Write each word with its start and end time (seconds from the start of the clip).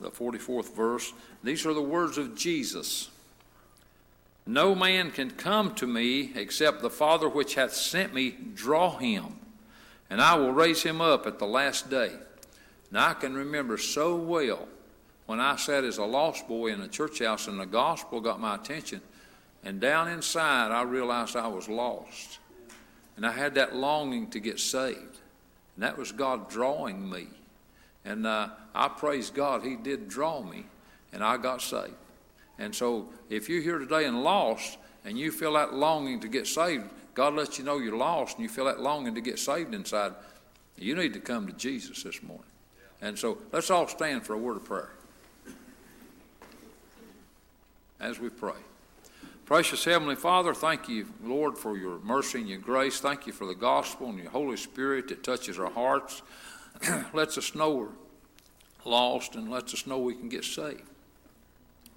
the 0.00 0.10
44th 0.10 0.74
verse. 0.74 1.12
These 1.42 1.66
are 1.66 1.74
the 1.74 1.82
words 1.82 2.18
of 2.18 2.36
Jesus. 2.36 3.10
No 4.46 4.74
man 4.74 5.10
can 5.10 5.30
come 5.30 5.74
to 5.76 5.86
me 5.86 6.32
except 6.34 6.80
the 6.80 6.90
Father 6.90 7.28
which 7.28 7.54
hath 7.54 7.72
sent 7.72 8.14
me 8.14 8.36
draw 8.54 8.96
him, 8.96 9.36
and 10.08 10.20
I 10.20 10.36
will 10.36 10.52
raise 10.52 10.82
him 10.82 11.00
up 11.00 11.26
at 11.26 11.38
the 11.38 11.46
last 11.46 11.90
day. 11.90 12.12
Now 12.90 13.08
I 13.08 13.14
can 13.14 13.34
remember 13.34 13.76
so 13.78 14.14
well 14.14 14.68
when 15.26 15.40
I 15.40 15.56
sat 15.56 15.82
as 15.82 15.98
a 15.98 16.04
lost 16.04 16.46
boy 16.46 16.68
in 16.68 16.80
a 16.80 16.88
church 16.88 17.18
house 17.18 17.48
and 17.48 17.58
the 17.58 17.66
gospel 17.66 18.20
got 18.20 18.40
my 18.40 18.54
attention, 18.54 19.00
and 19.64 19.80
down 19.80 20.08
inside 20.08 20.70
I 20.70 20.82
realized 20.82 21.34
I 21.34 21.48
was 21.48 21.68
lost. 21.68 22.38
And 23.16 23.26
I 23.26 23.32
had 23.32 23.54
that 23.54 23.74
longing 23.74 24.28
to 24.30 24.40
get 24.40 24.60
saved. 24.60 25.18
And 25.74 25.82
that 25.82 25.96
was 25.96 26.12
God 26.12 26.50
drawing 26.50 27.08
me. 27.08 27.28
And 28.06 28.26
uh, 28.26 28.50
I 28.74 28.88
praise 28.88 29.28
God, 29.30 29.62
He 29.62 29.76
did 29.76 30.08
draw 30.08 30.40
me, 30.40 30.64
and 31.12 31.22
I 31.22 31.36
got 31.36 31.60
saved. 31.60 31.92
And 32.58 32.74
so 32.74 33.10
if 33.28 33.48
you're 33.48 33.60
here 33.60 33.78
today 33.78 34.06
and 34.06 34.22
lost, 34.22 34.78
and 35.04 35.18
you 35.18 35.30
feel 35.30 35.52
that 35.54 35.74
longing 35.74 36.20
to 36.20 36.28
get 36.28 36.46
saved, 36.46 36.84
God 37.14 37.34
lets 37.34 37.58
you 37.58 37.64
know 37.64 37.78
you're 37.78 37.96
lost, 37.96 38.36
and 38.36 38.42
you 38.42 38.48
feel 38.48 38.64
that 38.66 38.80
longing 38.80 39.14
to 39.14 39.20
get 39.20 39.38
saved 39.38 39.74
inside, 39.74 40.12
you 40.78 40.94
need 40.94 41.12
to 41.14 41.20
come 41.20 41.46
to 41.46 41.52
Jesus 41.52 42.02
this 42.02 42.22
morning. 42.22 42.44
And 43.02 43.18
so 43.18 43.38
let's 43.52 43.70
all 43.70 43.88
stand 43.88 44.24
for 44.24 44.34
a 44.34 44.38
word 44.38 44.56
of 44.56 44.64
prayer 44.64 44.92
as 48.00 48.18
we 48.18 48.28
pray. 48.28 48.54
Precious 49.44 49.84
Heavenly 49.84 50.16
Father, 50.16 50.54
thank 50.54 50.88
you, 50.88 51.06
Lord, 51.22 51.56
for 51.56 51.76
your 51.76 51.98
mercy 52.00 52.40
and 52.40 52.48
your 52.48 52.58
grace. 52.58 52.98
Thank 52.98 53.26
you 53.26 53.32
for 53.32 53.46
the 53.46 53.54
gospel 53.54 54.08
and 54.08 54.18
your 54.18 54.30
Holy 54.30 54.56
Spirit 54.56 55.08
that 55.08 55.22
touches 55.22 55.58
our 55.58 55.70
hearts, 55.70 56.22
lets 57.12 57.38
us 57.38 57.54
know 57.54 57.70
we're 57.74 57.88
lost, 58.84 59.34
and 59.34 59.50
lets 59.50 59.74
us 59.74 59.86
know 59.86 59.98
we 59.98 60.14
can 60.14 60.28
get 60.28 60.44
saved. 60.44 60.82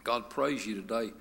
God, 0.04 0.30
praise 0.30 0.66
you 0.66 0.76
today 0.76 1.12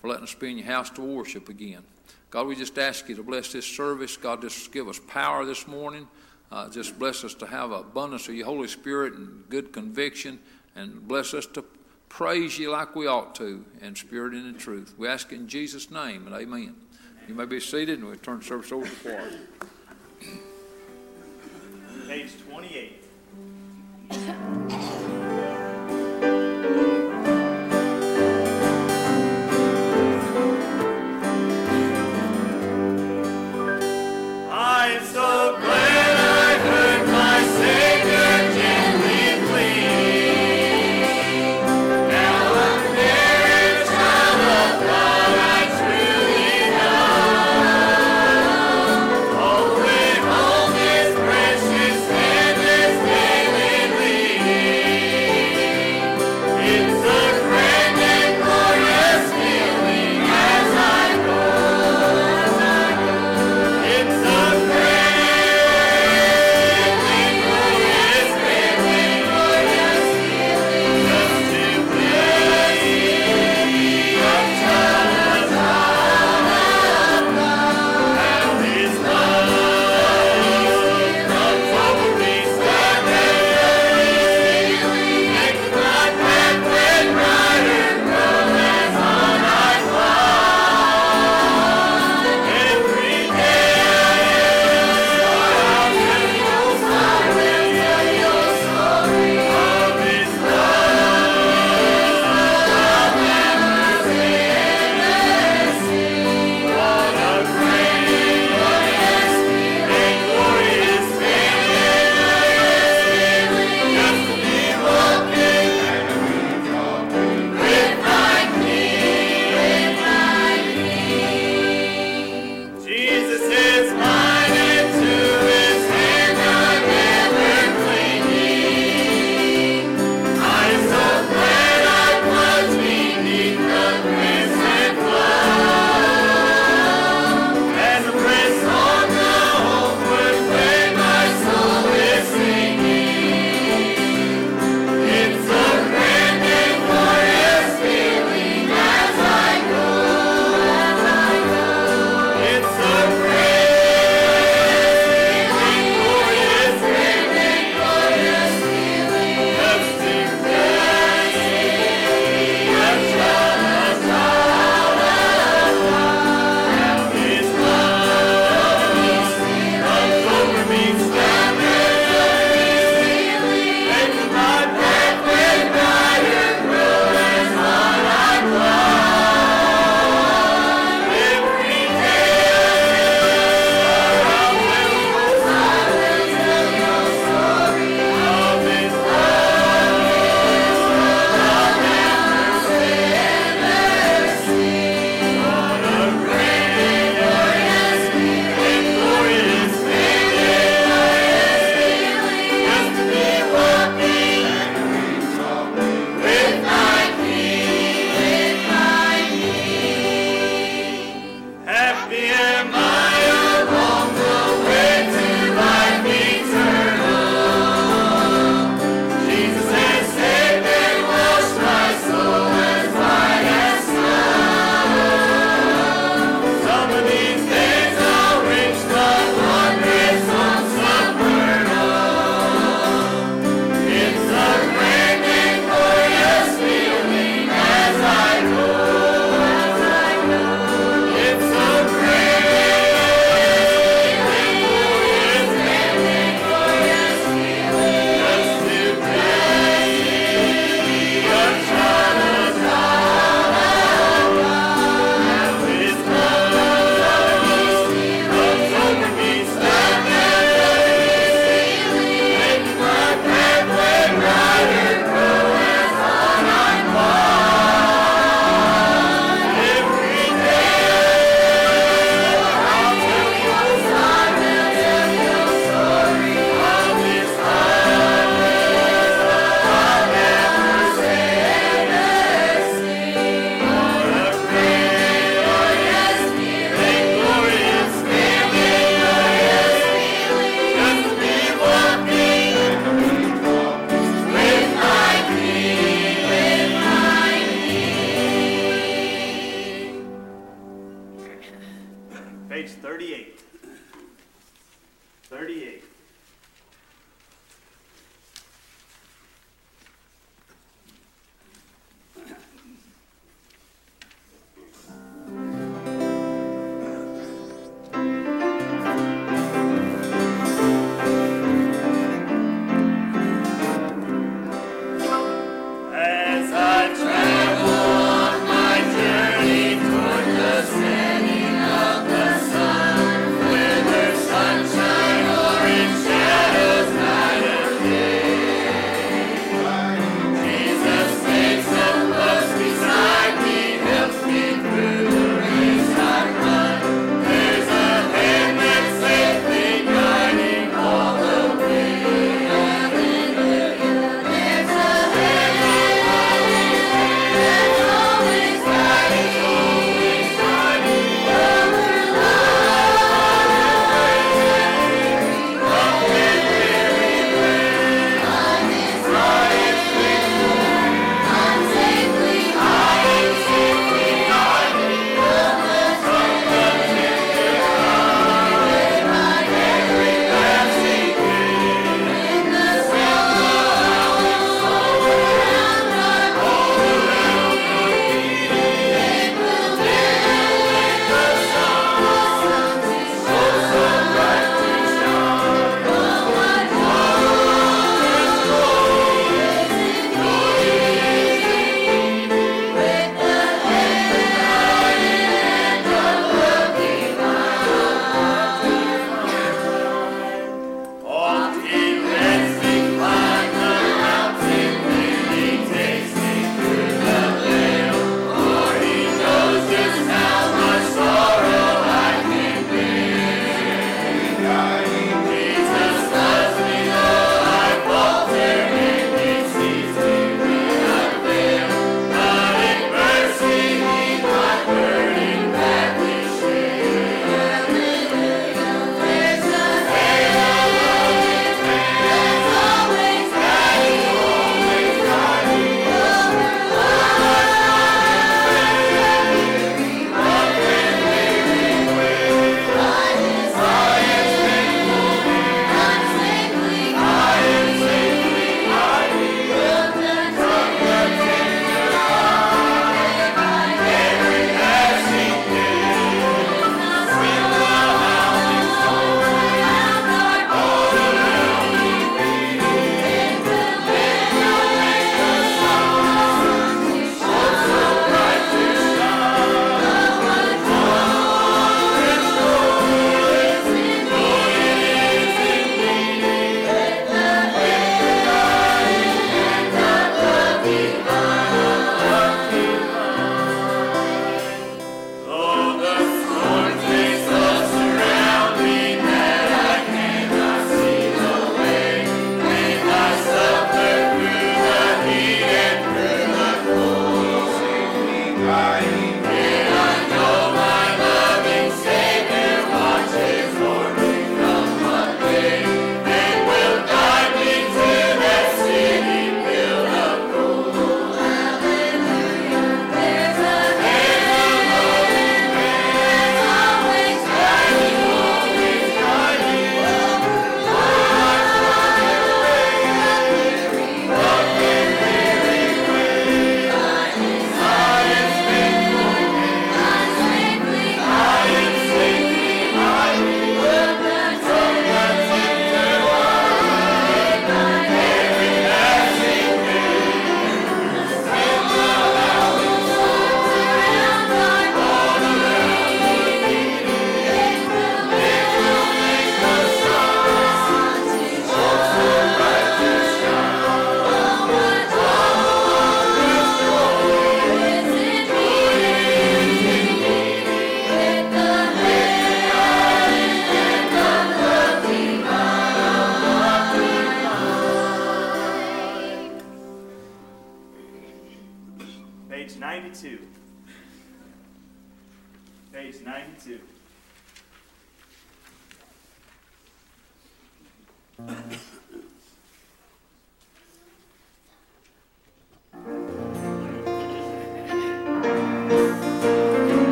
for 0.00 0.08
letting 0.08 0.24
us 0.24 0.34
be 0.34 0.50
in 0.50 0.58
your 0.58 0.66
house 0.66 0.90
to 0.90 1.02
worship 1.02 1.48
again. 1.48 1.82
God, 2.30 2.46
we 2.46 2.56
just 2.56 2.78
ask 2.78 3.08
you 3.08 3.14
to 3.16 3.22
bless 3.22 3.52
this 3.52 3.66
service. 3.66 4.16
God, 4.16 4.42
just 4.42 4.70
give 4.72 4.88
us 4.88 4.98
power 4.98 5.44
this 5.44 5.66
morning. 5.66 6.06
Uh, 6.50 6.68
just 6.68 6.98
bless 6.98 7.24
us 7.24 7.34
to 7.34 7.46
have 7.46 7.72
abundance 7.72 8.28
of 8.28 8.34
your 8.34 8.46
Holy 8.46 8.68
Spirit 8.68 9.14
and 9.14 9.48
good 9.48 9.72
conviction, 9.72 10.38
and 10.76 11.06
bless 11.06 11.34
us 11.34 11.46
to 11.46 11.64
praise 12.08 12.58
you 12.58 12.70
like 12.70 12.96
we 12.96 13.06
ought 13.06 13.34
to 13.34 13.64
in 13.82 13.94
spirit 13.94 14.32
and 14.32 14.46
in 14.46 14.54
truth. 14.56 14.94
We 14.96 15.08
ask 15.08 15.32
in 15.32 15.46
Jesus' 15.46 15.90
name 15.90 16.26
and 16.26 16.34
amen. 16.34 16.74
You 17.26 17.34
may 17.34 17.44
be 17.44 17.60
seated, 17.60 17.98
and 17.98 18.08
we 18.08 18.16
turn 18.16 18.38
the 18.38 18.44
service 18.44 18.72
over 18.72 18.86
to 18.86 18.90
Florida. 18.90 19.38
Page 22.06 22.32
28. 22.48 22.97
Yeah. 24.10 24.94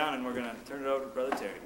down 0.00 0.14
and 0.14 0.24
we're 0.24 0.32
going 0.32 0.46
to 0.46 0.56
turn 0.66 0.80
it 0.80 0.86
over 0.86 1.04
to 1.04 1.10
Brother 1.10 1.36
Terry. 1.36 1.60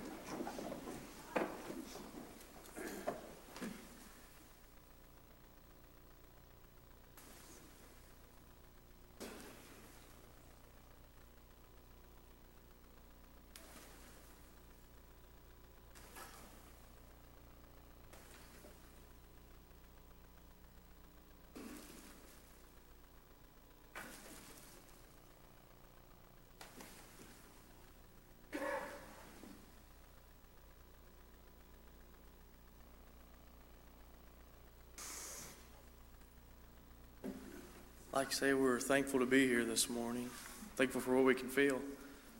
Like 38.14 38.28
I 38.28 38.30
say, 38.30 38.54
we're 38.54 38.78
thankful 38.78 39.18
to 39.18 39.26
be 39.26 39.48
here 39.48 39.64
this 39.64 39.90
morning, 39.90 40.30
thankful 40.76 41.00
for 41.00 41.16
what 41.16 41.24
we 41.24 41.34
can 41.34 41.48
feel. 41.48 41.80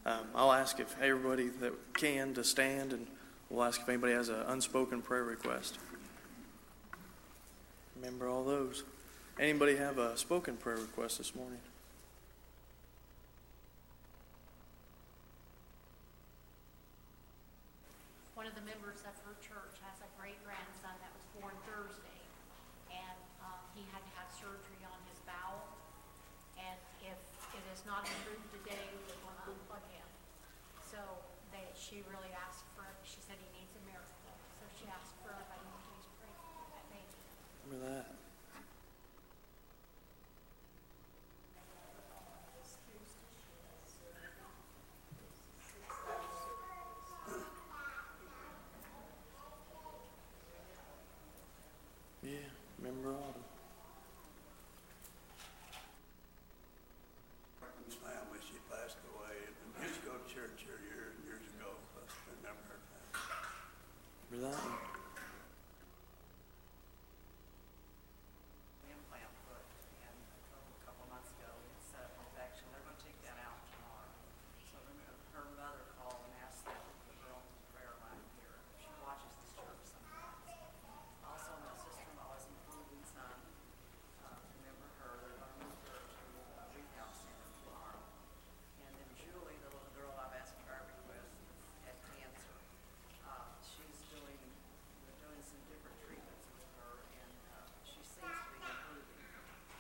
Um, 0.07 0.21
I'll 0.33 0.53
ask 0.53 0.79
if 0.79 0.95
everybody 1.03 1.49
that 1.49 1.73
can 1.95 2.33
to 2.35 2.45
stand, 2.45 2.93
and 2.93 3.09
we'll 3.51 3.65
ask 3.65 3.81
if 3.81 3.89
anybody 3.89 4.13
has 4.13 4.29
an 4.29 4.43
unspoken 4.47 5.03
prayer 5.03 5.25
request. 5.25 5.79
Remember 7.97 8.29
all 8.29 8.45
those. 8.45 8.85
Anybody 9.41 9.75
have 9.75 9.99
a 9.99 10.17
spoken 10.17 10.57
prayer 10.57 10.77
request 10.77 11.19
this 11.19 11.35
morning? 11.35 11.59
One 18.37 18.47
of 18.47 18.55
the 18.55 18.63
members 18.63 19.01
of 19.01 19.19
her 19.27 19.35
church 19.43 19.75
has 19.83 19.99
a 19.99 20.21
great 20.23 20.39
grandson 20.47 20.95
that 21.03 21.11
was 21.11 21.27
born 21.43 21.55
Thursday, 21.67 22.23
and 22.95 23.19
um, 23.43 23.59
he 23.75 23.83
had 23.91 24.07
to 24.07 24.13
have 24.15 24.31
surgery 24.31 24.87
on 24.87 25.01
his 25.11 25.19
bowel. 25.27 25.67
And 26.55 26.79
if 27.03 27.19
not 28.05 28.13
improved 28.21 28.53
today, 28.53 28.85
they're 29.09 29.17
going 29.25 29.33
to 29.33 29.45
unplug 29.49 29.85
him. 29.89 30.09
So 30.85 31.01
they, 31.49 31.65
she 31.73 32.05
really 32.13 32.29
asked 32.37 32.69
for, 32.77 32.85
she 33.01 33.17
said 33.25 33.41
he 33.41 33.49
needs 33.57 33.73
a 33.81 33.83
miracle. 33.89 34.37
So 34.61 34.69
she 34.77 34.85
asked 34.93 35.17
for 35.25 35.33
everybody 35.33 35.65
to 35.65 35.79
please 35.89 36.05
pray 36.21 36.29
for 36.37 36.69
that 36.77 36.85
baby. 36.93 37.17
Remember 37.65 37.89
that. 37.89 38.07
Yeah, 52.23 52.49
remember 52.81 53.11
Autumn. 53.13 53.45
Martin's 57.61 57.97
family, 58.01 58.41
she 58.41 58.57
passed 58.73 58.97
away, 59.13 59.37
and 59.45 59.85
used 59.85 60.01
to 60.01 60.07
go 60.09 60.17
to 60.17 60.25
church 60.33 60.65
here 60.65 60.81
years 60.89 61.13
and 61.21 61.25
years 61.29 61.45
ago, 61.61 61.77
but 61.93 62.09
I 62.09 62.33
remember 62.41 62.65
her. 62.73 62.81
Remember 64.33 64.49
that 64.49 64.57
one? 64.65 64.81
implant 68.89 69.33
put 69.45 69.61
in 70.01 70.15
a 70.17 70.81
couple 70.89 71.05
months 71.13 71.31
ago, 71.37 71.51
it's 71.77 71.93
an 71.93 72.09
infection, 72.25 72.65
they're 72.73 72.85
gonna 72.89 73.01
take 73.05 73.19
that 73.29 73.37
out 73.45 73.59
tomorrow. 73.69 74.13
So 74.73 74.81
her- 74.81 75.21
her 75.37 75.45
mother 75.61 75.85
called 76.01 76.25
and 76.25 76.33
asked 76.41 76.65
them 76.65 76.77
to 76.81 76.93
put 77.05 77.17
her 77.25 77.33
on 77.37 77.45
the 77.45 77.61
prayer 77.77 77.95
line 78.01 78.25
here, 78.41 78.57
she 78.81 78.89
watches 79.05 79.33
this 79.45 79.53
church 79.61 79.85
sometimes. 79.93 80.41
Also, 81.25 81.51
my 81.65 81.75
sister-in-law 81.79 82.33
is 82.39 82.45
improving 82.51 83.03
son, 83.09 83.39
uh, 84.25 84.39
remember 84.61 84.87
her, 85.03 85.11
they're 85.25 85.39
gonna 85.41 85.59
move 85.65 85.79
her 85.89 85.99
to 86.05 86.23
a 86.61 86.65
rehab 86.77 87.11
center 87.15 87.49
tomorrow. 87.65 88.03
And 88.85 88.91
then 88.95 89.09
Julie, 89.19 89.59
the 89.65 89.71
little 89.73 89.93
girl 89.97 90.13
I've 90.21 90.35
asked 90.39 90.55
for 90.63 90.71
our 90.75 90.85
request, 90.87 91.33
had 91.89 91.97
cancer. 92.13 92.55
Uh, 93.25 93.49
she's 93.65 93.99
doing, 94.13 94.39
we're 95.09 95.19
doing 95.25 95.43
some 95.43 95.63
different 95.67 95.97
treatments 96.05 96.45
with 96.55 96.69
her, 96.79 96.93
and, 97.19 97.33
uh, 97.57 97.65
she 97.89 97.99
seems 98.05 98.37
to 98.37 98.49
be 98.53 98.61
improving. 98.61 99.25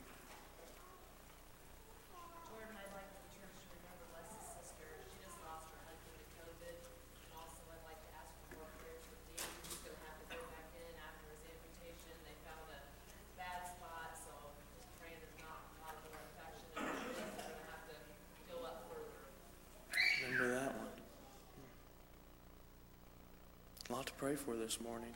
Remember 20.21 20.49
that 20.53 20.73
one. 20.75 20.91
A 23.89 23.93
lot 23.93 24.05
to 24.07 24.13
pray 24.19 24.35
for 24.35 24.55
this 24.55 24.81
morning. 24.81 25.13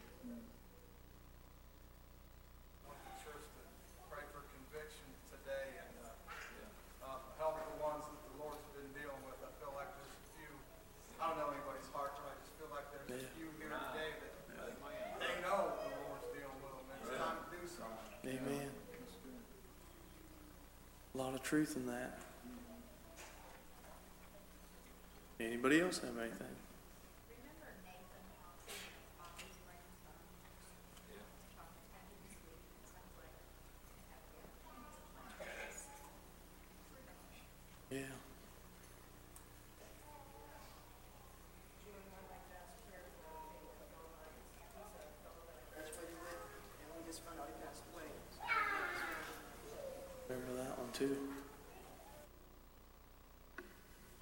want 2.88 2.98
the 3.04 3.14
church 3.20 3.44
to 3.44 3.62
pray 4.08 4.24
for 4.32 4.42
conviction 4.56 5.06
today 5.28 5.76
and 5.84 5.92
uh, 6.08 7.12
uh, 7.12 7.20
help 7.38 7.60
the 7.60 7.78
ones 7.84 8.08
that 8.08 8.22
the 8.32 8.36
Lord's 8.40 8.64
been 8.72 8.88
dealing 8.96 9.20
with. 9.28 9.36
I 9.44 9.52
feel 9.60 9.76
like 9.76 9.92
there's 10.00 10.16
a 10.16 10.24
few, 10.40 10.52
I 11.20 11.30
don't 11.30 11.38
know 11.44 11.52
anybody's 11.52 11.92
heart, 11.92 12.16
but 12.16 12.32
I 12.32 12.36
just 12.40 12.56
feel 12.56 12.72
like 12.72 12.88
there's 12.96 13.10
a 13.12 13.20
Yeah. 13.20 13.36
few 13.36 13.50
here 13.60 13.74
today 13.92 14.12
that 14.26 14.32
they 15.20 15.36
know 15.44 15.76
the 15.76 15.92
Lord's 16.08 16.30
dealing 16.32 16.60
with 16.64 16.72
them. 16.72 16.88
and 16.88 17.00
It's 17.04 17.20
time 17.20 17.38
to 17.44 17.48
do 17.52 17.62
something. 17.68 18.40
Amen. 18.40 18.70
A 21.14 21.18
lot 21.20 21.36
of 21.36 21.44
truth 21.62 21.78
in 21.78 21.86
that. 21.86 22.17
Anybody 25.39 25.82
else 25.82 26.00
have 26.02 26.17
anything? 26.17 26.58
Remember 27.30 27.69
Nathan 27.86 28.26
Thompson, 28.41 28.82
Bobby's 29.21 29.62
grandson? 29.62 30.17
From 31.54 31.69
Kentucky 31.69 32.17
this 32.26 32.34
week, 32.50 32.65
it 32.65 32.89
sounds 32.89 33.13
like. 33.13 33.30
Yeah. 37.93 38.10
That's 45.78 45.93
where 45.97 46.10
he 46.10 46.17
lived, 46.26 46.50
and 46.82 46.89
we 46.97 47.02
just 47.06 47.21
found 47.26 47.38
out 47.38 47.50
he 47.50 47.58
passed 47.62 47.86
away. 47.93 48.10
Remember 50.30 50.54
that 50.63 50.74
one 50.80 50.91
too. 50.93 51.17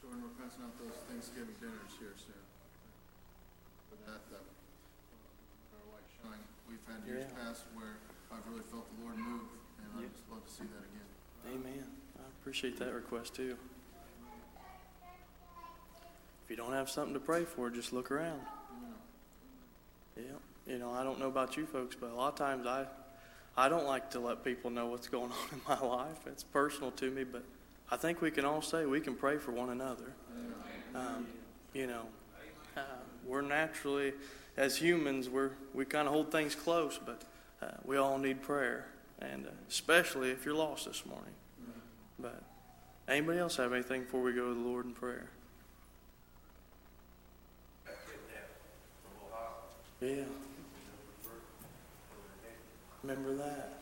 Jordan, 0.02 0.25
we're 0.25 0.34
passing 0.41 0.65
out 0.65 0.73
those 0.82 0.97
Thanksgiving 1.06 1.54
dinners 1.62 1.93
here 2.02 2.17
soon. 2.17 2.41
For 3.93 3.97
that, 4.10 4.25
uh, 4.34 4.41
our 4.41 5.86
light 5.93 6.10
shine, 6.10 6.41
we've 6.65 6.82
had 6.89 7.06
years 7.06 7.30
Yeah. 7.30 7.38
past 7.38 7.69
where 7.78 8.02
I've 8.34 8.41
really 8.49 8.65
felt 8.73 8.89
the 8.89 9.06
Lord 9.06 9.17
move, 9.21 9.54
and 9.78 10.02
I'd 10.02 10.10
Yep. 10.10 10.13
just 10.17 10.25
love 10.34 10.41
to 10.45 10.52
see 10.52 10.65
that 10.65 10.82
again. 10.89 11.10
Amen. 11.45 11.86
I 12.17 12.25
appreciate 12.50 12.80
that 12.80 12.92
request 12.96 13.36
too. 13.36 13.56
If 16.44 16.50
you 16.50 16.56
don't 16.56 16.74
have 16.74 16.90
something 16.90 17.14
to 17.14 17.20
pray 17.20 17.44
for, 17.44 17.70
just 17.70 17.94
look 17.94 18.10
around. 18.10 18.42
Yeah. 20.18 20.24
You 20.66 20.80
know, 20.80 20.90
I 20.90 21.04
don't 21.04 21.20
know 21.20 21.28
about 21.28 21.58
you 21.58 21.68
folks, 21.68 21.96
but 21.96 22.10
a 22.10 22.16
lot 22.16 22.30
of 22.30 22.40
times 22.40 22.66
I, 22.66 22.88
I 23.56 23.70
don't 23.70 23.86
like 23.86 24.10
to 24.12 24.20
let 24.20 24.44
people 24.44 24.72
know 24.72 24.88
what's 24.88 25.08
going 25.08 25.32
on 25.32 25.38
in 25.52 25.62
my 25.68 25.80
life. 25.80 26.26
It's 26.26 26.44
personal 26.44 26.90
to 26.94 27.12
me, 27.12 27.24
but 27.24 27.44
I 27.92 27.98
think 27.98 28.20
we 28.20 28.32
can 28.32 28.46
all 28.46 28.64
say 28.64 28.88
we 28.88 29.00
can 29.00 29.14
pray 29.14 29.38
for 29.38 29.52
one 29.52 29.70
another. 29.70 30.12
Um, 30.96 31.28
you 31.76 31.86
know, 31.86 32.08
uh, 32.76 32.82
we're 33.28 33.42
naturally, 33.42 34.14
as 34.58 34.76
humans, 34.76 35.30
we're 35.30 35.52
we 35.76 35.86
kind 35.86 36.08
of 36.08 36.16
hold 36.16 36.32
things 36.32 36.56
close, 36.56 37.00
but 37.06 37.22
uh, 37.62 37.78
we 37.86 37.98
all 37.98 38.18
need 38.18 38.42
prayer, 38.42 38.88
and 39.20 39.46
uh, 39.46 39.52
especially 39.70 40.32
if 40.32 40.46
you're 40.46 40.56
lost 40.56 40.88
this 40.88 41.06
morning. 41.06 41.36
But 42.21 42.43
anybody 43.08 43.39
else 43.39 43.55
have 43.58 43.71
anything 43.73 44.03
before 44.03 44.21
we 44.21 44.34
go 44.34 44.49
to 44.49 44.53
the 44.53 44.60
Lord 44.60 44.86
in 44.86 44.93
prayer? 44.93 45.29
Yeah. 50.01 50.23
Remember 53.03 53.36
that. 53.36 53.79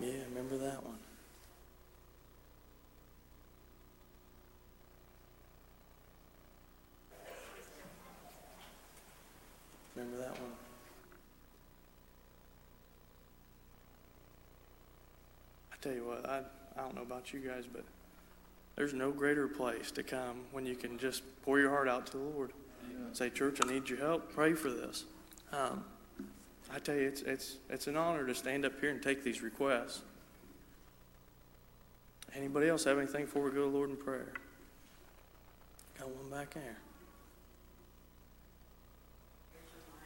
Yeah, 0.00 0.12
remember 0.28 0.58
that 0.58 0.84
one. 0.84 0.98
Remember 9.96 10.18
that 10.18 10.40
one. 10.40 10.52
I 15.67 15.67
tell 15.80 15.92
you 15.92 16.04
what, 16.04 16.28
I, 16.28 16.42
I 16.76 16.82
don't 16.82 16.94
know 16.94 17.02
about 17.02 17.32
you 17.32 17.40
guys, 17.40 17.64
but 17.72 17.84
there's 18.76 18.94
no 18.94 19.10
greater 19.10 19.48
place 19.48 19.90
to 19.92 20.02
come 20.02 20.40
when 20.52 20.66
you 20.66 20.76
can 20.76 20.98
just 20.98 21.22
pour 21.42 21.58
your 21.58 21.70
heart 21.70 21.88
out 21.88 22.06
to 22.06 22.12
the 22.12 22.22
Lord. 22.22 22.52
Say, 23.12 23.30
church, 23.30 23.60
I 23.64 23.72
need 23.72 23.88
your 23.88 23.98
help. 23.98 24.32
Pray 24.34 24.54
for 24.54 24.70
this. 24.70 25.04
Um, 25.52 25.84
I 26.72 26.78
tell 26.78 26.94
you, 26.94 27.06
it's, 27.08 27.22
it's, 27.22 27.56
it's 27.70 27.86
an 27.86 27.96
honor 27.96 28.26
to 28.26 28.34
stand 28.34 28.64
up 28.66 28.78
here 28.80 28.90
and 28.90 29.02
take 29.02 29.22
these 29.24 29.40
requests. 29.40 30.02
Anybody 32.34 32.68
else 32.68 32.84
have 32.84 32.98
anything 32.98 33.24
before 33.24 33.44
we 33.44 33.50
go 33.50 33.64
to 33.64 33.70
the 33.70 33.76
Lord 33.76 33.90
in 33.90 33.96
prayer? 33.96 34.32
Got 35.98 36.10
one 36.10 36.30
back 36.30 36.52
there. 36.54 36.76
Here's 39.54 39.72
my 39.88 40.04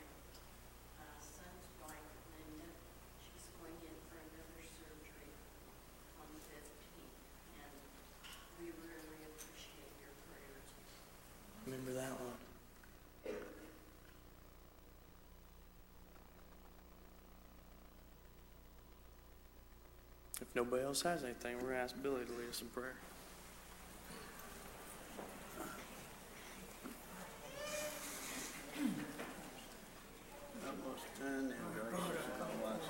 uh, 1.03 1.19
son's 1.19 1.67
wife, 1.83 2.07
Linda. 2.31 2.71
She's 3.19 3.51
going 3.59 3.75
in 3.83 3.97
for 4.07 4.23
another 4.23 4.63
surgery 4.63 5.35
on 6.23 6.31
the 6.31 6.43
fifteenth, 6.47 7.19
and 7.59 7.75
we 8.63 8.71
really 8.79 9.21
appreciate 9.27 9.93
your 9.99 10.15
prayers. 10.31 10.67
Remember 11.67 11.93
that 11.99 12.15
one. 12.15 12.39
If 20.41 20.42
nobody 20.55 20.85
else 20.85 21.03
has 21.03 21.25
anything, 21.25 21.57
we're 21.57 21.63
going 21.63 21.75
to 21.75 21.81
ask 21.81 21.95
Billy 22.03 22.25
to 22.25 22.33
lead 22.33 22.51
us 22.51 22.61
in 22.63 22.69
prayer. 22.69 22.95
Utmost 30.67 31.07
ten 31.19 31.53
and 31.53 31.67
gracious 31.73 32.25
and 32.29 32.43
almighty 32.43 32.83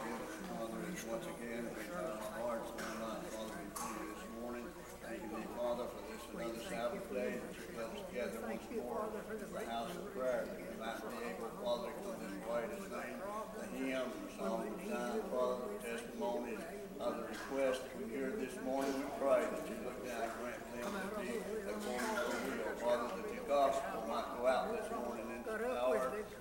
Father, 0.53 0.79
it's 0.93 1.05
once 1.05 1.27
again, 1.39 1.65
we 1.71 1.83
bow 1.91 2.19
our 2.19 2.33
hearts 2.43 2.71
and 2.73 2.83
our 2.83 2.99
minds, 3.03 3.29
Father, 3.35 3.59
before 3.71 3.95
you 3.95 4.11
this 4.15 4.27
morning. 4.41 4.67
Thanking 5.03 5.31
thee, 5.31 5.51
Father, 5.59 5.87
for 5.91 6.03
this 6.11 6.23
another 6.33 6.63
Sabbath 6.67 7.07
day 7.13 7.39
that 7.39 7.53
you 7.53 7.63
put 7.75 7.87
us 7.87 7.99
together 8.09 8.39
once 8.43 8.67
more 8.73 9.07
for 9.13 9.37
the 9.37 9.63
house 9.71 9.91
of 9.91 10.05
prayer, 10.15 10.47
that 10.47 10.59
we 10.59 10.75
might 10.79 10.99
be 11.03 11.19
able, 11.29 11.51
Father, 11.63 11.91
to 11.91 11.99
come 12.03 12.19
this 12.23 12.39
way 12.47 12.63
to 12.71 12.79
sing 12.91 13.19
the 13.19 13.67
hymns, 13.77 14.15
the 14.23 14.31
songs 14.39 14.71
of 14.71 14.79
time, 14.87 15.23
Father, 15.31 15.67
the 15.67 15.79
testimonies, 15.83 16.63
other 17.03 17.27
requests 17.27 17.83
that 17.83 17.95
we 17.99 18.07
heard 18.15 18.39
this 18.39 18.57
morning. 18.63 18.95
We 18.95 19.11
pray 19.19 19.43
that 19.43 19.65
you 19.67 19.77
look 19.83 19.99
down 20.07 20.23
and 20.23 20.35
grant 20.39 20.63
them 20.71 20.87
to 20.87 21.19
be 21.19 21.43
according 21.67 21.99
to 21.99 22.47
your 22.47 22.63
will, 22.63 22.79
Father, 22.79 23.11
that 23.19 23.27
the 23.27 23.43
gospel 23.51 24.07
might 24.07 24.29
go 24.39 24.47
out 24.47 24.71
this 24.71 24.87
morning 24.95 25.27
into 25.35 25.51
power 25.51 26.15
and 26.15 26.15
its 26.23 26.33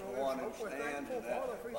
purity. 0.00 0.16
Bless 0.16 0.16
the 0.16 0.20
one 0.20 0.38
who 0.38 0.50
stands 0.56 1.10
and 1.10 1.24
that, 1.24 1.44
the 1.50 1.56
preacher, 1.60 1.76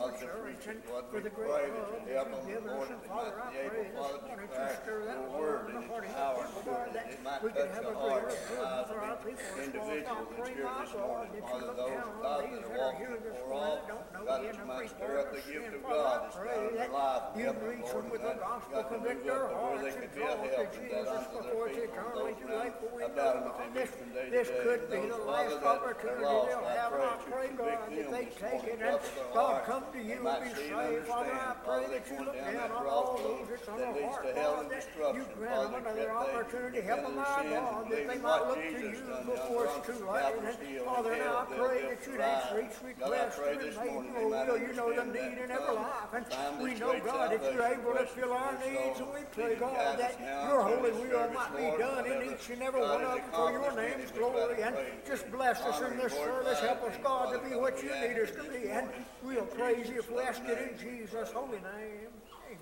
Father, 0.85 1.09
we 1.11 1.21
pray 1.29 1.69
that 1.71 1.85
you 1.91 2.13
help 2.13 2.29
them, 2.45 2.63
Lord, 2.67 2.89
that 2.89 3.01
they 3.01 3.09
might 3.09 3.51
be 3.51 3.57
able, 3.61 3.85
Father, 3.97 4.19
to 4.21 4.35
declare 4.41 4.77
your 5.01 5.23
word 5.31 5.61
and 5.71 5.81
its 5.81 6.13
power 6.13 6.41
and 6.45 6.53
purity, 6.63 6.91
that 6.93 7.07
it 7.11 7.19
might 7.23 7.41
touch 7.41 7.73
the 7.81 7.93
hearts 7.93 8.35
and 8.51 8.61
lives 8.61 8.91
of 8.91 9.27
each 9.27 9.43
individual 9.61 10.21
that's 10.37 10.49
here 10.49 10.69
this 10.81 10.93
morning. 10.93 11.41
Father, 11.41 11.73
those, 11.73 12.05
God, 12.21 12.41
that 12.41 12.61
are 12.61 12.77
walking 12.77 13.11
before 13.21 13.53
all, 13.53 13.79
God, 13.87 14.43
that 14.43 14.55
you 14.55 14.65
might 14.65 14.89
stir 14.89 15.19
up 15.19 15.27
the 15.31 15.41
gift 15.41 15.73
of 15.75 15.83
God 15.83 16.21
that's 16.23 16.35
down 16.35 16.67
in 16.67 16.75
their 16.75 16.89
life 16.91 17.23
and 17.33 17.41
help 17.41 17.59
them, 17.61 17.79
Lord, 17.81 18.05
and 18.05 18.21
that, 18.21 18.39
God, 18.41 18.85
to 18.91 18.97
move 19.01 19.21
up 19.21 19.49
to 19.49 19.57
where 19.61 19.81
they 19.81 19.91
could 19.91 20.13
be 20.13 20.21
a 20.21 20.25
help 20.25 20.39
and 20.41 20.91
that 20.91 21.07
unto 21.11 21.37
their 21.41 21.55
people 21.57 21.89
and 21.91 22.15
those 22.15 22.35
round 22.51 23.11
about 23.11 23.33
them 23.33 23.43
that 23.43 23.55
they 23.57 23.81
meet 23.81 23.89
from 23.89 24.09
day 24.13 24.25
to 24.25 24.31
This 24.31 24.47
day. 24.47 24.61
could 24.63 24.81
be 24.91 24.97
Those, 24.97 25.09
the 25.09 25.25
Father, 25.25 25.49
last 25.49 26.03
that 26.03 26.21
lost, 26.21 26.49
they'll 26.49 26.61
I 26.61 26.75
have, 26.75 26.93
I 26.93 27.17
pray 27.29 27.47
that 27.57 27.79
you 27.91 28.03
that 28.03 28.10
they 28.11 28.25
take 28.35 28.63
it, 28.63 28.75
and 28.75 28.81
morning, 28.81 28.99
touch 28.99 29.15
their 29.15 29.33
God, 29.33 29.63
come 29.65 29.83
to 29.93 30.01
you 30.03 30.27
and 30.27 30.43
be 30.43 30.49
saved. 30.55 31.07
Father, 31.07 31.31
I 31.31 31.55
pray 31.63 31.85
that 31.91 32.03
you 32.11 32.25
look 32.25 32.35
down 32.35 32.71
on 32.71 32.85
all 32.87 33.17
those 33.17 33.47
that's 33.49 33.67
on 33.67 33.79
leads 33.79 34.05
heart, 34.05 34.23
to 34.27 34.33
hell 34.39 34.59
and 34.59 34.69
that 34.69 34.75
you 34.75 34.91
destruction. 34.91 35.25
grant 35.37 35.55
Father, 35.55 35.71
them 35.71 35.85
another 35.87 36.11
opportunity, 36.11 36.81
help 36.81 37.01
them 37.01 37.19
out, 37.19 37.43
God, 37.43 37.91
that 37.91 38.07
they 38.07 38.17
might 38.17 38.43
look 38.47 38.61
to 38.61 38.81
you 38.81 39.01
before 39.25 39.65
it's 39.65 39.87
too 39.87 39.99
late. 40.05 40.35
And. 40.41 40.85
Father, 40.85 41.15
now 41.17 41.37
I 41.39 41.45
pray 41.55 41.81
that 41.87 41.99
you'd 42.05 42.21
answer 42.21 42.59
each 42.61 42.77
request 42.83 43.39
and 43.39 43.59
make 43.61 43.73
your 43.75 44.29
will. 44.29 44.57
You 44.57 44.73
know 44.73 44.89
the 44.93 45.05
need 45.05 45.37
in 45.39 45.51
every 45.51 45.75
life, 45.75 46.11
and 46.13 46.25
we 46.61 46.75
know, 46.75 46.99
God, 46.99 47.31
that 47.31 47.53
you're 47.53 47.63
able 47.63 47.93
to 47.93 48.05
fill 48.05 48.33
our 48.33 48.53
needs, 48.59 48.99
and 48.99 49.09
we 49.13 49.21
pray, 49.31 49.55
God, 49.55 49.99
that 49.99 50.19
your 50.19 50.61
holy 50.61 50.91
will 50.91 51.29
might 51.33 51.55
be 51.55 51.77
done 51.81 52.05
in 52.05 52.33
each 52.33 52.49
and 52.49 52.61
every 52.61 52.81
one 52.81 53.03
of 53.03 53.15
them 53.15 53.31
for 53.31 53.51
your 53.51 53.75
name's 53.75 54.11
it, 54.11 54.13
we 54.13 54.19
try 54.19 54.29
to 54.29 54.33
glory. 54.33 54.61
And 54.61 54.75
just 55.07 55.31
bless 55.31 55.61
us 55.61 55.81
in 55.81 55.97
this 55.97 56.13
service. 56.13 56.59
Help 56.59 56.83
us, 56.83 56.97
God, 57.03 57.33
to 57.33 57.49
be 57.49 57.55
what 57.55 57.81
you 57.81 57.89
us 58.09 58.31
to 58.31 58.43
be. 58.43 58.69
And 58.69 58.89
we'll 59.23 59.45
praise 59.45 59.87
you 59.89 60.01
we 60.11 60.21
ask 60.21 60.41
it 60.45 60.71
in 60.71 60.77
Jesus' 60.79 61.31
holy 61.31 61.57
name. 61.57 62.09
Amen. 62.47 62.59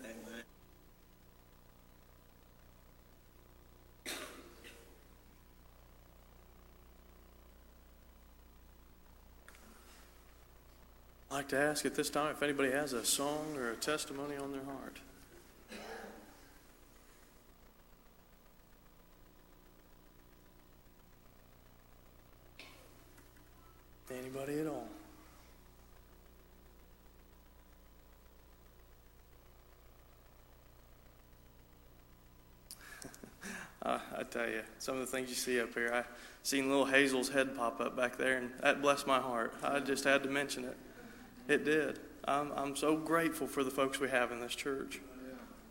Amen. 0.00 0.44
I'd 11.30 11.34
like 11.34 11.48
to 11.48 11.58
ask 11.58 11.84
at 11.84 11.94
this 11.94 12.08
time 12.08 12.30
if 12.30 12.42
anybody 12.42 12.70
has 12.70 12.92
a 12.92 13.04
song 13.04 13.56
or 13.56 13.72
a 13.72 13.76
testimony 13.76 14.36
on 14.36 14.52
their 14.52 14.64
heart. 14.64 15.00
Anybody 24.26 24.58
at 24.58 24.66
all? 24.66 24.88
Uh, 33.82 34.00
I 34.18 34.24
tell 34.24 34.48
you, 34.48 34.62
some 34.80 34.96
of 34.96 35.00
the 35.02 35.06
things 35.06 35.28
you 35.28 35.36
see 35.36 35.60
up 35.60 35.72
here, 35.72 35.92
I 35.94 36.02
seen 36.42 36.68
little 36.68 36.86
Hazel's 36.86 37.28
head 37.28 37.56
pop 37.56 37.80
up 37.80 37.96
back 37.96 38.16
there, 38.16 38.38
and 38.38 38.50
that 38.60 38.82
blessed 38.82 39.06
my 39.06 39.20
heart. 39.20 39.54
I 39.62 39.78
just 39.78 40.02
had 40.02 40.24
to 40.24 40.28
mention 40.28 40.64
it. 40.64 40.76
It 41.46 41.64
did. 41.64 42.00
I'm, 42.24 42.50
I'm 42.56 42.74
so 42.74 42.96
grateful 42.96 43.46
for 43.46 43.62
the 43.62 43.70
folks 43.70 44.00
we 44.00 44.08
have 44.08 44.32
in 44.32 44.40
this 44.40 44.56
church. 44.56 45.00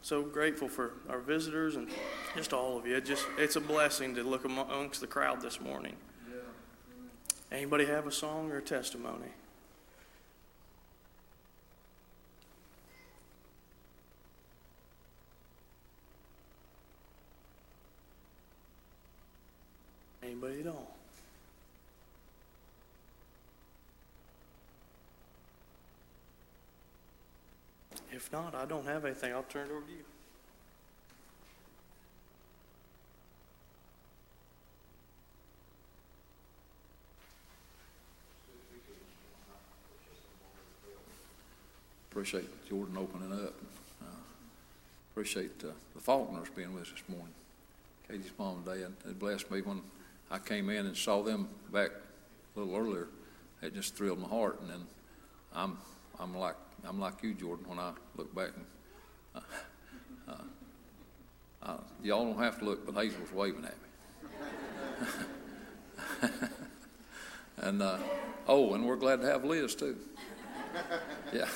So 0.01 0.21
grateful 0.21 0.69
for 0.69 0.93
our 1.09 1.19
visitors 1.19 1.75
and 1.75 1.89
just 2.37 2.53
all 2.53 2.77
of 2.77 2.87
you. 2.87 2.95
It 2.95 3.03
just 3.03 3.25
it's 3.37 3.57
a 3.57 3.61
blessing 3.61 4.15
to 4.15 4.23
look 4.23 4.45
amongst 4.45 5.01
the 5.01 5.07
crowd 5.07 5.41
this 5.41 5.59
morning. 5.59 5.97
Anybody 7.51 7.85
have 7.85 8.07
a 8.07 8.11
song 8.11 8.51
or 8.51 8.57
a 8.57 8.61
testimony? 8.61 9.29
Anybody 20.23 20.61
at 20.61 20.67
all? 20.67 20.95
If 28.11 28.31
not, 28.31 28.55
I 28.55 28.65
don't 28.65 28.85
have 28.85 29.05
anything. 29.05 29.33
I'll 29.33 29.43
turn 29.43 29.67
it 29.67 29.71
over 29.71 29.85
to 29.85 29.91
you. 29.91 30.14
Appreciate 42.15 42.69
Jordan 42.69 42.97
opening 42.97 43.29
up. 43.33 43.53
Uh, 44.01 44.05
Appreciate 45.11 45.51
uh, 45.65 45.71
the 45.93 45.99
Faulkners 45.99 46.47
being 46.55 46.73
with 46.73 46.83
us 46.83 46.91
this 46.91 47.03
morning. 47.09 47.33
Katie's 48.07 48.31
mom 48.39 48.63
and 48.65 48.65
dad. 48.65 48.93
It 49.05 49.19
blessed 49.19 49.51
me 49.51 49.59
when 49.59 49.81
I 50.31 50.37
came 50.39 50.69
in 50.69 50.85
and 50.85 50.95
saw 50.95 51.23
them 51.23 51.49
back 51.73 51.89
a 52.55 52.59
little 52.59 52.73
earlier. 52.73 53.09
It 53.61 53.73
just 53.73 53.97
thrilled 53.97 54.19
my 54.19 54.29
heart. 54.29 54.61
And 54.61 54.69
then 54.69 54.85
I'm, 55.53 55.77
I'm 56.17 56.33
like, 56.33 56.55
I'm 56.85 57.01
like 57.01 57.21
you, 57.21 57.33
Jordan, 57.33 57.67
when 57.67 57.79
I 57.79 57.91
look 58.15 58.33
back 58.33 58.51
and, 58.55 59.43
uh, 60.29 60.31
uh, 61.63 61.77
y'all 62.01 62.23
don't 62.31 62.41
have 62.41 62.59
to 62.59 62.65
look, 62.65 62.85
but 62.85 62.95
Hazel 62.95 63.19
was 63.19 63.33
waving 63.33 63.65
at 63.65 63.75
me. 66.21 66.29
and, 67.57 67.81
uh, 67.81 67.97
oh, 68.47 68.73
and 68.73 68.85
we're 68.85 68.95
glad 68.95 69.19
to 69.19 69.27
have 69.27 69.43
Liz 69.43 69.75
too. 69.75 69.97
Yeah. 71.33 71.47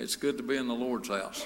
It's 0.00 0.16
good 0.16 0.38
to 0.38 0.42
be 0.42 0.56
in 0.56 0.66
the 0.66 0.74
Lord's 0.74 1.08
house. 1.08 1.44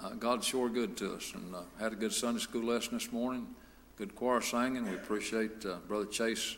Uh, 0.00 0.10
God's 0.10 0.46
sure 0.46 0.68
good 0.68 0.96
to 0.98 1.14
us, 1.14 1.32
and 1.34 1.52
uh, 1.52 1.62
had 1.80 1.92
a 1.92 1.96
good 1.96 2.12
Sunday 2.12 2.38
school 2.38 2.62
lesson 2.62 2.94
this 2.94 3.10
morning. 3.10 3.48
Good 3.96 4.14
choir 4.14 4.40
singing. 4.40 4.88
We 4.88 4.94
appreciate 4.94 5.66
uh, 5.66 5.78
Brother 5.88 6.06
Chase 6.06 6.56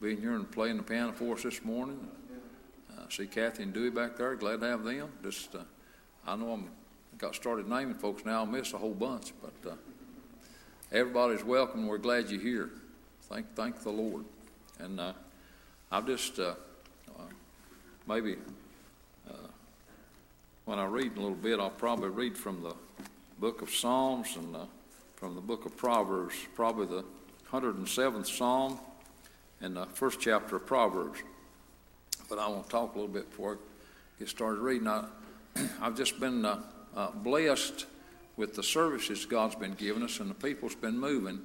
being 0.00 0.18
here 0.18 0.34
and 0.34 0.50
playing 0.50 0.78
the 0.78 0.82
piano 0.82 1.12
for 1.12 1.34
us 1.34 1.42
this 1.42 1.62
morning. 1.64 2.08
Uh, 2.90 3.02
see 3.10 3.26
Kathy 3.26 3.64
and 3.64 3.74
Dewey 3.74 3.90
back 3.90 4.16
there. 4.16 4.34
Glad 4.36 4.60
to 4.60 4.68
have 4.68 4.84
them. 4.84 5.10
Just, 5.22 5.54
uh, 5.54 5.58
I 6.26 6.34
know 6.34 6.52
I'm 6.52 6.70
got 7.18 7.34
started 7.34 7.68
naming 7.68 7.94
folks 7.94 8.24
now. 8.24 8.38
I'll 8.38 8.46
miss 8.46 8.72
a 8.72 8.78
whole 8.78 8.94
bunch, 8.94 9.34
but 9.42 9.70
uh, 9.70 9.74
everybody's 10.92 11.44
welcome. 11.44 11.86
We're 11.86 11.98
glad 11.98 12.30
you're 12.30 12.40
here. 12.40 12.70
Thank, 13.24 13.54
thank 13.54 13.82
the 13.82 13.90
Lord. 13.90 14.24
And 14.78 14.98
uh, 14.98 15.12
I've 15.92 16.06
just 16.06 16.40
maybe 18.08 18.36
when 20.64 20.78
I 20.78 20.86
read 20.86 21.16
a 21.16 21.20
little 21.20 21.36
bit, 21.36 21.60
I'll 21.60 21.68
probably 21.68 22.08
read 22.08 22.38
from 22.38 22.62
the 22.62 22.74
book 23.38 23.60
of 23.60 23.70
Psalms 23.70 24.36
and 24.36 24.56
uh, 24.56 24.64
from 25.16 25.34
the 25.34 25.40
book 25.40 25.66
of 25.66 25.76
Proverbs, 25.76 26.34
probably 26.54 26.86
the 26.86 27.04
107th 27.50 28.26
Psalm 28.26 28.78
and 29.60 29.76
the 29.76 29.84
first 29.86 30.20
chapter 30.20 30.56
of 30.56 30.66
Proverbs. 30.66 31.22
But 32.30 32.38
I 32.38 32.48
want 32.48 32.64
to 32.64 32.70
talk 32.70 32.94
a 32.94 32.98
little 32.98 33.12
bit 33.12 33.28
before 33.30 33.54
I 33.54 33.56
get 34.18 34.28
started 34.28 34.60
reading. 34.60 34.88
I, 34.88 35.04
I've 35.82 35.96
just 35.96 36.18
been 36.18 36.46
uh, 36.46 36.60
uh, 36.96 37.10
blessed 37.10 37.84
with 38.36 38.54
the 38.54 38.62
services 38.62 39.26
God's 39.26 39.56
been 39.56 39.74
giving 39.74 40.02
us 40.02 40.18
and 40.18 40.30
the 40.30 40.34
people's 40.34 40.74
been 40.74 40.98
moving. 40.98 41.40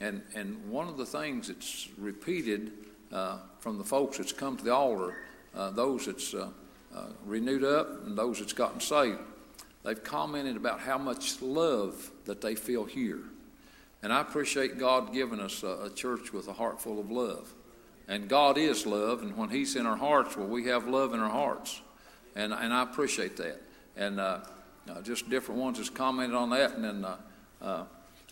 And, 0.00 0.22
and 0.34 0.70
one 0.70 0.88
of 0.88 0.96
the 0.96 1.06
things 1.06 1.48
that's 1.48 1.88
repeated 1.98 2.72
uh, 3.12 3.38
from 3.60 3.76
the 3.76 3.84
folks 3.84 4.16
that's 4.16 4.32
come 4.32 4.56
to 4.56 4.64
the 4.64 4.74
altar, 4.74 5.16
uh, 5.54 5.70
those 5.70 6.06
that's 6.06 6.34
uh, 6.94 7.06
renewed 7.24 7.64
up 7.64 8.06
and 8.06 8.16
those 8.16 8.38
that's 8.38 8.52
gotten 8.52 8.80
saved, 8.80 9.18
they've 9.82 10.02
commented 10.02 10.56
about 10.56 10.80
how 10.80 10.98
much 10.98 11.40
love 11.42 12.10
that 12.24 12.40
they 12.40 12.54
feel 12.54 12.84
here. 12.84 13.20
And 14.02 14.12
I 14.12 14.20
appreciate 14.20 14.78
God 14.78 15.12
giving 15.12 15.40
us 15.40 15.62
a, 15.62 15.84
a 15.84 15.90
church 15.90 16.32
with 16.32 16.48
a 16.48 16.52
heart 16.52 16.80
full 16.80 17.00
of 17.00 17.10
love. 17.10 17.52
And 18.06 18.28
God 18.28 18.58
is 18.58 18.84
love, 18.84 19.22
and 19.22 19.34
when 19.36 19.48
He's 19.48 19.76
in 19.76 19.86
our 19.86 19.96
hearts, 19.96 20.36
well, 20.36 20.46
we 20.46 20.66
have 20.66 20.86
love 20.86 21.14
in 21.14 21.20
our 21.20 21.30
hearts. 21.30 21.80
And, 22.36 22.52
and 22.52 22.72
I 22.72 22.82
appreciate 22.82 23.36
that. 23.38 23.62
And 23.96 24.20
uh, 24.20 24.40
uh, 24.90 25.00
just 25.02 25.30
different 25.30 25.60
ones 25.60 25.78
has 25.78 25.88
commented 25.88 26.36
on 26.36 26.50
that. 26.50 26.72
And 26.72 26.84
then 26.84 27.04
uh, 27.04 27.16
uh, 27.62 27.84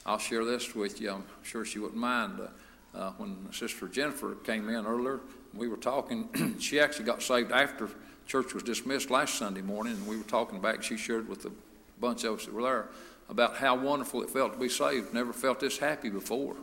I'll 0.05 0.19
share 0.19 0.45
this 0.45 0.75
with 0.75 1.01
you. 1.01 1.11
I'm 1.11 1.25
sure 1.43 1.65
she 1.65 1.79
wouldn't 1.79 1.99
mind. 1.99 2.41
Uh, 2.41 2.49
uh, 2.95 3.13
when 3.13 3.51
Sister 3.53 3.89
Jennifer 3.89 4.35
came 4.45 4.69
in 4.69 4.85
earlier, 4.85 5.21
we 5.55 5.69
were 5.69 5.79
talking. 5.79 6.57
she 6.59 6.79
actually 6.79 7.07
got 7.07 7.23
saved 7.23 7.51
after 7.51 7.89
church 8.27 8.55
was 8.55 8.63
dismissed 8.63 9.11
last 9.11 9.35
Sunday 9.35 9.63
morning, 9.63 9.95
and 9.95 10.07
we 10.07 10.17
were 10.17 10.25
talking 10.25 10.61
back. 10.61 10.83
She 10.83 10.97
shared 10.97 11.29
with 11.29 11.45
a 11.45 11.53
bunch 12.01 12.25
of 12.25 12.39
us 12.39 12.47
that 12.47 12.55
were 12.55 12.63
there 12.63 12.89
about 13.29 13.57
how 13.57 13.77
wonderful 13.77 14.23
it 14.23 14.31
felt 14.31 14.53
to 14.53 14.59
be 14.59 14.69
saved. 14.69 15.15
Never 15.15 15.33
felt 15.33 15.61
this 15.61 15.79
happy 15.79 16.11
before. 16.11 16.57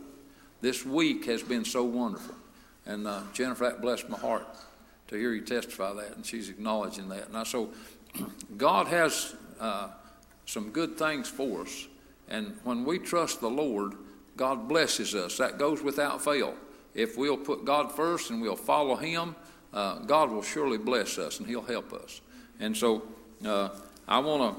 This 0.60 0.84
week 0.84 1.24
has 1.26 1.42
been 1.42 1.64
so 1.64 1.84
wonderful. 1.84 2.34
And 2.86 3.06
uh, 3.06 3.22
Jennifer, 3.32 3.64
that 3.64 3.80
blessed 3.80 4.08
my 4.08 4.18
heart 4.18 4.46
to 5.08 5.16
hear 5.16 5.32
you 5.32 5.42
testify 5.42 5.92
that, 5.94 6.16
and 6.16 6.24
she's 6.24 6.48
acknowledging 6.48 7.08
that. 7.08 7.28
And 7.28 7.36
I, 7.36 7.42
so 7.44 7.70
God 8.56 8.86
has 8.88 9.34
uh, 9.58 9.88
some 10.46 10.70
good 10.70 10.96
things 10.96 11.28
for 11.28 11.62
us. 11.62 11.88
And 12.28 12.56
when 12.64 12.84
we 12.84 12.98
trust 12.98 13.40
the 13.40 13.50
Lord, 13.50 13.94
God 14.36 14.68
blesses 14.68 15.14
us. 15.14 15.36
That 15.38 15.58
goes 15.58 15.82
without 15.82 16.22
fail. 16.22 16.54
If 16.94 17.16
we'll 17.16 17.36
put 17.36 17.64
God 17.64 17.92
first 17.92 18.30
and 18.30 18.40
we'll 18.40 18.56
follow 18.56 18.96
Him, 18.96 19.34
uh, 19.72 19.98
God 20.00 20.30
will 20.30 20.42
surely 20.42 20.78
bless 20.78 21.18
us 21.18 21.38
and 21.38 21.48
He'll 21.48 21.62
help 21.62 21.92
us. 21.92 22.20
And 22.58 22.76
so 22.76 23.02
uh, 23.44 23.70
I 24.06 24.18
want 24.18 24.56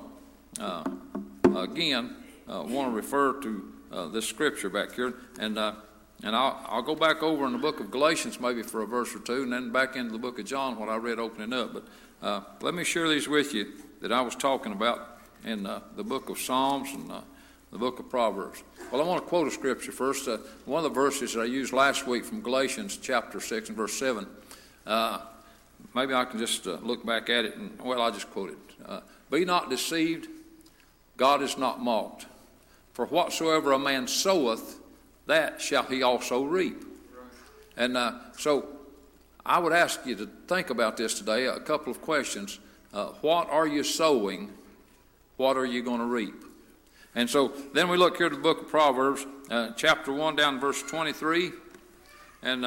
to, 0.56 0.64
uh, 0.64 1.60
again, 1.60 2.16
uh, 2.48 2.64
want 2.68 2.90
to 2.90 2.96
refer 2.96 3.42
to 3.42 3.68
this 4.12 4.28
scripture 4.28 4.70
back 4.70 4.94
here. 4.94 5.14
And, 5.40 5.58
and 5.58 6.36
I'll, 6.36 6.66
I'll 6.68 6.82
go 6.82 6.96
back 6.96 7.24
over 7.24 7.46
in 7.46 7.52
the 7.52 7.60
book 7.60 7.80
of 7.80 7.92
Galatians 7.92 8.40
maybe 8.40 8.64
for 8.64 8.82
a 8.82 8.88
verse 8.88 9.16
or 9.16 9.20
two, 9.20 9.44
and 9.44 9.52
then 9.52 9.72
back 9.72 9.96
into 9.96 10.12
the 10.12 10.20
book 10.20 10.40
of 10.40 10.46
John, 10.46 10.80
what 10.80 10.90
I 10.90 10.96
read 10.96 11.20
opening 11.20 11.54
up. 11.54 11.74
But 12.22 12.64
let 12.64 12.74
me 12.74 12.84
share 12.84 13.10
these 13.10 13.28
with 13.28 13.54
you 13.54 13.74
that 14.02 14.12
I 14.12 14.22
was 14.22 14.36
talking 14.36 14.72
about 14.72 15.20
in 15.46 15.64
the 15.64 16.04
book 16.04 16.30
of 16.30 16.40
Psalms 16.40 16.90
and 16.94 17.12
the 17.72 17.78
book 17.78 18.00
of 18.00 18.10
Proverbs. 18.10 18.64
Well, 18.92 19.02
I 19.02 19.06
want 19.06 19.24
to 19.24 19.28
quote 19.28 19.48
a 19.48 19.52
scripture 19.52 19.94
first. 19.94 20.28
Uh, 20.28 20.38
one 20.66 20.84
of 20.84 20.94
the 20.94 21.00
verses 21.00 21.34
that 21.34 21.42
I 21.42 21.46
used 21.46 21.72
last 21.72 22.06
week 22.06 22.26
from 22.26 22.42
Galatians 22.42 22.98
chapter 22.98 23.40
6 23.40 23.70
and 23.70 23.78
verse 23.78 23.94
7. 23.94 24.28
Uh, 24.86 25.20
maybe 25.94 26.14
I 26.14 26.26
can 26.26 26.40
just 26.40 26.68
uh, 26.68 26.78
look 26.82 27.06
back 27.06 27.30
at 27.30 27.46
it 27.46 27.56
and, 27.56 27.80
well, 27.82 28.02
I'll 28.02 28.12
just 28.12 28.32
quote 28.32 28.52
it. 28.52 28.58
Uh, 28.86 29.02
Be 29.30 29.46
not 29.46 29.70
deceived, 29.70 30.28
God 31.18 31.42
is 31.42 31.58
not 31.58 31.82
mocked. 31.82 32.26
For 32.94 33.06
whatsoever 33.06 33.72
a 33.72 33.80
man 33.80 34.08
soweth, 34.08 34.80
that 35.28 35.62
shall 35.62 35.84
he 35.84 36.04
also 36.04 36.44
reap. 36.44 36.84
And 37.78 37.96
uh, 37.96 38.14
so 38.38 38.66
I 39.46 39.60
would 39.60 39.74
ask 39.74 40.06
you 40.06 40.16
to 40.16 40.30
think 40.48 40.70
about 40.70 40.98
this 40.98 41.14
today 41.14 41.46
a 41.46 41.60
couple 41.60 41.92
of 41.92 42.02
questions. 42.02 42.60
Uh, 42.94 43.08
what 43.22 43.50
are 43.50 43.68
you 43.68 43.84
sowing? 43.84 44.52
What 45.38 45.58
are 45.58 45.66
you 45.66 45.82
going 45.82 46.00
to 46.00 46.06
reap? 46.06 46.44
And 47.16 47.30
so 47.30 47.54
then 47.74 47.90
we 47.90 47.98
look 47.98 48.18
here 48.18 48.30
to 48.30 48.36
the 48.36 48.42
book 48.42 48.62
of 48.62 48.68
Proverbs, 48.68 49.26
uh, 49.50 49.72
chapter 49.76 50.14
1, 50.14 50.36
down 50.36 50.60
verse 50.60 50.82
23. 50.84 51.52
And 52.44 52.66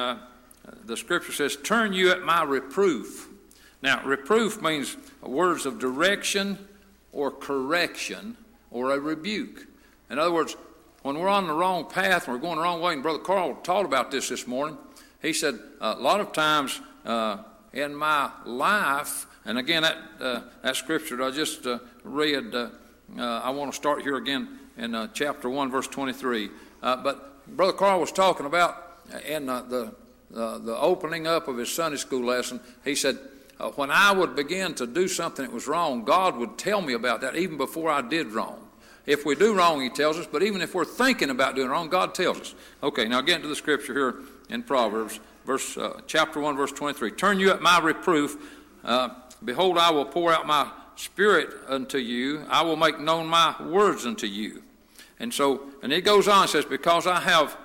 the 0.85 0.97
scripture 0.97 1.31
says, 1.31 1.55
Turn 1.55 1.93
you 1.93 2.11
at 2.11 2.23
my 2.23 2.43
reproof. 2.43 3.29
Now, 3.81 4.03
reproof 4.03 4.61
means 4.61 4.97
words 5.21 5.65
of 5.65 5.79
direction 5.79 6.57
or 7.11 7.31
correction 7.31 8.37
or 8.71 8.91
a 8.91 8.99
rebuke. 8.99 9.67
In 10.09 10.19
other 10.19 10.31
words, 10.31 10.55
when 11.03 11.19
we're 11.19 11.29
on 11.29 11.47
the 11.47 11.53
wrong 11.53 11.85
path 11.85 12.27
and 12.27 12.35
we're 12.35 12.41
going 12.41 12.55
the 12.55 12.63
wrong 12.63 12.81
way, 12.81 12.93
and 12.93 13.03
Brother 13.03 13.19
Carl 13.19 13.55
taught 13.63 13.85
about 13.85 14.11
this 14.11 14.29
this 14.29 14.47
morning, 14.47 14.77
he 15.21 15.33
said, 15.33 15.59
A 15.81 15.95
lot 15.95 16.19
of 16.19 16.31
times 16.31 16.81
uh, 17.05 17.37
in 17.73 17.95
my 17.95 18.31
life, 18.45 19.27
and 19.45 19.57
again, 19.57 19.83
that, 19.83 19.97
uh, 20.19 20.41
that 20.63 20.75
scripture 20.75 21.17
that 21.17 21.23
I 21.25 21.31
just 21.31 21.67
uh, 21.67 21.79
read 22.03 22.55
uh, 22.55 22.69
uh, 23.17 23.41
I 23.43 23.51
want 23.51 23.71
to 23.71 23.75
start 23.75 24.01
here 24.01 24.17
again 24.17 24.59
in 24.77 24.95
uh, 24.95 25.07
chapter 25.13 25.49
1, 25.49 25.69
verse 25.69 25.87
23. 25.87 26.49
Uh, 26.81 26.97
but 26.97 27.45
Brother 27.55 27.73
Carl 27.73 27.99
was 27.99 28.11
talking 28.11 28.45
about 28.45 28.99
in 29.27 29.45
the, 29.45 29.93
uh, 30.33 30.57
the 30.59 30.75
opening 30.77 31.27
up 31.27 31.47
of 31.47 31.57
his 31.57 31.73
Sunday 31.73 31.97
school 31.97 32.25
lesson, 32.25 32.59
he 32.83 32.95
said, 32.95 33.17
When 33.75 33.91
I 33.91 34.11
would 34.11 34.35
begin 34.35 34.73
to 34.75 34.87
do 34.87 35.07
something 35.07 35.45
that 35.45 35.53
was 35.53 35.67
wrong, 35.67 36.03
God 36.03 36.37
would 36.37 36.57
tell 36.57 36.81
me 36.81 36.93
about 36.93 37.21
that 37.21 37.35
even 37.35 37.57
before 37.57 37.91
I 37.91 38.01
did 38.01 38.27
wrong. 38.27 38.61
If 39.05 39.25
we 39.25 39.35
do 39.35 39.53
wrong, 39.53 39.81
he 39.81 39.89
tells 39.89 40.17
us, 40.17 40.25
but 40.25 40.41
even 40.41 40.61
if 40.61 40.73
we're 40.73 40.83
thinking 40.83 41.29
about 41.29 41.55
doing 41.55 41.69
wrong, 41.69 41.89
God 41.89 42.15
tells 42.15 42.41
us. 42.41 42.55
Okay, 42.81 43.07
now 43.07 43.21
get 43.21 43.35
into 43.35 43.47
the 43.47 43.55
scripture 43.55 43.93
here 43.93 44.15
in 44.49 44.63
Proverbs, 44.63 45.19
verse, 45.45 45.77
chapter 46.07 46.39
1, 46.39 46.57
verse 46.57 46.71
23. 46.71 47.11
Turn 47.11 47.39
you 47.39 47.51
at 47.51 47.61
my 47.61 47.79
reproof. 47.79 48.35
Behold, 49.43 49.77
I 49.77 49.91
will 49.91 50.05
pour 50.05 50.33
out 50.33 50.47
my 50.47 50.71
spirit 50.95 51.49
unto 51.67 51.97
you, 51.97 52.45
I 52.49 52.61
will 52.61 52.77
make 52.77 52.99
known 52.99 53.27
my 53.27 53.55
words 53.61 54.05
unto 54.05 54.27
you. 54.27 54.63
And 55.19 55.33
so, 55.33 55.69
and 55.81 55.93
it 55.93 56.01
goes 56.01 56.27
on, 56.27 56.45
it 56.45 56.49
says, 56.49 56.65
Because 56.65 57.07
I 57.07 57.19
have 57.21 57.57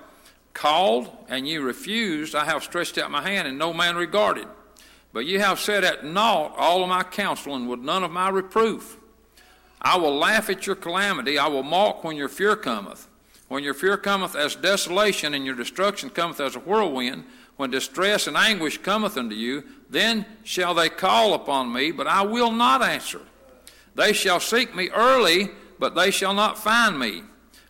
called 0.53 1.09
and 1.27 1.47
you 1.47 1.61
refused, 1.61 2.35
I 2.35 2.45
have 2.45 2.63
stretched 2.63 2.97
out 2.97 3.11
my 3.11 3.21
hand 3.21 3.47
and 3.47 3.57
no 3.57 3.73
man 3.73 3.95
regarded. 3.95 4.47
But 5.13 5.25
ye 5.25 5.35
have 5.35 5.59
set 5.59 5.83
at 5.83 6.05
naught 6.05 6.55
all 6.57 6.83
of 6.83 6.89
my 6.89 7.03
counsel 7.03 7.55
and 7.55 7.67
would 7.67 7.83
none 7.83 8.03
of 8.03 8.11
my 8.11 8.29
reproof. 8.29 8.97
I 9.81 9.97
will 9.97 10.15
laugh 10.15 10.49
at 10.49 10.67
your 10.67 10.75
calamity, 10.75 11.37
I 11.37 11.47
will 11.47 11.63
mock 11.63 12.03
when 12.03 12.15
your 12.15 12.29
fear 12.29 12.55
cometh. 12.55 13.07
When 13.47 13.63
your 13.63 13.73
fear 13.73 13.97
cometh 13.97 14.35
as 14.35 14.55
desolation 14.55 15.33
and 15.33 15.45
your 15.45 15.55
destruction 15.55 16.09
cometh 16.09 16.39
as 16.39 16.55
a 16.55 16.59
whirlwind, 16.59 17.25
when 17.57 17.69
distress 17.69 18.27
and 18.27 18.37
anguish 18.37 18.77
cometh 18.77 19.17
unto 19.17 19.35
you, 19.35 19.63
then 19.89 20.25
shall 20.43 20.73
they 20.73 20.87
call 20.87 21.33
upon 21.33 21.73
me, 21.73 21.91
but 21.91 22.07
I 22.07 22.21
will 22.21 22.51
not 22.51 22.81
answer. 22.81 23.21
They 23.93 24.13
shall 24.13 24.39
seek 24.39 24.73
me 24.73 24.89
early, 24.89 25.49
but 25.79 25.95
they 25.95 26.11
shall 26.11 26.33
not 26.33 26.57
find 26.57 26.97
me. 26.97 27.23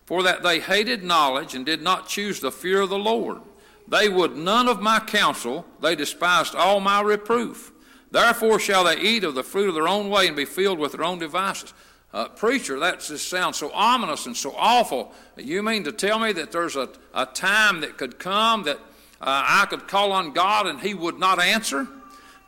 For 0.06 0.22
that 0.22 0.42
they 0.42 0.60
hated 0.60 1.04
knowledge 1.04 1.54
and 1.54 1.64
did 1.64 1.82
not 1.82 2.08
choose 2.08 2.40
the 2.40 2.52
fear 2.52 2.82
of 2.82 2.90
the 2.90 2.98
Lord. 2.98 3.40
They 3.88 4.08
would 4.08 4.36
none 4.36 4.68
of 4.68 4.80
my 4.80 5.00
counsel, 5.00 5.66
they 5.80 5.94
despised 5.94 6.54
all 6.54 6.80
my 6.80 7.00
reproof. 7.00 7.72
Therefore 8.10 8.58
shall 8.58 8.84
they 8.84 8.98
eat 8.98 9.24
of 9.24 9.34
the 9.34 9.42
fruit 9.42 9.68
of 9.68 9.74
their 9.74 9.88
own 9.88 10.10
way 10.10 10.26
and 10.26 10.36
be 10.36 10.44
filled 10.44 10.78
with 10.78 10.92
their 10.92 11.04
own 11.04 11.18
devices. 11.18 11.72
Uh, 12.12 12.28
preacher, 12.28 12.78
that 12.78 13.00
just 13.00 13.28
sounds 13.28 13.56
so 13.56 13.72
ominous 13.72 14.26
and 14.26 14.36
so 14.36 14.54
awful. 14.56 15.12
You 15.38 15.62
mean 15.62 15.84
to 15.84 15.92
tell 15.92 16.18
me 16.18 16.32
that 16.32 16.52
there's 16.52 16.76
a, 16.76 16.90
a 17.14 17.24
time 17.24 17.80
that 17.80 17.96
could 17.96 18.18
come 18.18 18.64
that 18.64 18.76
uh, 19.22 19.44
I 19.46 19.66
could 19.70 19.88
call 19.88 20.12
on 20.12 20.32
God 20.32 20.66
and 20.66 20.78
He 20.78 20.92
would 20.92 21.18
not 21.18 21.40
answer. 21.40 21.88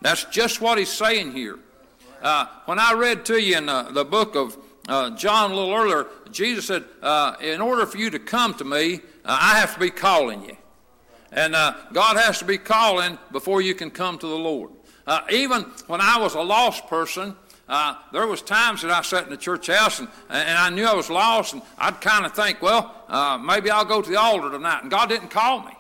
That's 0.02 0.24
just 0.24 0.60
what 0.60 0.76
He's 0.76 0.92
saying 0.92 1.32
here. 1.32 1.58
Uh, 2.20 2.46
when 2.66 2.78
I 2.78 2.92
read 2.92 3.24
to 3.26 3.40
you 3.40 3.56
in 3.56 3.70
uh, 3.70 3.84
the 3.84 4.04
book 4.04 4.36
of 4.36 4.58
uh, 4.88 5.10
John 5.10 5.50
a 5.50 5.54
little 5.54 5.74
earlier, 5.74 6.06
Jesus 6.30 6.66
said, 6.66 6.84
uh, 7.02 7.34
In 7.40 7.60
order 7.60 7.86
for 7.86 7.98
you 7.98 8.10
to 8.10 8.18
come 8.18 8.54
to 8.54 8.64
me, 8.64 9.00
uh, 9.24 9.38
I 9.40 9.58
have 9.58 9.74
to 9.74 9.80
be 9.80 9.90
calling 9.90 10.44
you. 10.44 10.56
And 11.32 11.52
God 11.92 12.16
has 12.16 12.38
to 12.38 12.44
be 12.44 12.58
calling 12.58 13.18
before 13.32 13.60
you 13.60 13.74
can 13.74 13.90
come 13.90 14.18
to 14.18 14.26
the 14.26 14.38
Lord. 14.38 14.70
even 15.32 15.62
when 15.88 16.00
I 16.00 16.18
was 16.18 16.34
a 16.34 16.40
lost 16.40 16.86
person, 16.86 17.34
uh, 17.68 17.94
there 18.12 18.26
was 18.26 18.42
times 18.42 18.82
that 18.82 18.90
I 18.90 19.02
sat 19.02 19.24
in 19.24 19.30
the 19.30 19.36
church 19.36 19.68
house 19.68 19.98
and, 19.98 20.08
and 20.28 20.58
I 20.58 20.70
knew 20.70 20.84
I 20.84 20.94
was 20.94 21.08
lost, 21.08 21.54
and 21.54 21.62
I'd 21.78 22.00
kind 22.00 22.26
of 22.26 22.34
think, 22.34 22.60
well, 22.60 22.94
uh, 23.08 23.38
maybe 23.38 23.70
I'll 23.70 23.84
go 23.84 24.02
to 24.02 24.10
the 24.10 24.20
altar 24.20 24.50
tonight. 24.50 24.82
And 24.82 24.90
God 24.90 25.08
didn't 25.08 25.30
call 25.30 25.60
me. 25.60 25.72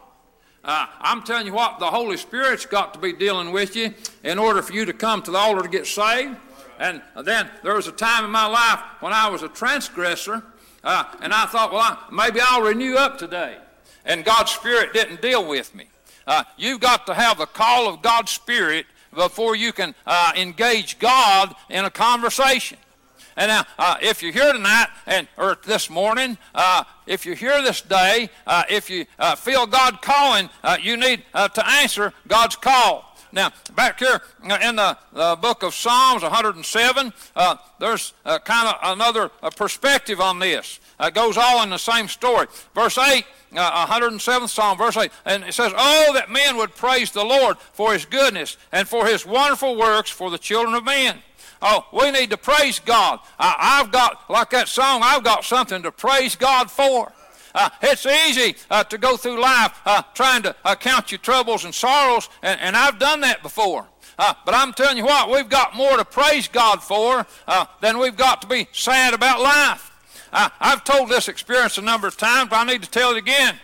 Uh, 0.64 0.86
I'm 0.98 1.22
telling 1.22 1.46
you 1.46 1.52
what, 1.52 1.78
the 1.78 1.86
Holy 1.86 2.16
Spirit's 2.16 2.64
got 2.64 2.94
to 2.94 3.00
be 3.00 3.12
dealing 3.12 3.52
with 3.52 3.76
you 3.76 3.92
in 4.22 4.38
order 4.38 4.62
for 4.62 4.72
you 4.72 4.86
to 4.86 4.94
come 4.94 5.20
to 5.22 5.30
the 5.30 5.36
altar 5.36 5.62
to 5.62 5.68
get 5.68 5.86
saved. 5.86 6.36
And 6.78 7.02
then 7.22 7.48
there 7.62 7.74
was 7.74 7.86
a 7.86 7.92
time 7.92 8.24
in 8.24 8.30
my 8.30 8.46
life 8.46 8.80
when 9.00 9.12
I 9.12 9.28
was 9.28 9.42
a 9.42 9.48
transgressor, 9.48 10.42
uh, 10.82 11.04
and 11.20 11.32
I 11.32 11.46
thought, 11.46 11.72
well, 11.72 11.80
I, 11.80 11.98
maybe 12.12 12.40
I'll 12.42 12.62
renew 12.62 12.96
up 12.96 13.18
today. 13.18 13.56
And 14.04 14.24
God's 14.24 14.50
Spirit 14.50 14.92
didn't 14.92 15.22
deal 15.22 15.46
with 15.46 15.74
me. 15.74 15.86
Uh, 16.26 16.44
you've 16.56 16.80
got 16.80 17.06
to 17.06 17.14
have 17.14 17.38
the 17.38 17.46
call 17.46 17.88
of 17.88 18.02
God's 18.02 18.32
Spirit 18.32 18.86
before 19.14 19.56
you 19.56 19.72
can 19.72 19.94
uh, 20.06 20.32
engage 20.36 20.98
God 20.98 21.54
in 21.70 21.84
a 21.84 21.90
conversation. 21.90 22.78
And 23.36 23.48
now, 23.48 23.64
uh, 23.78 23.96
if 24.00 24.22
you're 24.22 24.32
here 24.32 24.52
tonight 24.52 24.88
and 25.06 25.26
or 25.36 25.58
this 25.66 25.90
morning, 25.90 26.38
uh, 26.54 26.84
if 27.06 27.26
you're 27.26 27.34
here 27.34 27.62
this 27.62 27.80
day, 27.80 28.30
uh, 28.46 28.62
if 28.70 28.88
you 28.88 29.06
uh, 29.18 29.34
feel 29.34 29.66
God 29.66 30.00
calling, 30.02 30.48
uh, 30.62 30.76
you 30.80 30.96
need 30.96 31.24
uh, 31.34 31.48
to 31.48 31.68
answer 31.68 32.12
God's 32.28 32.56
call. 32.56 33.13
Now, 33.34 33.50
back 33.74 33.98
here 33.98 34.20
uh, 34.48 34.58
in 34.62 34.76
the 34.76 34.96
uh, 35.12 35.34
book 35.34 35.64
of 35.64 35.74
Psalms 35.74 36.22
107, 36.22 37.12
uh, 37.34 37.56
there's 37.80 38.12
uh, 38.24 38.38
kind 38.38 38.68
of 38.68 38.76
another 38.96 39.30
uh, 39.42 39.50
perspective 39.50 40.20
on 40.20 40.38
this. 40.38 40.78
Uh, 41.00 41.06
it 41.06 41.14
goes 41.14 41.36
all 41.36 41.62
in 41.64 41.70
the 41.70 41.78
same 41.78 42.06
story. 42.06 42.46
Verse 42.76 42.96
8, 42.96 43.24
uh, 43.56 43.86
107th 43.86 44.48
Psalm, 44.50 44.78
verse 44.78 44.96
8, 44.96 45.10
and 45.24 45.42
it 45.42 45.52
says, 45.52 45.72
Oh, 45.76 46.12
that 46.14 46.30
men 46.30 46.56
would 46.56 46.76
praise 46.76 47.10
the 47.10 47.24
Lord 47.24 47.58
for 47.58 47.92
his 47.92 48.06
goodness 48.06 48.56
and 48.70 48.86
for 48.86 49.04
his 49.04 49.26
wonderful 49.26 49.76
works 49.76 50.10
for 50.10 50.30
the 50.30 50.38
children 50.38 50.74
of 50.76 50.84
men. 50.84 51.18
Oh, 51.60 51.86
we 51.92 52.12
need 52.12 52.30
to 52.30 52.36
praise 52.36 52.78
God. 52.78 53.18
I, 53.36 53.80
I've 53.82 53.90
got, 53.90 54.30
like 54.30 54.50
that 54.50 54.68
song, 54.68 55.00
I've 55.02 55.24
got 55.24 55.44
something 55.44 55.82
to 55.82 55.90
praise 55.90 56.36
God 56.36 56.70
for. 56.70 57.12
Uh, 57.54 57.70
it's 57.82 58.04
easy 58.04 58.56
uh, 58.70 58.82
to 58.84 58.98
go 58.98 59.16
through 59.16 59.40
life 59.40 59.80
uh, 59.86 60.02
trying 60.14 60.42
to 60.42 60.54
uh, 60.64 60.74
count 60.74 61.12
your 61.12 61.18
troubles 61.18 61.64
and 61.64 61.74
sorrows, 61.74 62.28
and, 62.42 62.60
and 62.60 62.76
I've 62.76 62.98
done 62.98 63.20
that 63.20 63.42
before. 63.42 63.86
Uh, 64.18 64.34
but 64.44 64.54
I'm 64.54 64.72
telling 64.72 64.96
you 64.96 65.04
what, 65.04 65.30
we've 65.30 65.48
got 65.48 65.74
more 65.74 65.96
to 65.96 66.04
praise 66.04 66.48
God 66.48 66.82
for 66.82 67.26
uh, 67.46 67.66
than 67.80 67.98
we've 67.98 68.16
got 68.16 68.42
to 68.42 68.46
be 68.46 68.68
sad 68.72 69.14
about 69.14 69.40
life. 69.40 69.90
I've 70.36 70.82
told 70.82 71.10
this 71.10 71.28
experience 71.28 71.78
a 71.78 71.82
number 71.82 72.08
of 72.08 72.16
times, 72.16 72.50
but 72.50 72.56
I 72.56 72.64
need 72.64 72.82
to 72.82 72.90
tell 72.90 73.12
it 73.12 73.18
again. 73.18 73.54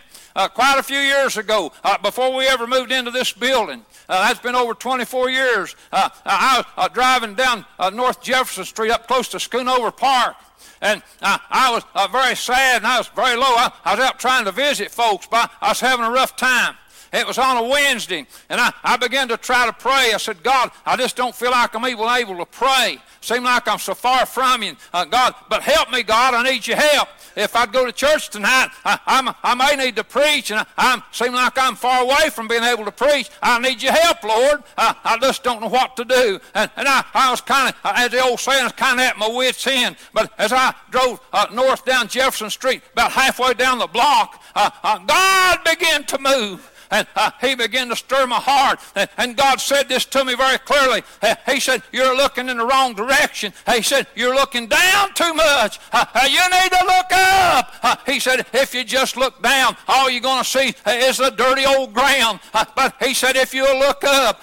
quite 0.53 0.77
a 0.77 0.83
few 0.83 0.99
years 0.99 1.35
ago, 1.35 1.73
before 2.01 2.33
we 2.33 2.47
ever 2.47 2.65
moved 2.65 2.93
into 2.93 3.11
this 3.11 3.33
building, 3.33 3.83
uh, 4.11 4.27
that's 4.27 4.41
been 4.41 4.55
over 4.55 4.73
24 4.73 5.29
years. 5.29 5.75
Uh, 5.91 6.09
I 6.25 6.57
was 6.57 6.65
uh, 6.75 6.87
driving 6.89 7.33
down 7.33 7.65
North 7.93 8.21
Jefferson 8.21 8.65
Street 8.65 8.91
up 8.91 9.07
close 9.07 9.29
to 9.29 9.37
Schoonover 9.37 9.95
Park. 9.95 10.35
And 10.81 11.03
I 11.21 11.69
was 11.71 11.83
uh, 11.93 12.07
very 12.11 12.35
sad 12.35 12.77
and 12.77 12.87
I 12.87 12.97
was 12.97 13.07
very 13.09 13.35
low. 13.35 13.43
I, 13.45 13.71
I 13.85 13.95
was 13.95 14.03
out 14.03 14.19
trying 14.19 14.45
to 14.45 14.51
visit 14.51 14.89
folks, 14.89 15.27
but 15.29 15.51
I 15.61 15.69
was 15.69 15.79
having 15.79 16.05
a 16.05 16.11
rough 16.11 16.35
time. 16.35 16.75
It 17.13 17.27
was 17.27 17.37
on 17.37 17.57
a 17.57 17.63
Wednesday, 17.67 18.25
and 18.49 18.61
I, 18.61 18.71
I 18.83 18.95
began 18.95 19.27
to 19.27 19.37
try 19.37 19.65
to 19.65 19.73
pray. 19.73 20.11
I 20.13 20.17
said, 20.17 20.43
God, 20.43 20.71
I 20.85 20.95
just 20.95 21.17
don't 21.17 21.35
feel 21.35 21.51
like 21.51 21.75
I'm 21.75 21.85
even 21.85 22.07
able 22.07 22.37
to 22.37 22.45
pray. 22.45 22.99
Seem 23.19 23.43
like 23.43 23.67
I'm 23.67 23.79
so 23.79 23.93
far 23.93 24.25
from 24.25 24.63
you, 24.63 24.75
uh, 24.93 25.03
God. 25.05 25.35
But 25.49 25.61
help 25.61 25.91
me, 25.91 26.03
God. 26.03 26.33
I 26.33 26.43
need 26.43 26.65
your 26.65 26.77
help. 26.77 27.09
If 27.35 27.55
I'd 27.55 27.71
go 27.71 27.85
to 27.85 27.91
church 27.91 28.29
tonight, 28.29 28.69
I, 28.85 28.97
I'm, 29.05 29.35
I 29.43 29.55
may 29.55 29.83
need 29.83 29.97
to 29.97 30.03
preach, 30.03 30.51
and 30.51 30.61
I, 30.61 30.65
I 30.77 31.03
seem 31.11 31.33
like 31.33 31.57
I'm 31.57 31.75
far 31.75 32.01
away 32.01 32.29
from 32.29 32.47
being 32.47 32.63
able 32.63 32.85
to 32.85 32.91
preach. 32.91 33.29
I 33.41 33.59
need 33.59 33.83
your 33.83 33.91
help, 33.91 34.23
Lord. 34.23 34.63
I, 34.77 34.95
I 35.03 35.17
just 35.17 35.43
don't 35.43 35.61
know 35.61 35.69
what 35.69 35.97
to 35.97 36.05
do. 36.05 36.39
And, 36.55 36.71
and 36.77 36.87
I, 36.87 37.03
I 37.13 37.29
was 37.29 37.41
kind 37.41 37.69
of, 37.69 37.75
as 37.83 38.11
the 38.11 38.23
old 38.23 38.39
saying, 38.39 38.61
I 38.61 38.63
was 38.63 38.73
kind 38.73 38.99
of 38.99 39.05
at 39.05 39.17
my 39.17 39.27
wits' 39.27 39.67
end. 39.67 39.97
But 40.13 40.31
as 40.37 40.53
I 40.53 40.73
drove 40.89 41.19
uh, 41.33 41.47
north 41.51 41.83
down 41.83 42.07
Jefferson 42.07 42.49
Street, 42.49 42.81
about 42.93 43.11
halfway 43.11 43.53
down 43.53 43.79
the 43.79 43.87
block, 43.87 44.41
uh, 44.55 44.69
uh 44.81 44.97
God 44.99 45.59
began 45.65 46.05
to 46.05 46.17
move 46.19 46.70
and 46.91 47.07
uh, 47.15 47.31
he 47.39 47.55
began 47.55 47.89
to 47.89 47.95
stir 47.95 48.27
my 48.27 48.39
heart. 48.39 48.79
And, 48.95 49.09
and, 49.17 49.37
God 49.37 49.61
said 49.61 49.87
this 49.87 50.05
to 50.05 50.25
me 50.25 50.35
very 50.35 50.57
clearly. 50.59 51.03
Uh, 51.21 51.35
he 51.47 51.59
said, 51.59 51.81
You're 51.91 52.15
looking 52.15 52.49
in 52.49 52.57
the 52.57 52.65
wrong 52.65 52.93
direction. 52.93 53.53
He 53.73 53.81
said, 53.81 54.07
You're 54.13 54.35
looking 54.35 54.67
down 54.67 55.13
too 55.13 55.33
much. 55.33 55.79
Uh, 55.93 56.05
uh 56.13 56.27
you 56.29 56.41
need 56.49 56.71
to 56.71 56.85
look 56.85 57.11
up. 57.13 57.73
Uh, 57.81 57.95
he 58.05 58.19
said, 58.19 58.45
If 58.53 58.75
you 58.75 58.83
just 58.83 59.15
look 59.15 59.41
down, 59.41 59.77
all 59.87 60.09
you're 60.09 60.21
going 60.21 60.43
to 60.43 60.49
see 60.49 60.73
is 60.85 61.17
the 61.17 61.31
dirty 61.31 61.65
old 61.65 61.93
ground. 61.93 62.41
Uh, 62.53 62.65
but 62.75 62.93
he 63.01 63.13
said, 63.13 63.37
If 63.37 63.53
you 63.53 63.63
look 63.63 64.03
up, 64.03 64.41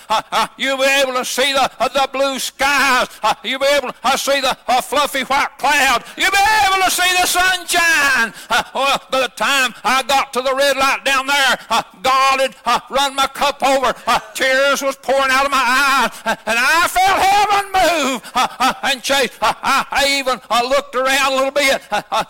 you'll 0.56 0.78
be 0.78 0.84
able 0.84 1.14
to 1.14 1.24
see 1.24 1.52
the, 1.52 1.70
the 1.78 2.08
blue 2.12 2.38
skies. 2.38 3.08
you'll 3.44 3.60
be 3.60 3.66
able 3.66 3.92
to 3.92 4.18
see 4.18 4.40
the 4.40 4.56
fluffy 4.82 5.22
white 5.22 5.58
cloud. 5.58 6.02
You'll 6.16 6.30
be 6.30 6.38
able 6.66 6.82
to 6.82 6.90
see 6.90 7.10
the 7.20 7.26
sunshine. 7.26 8.32
well, 8.74 9.02
by 9.10 9.20
the 9.20 9.32
time 9.36 9.74
I 9.84 10.02
got 10.02 10.32
to 10.32 10.40
the 10.40 10.54
red 10.54 10.76
light 10.76 11.04
down 11.04 11.26
there, 11.26 11.58
God 12.02 12.37
started 12.38 12.56
uh, 12.64 12.80
run 12.90 13.14
my 13.14 13.26
cup 13.26 13.62
over. 13.62 13.94
Uh, 14.06 14.18
tears 14.34 14.82
was 14.82 14.96
pouring 14.96 15.30
out 15.30 15.44
of 15.44 15.50
my 15.50 15.58
eyes, 15.58 16.22
uh, 16.24 16.36
and 16.46 16.58
I 16.58 16.88
felt 16.88 17.18
heaven 17.18 17.64
move 17.72 18.32
uh, 18.34 18.48
uh, 18.58 18.74
and 18.84 19.02
chase. 19.02 19.36
Uh, 19.40 19.54
I 19.58 20.18
even 20.18 20.40
looked 20.68 20.94
around 20.94 21.32
a 21.32 21.36
little 21.36 21.50
bit. 21.50 21.82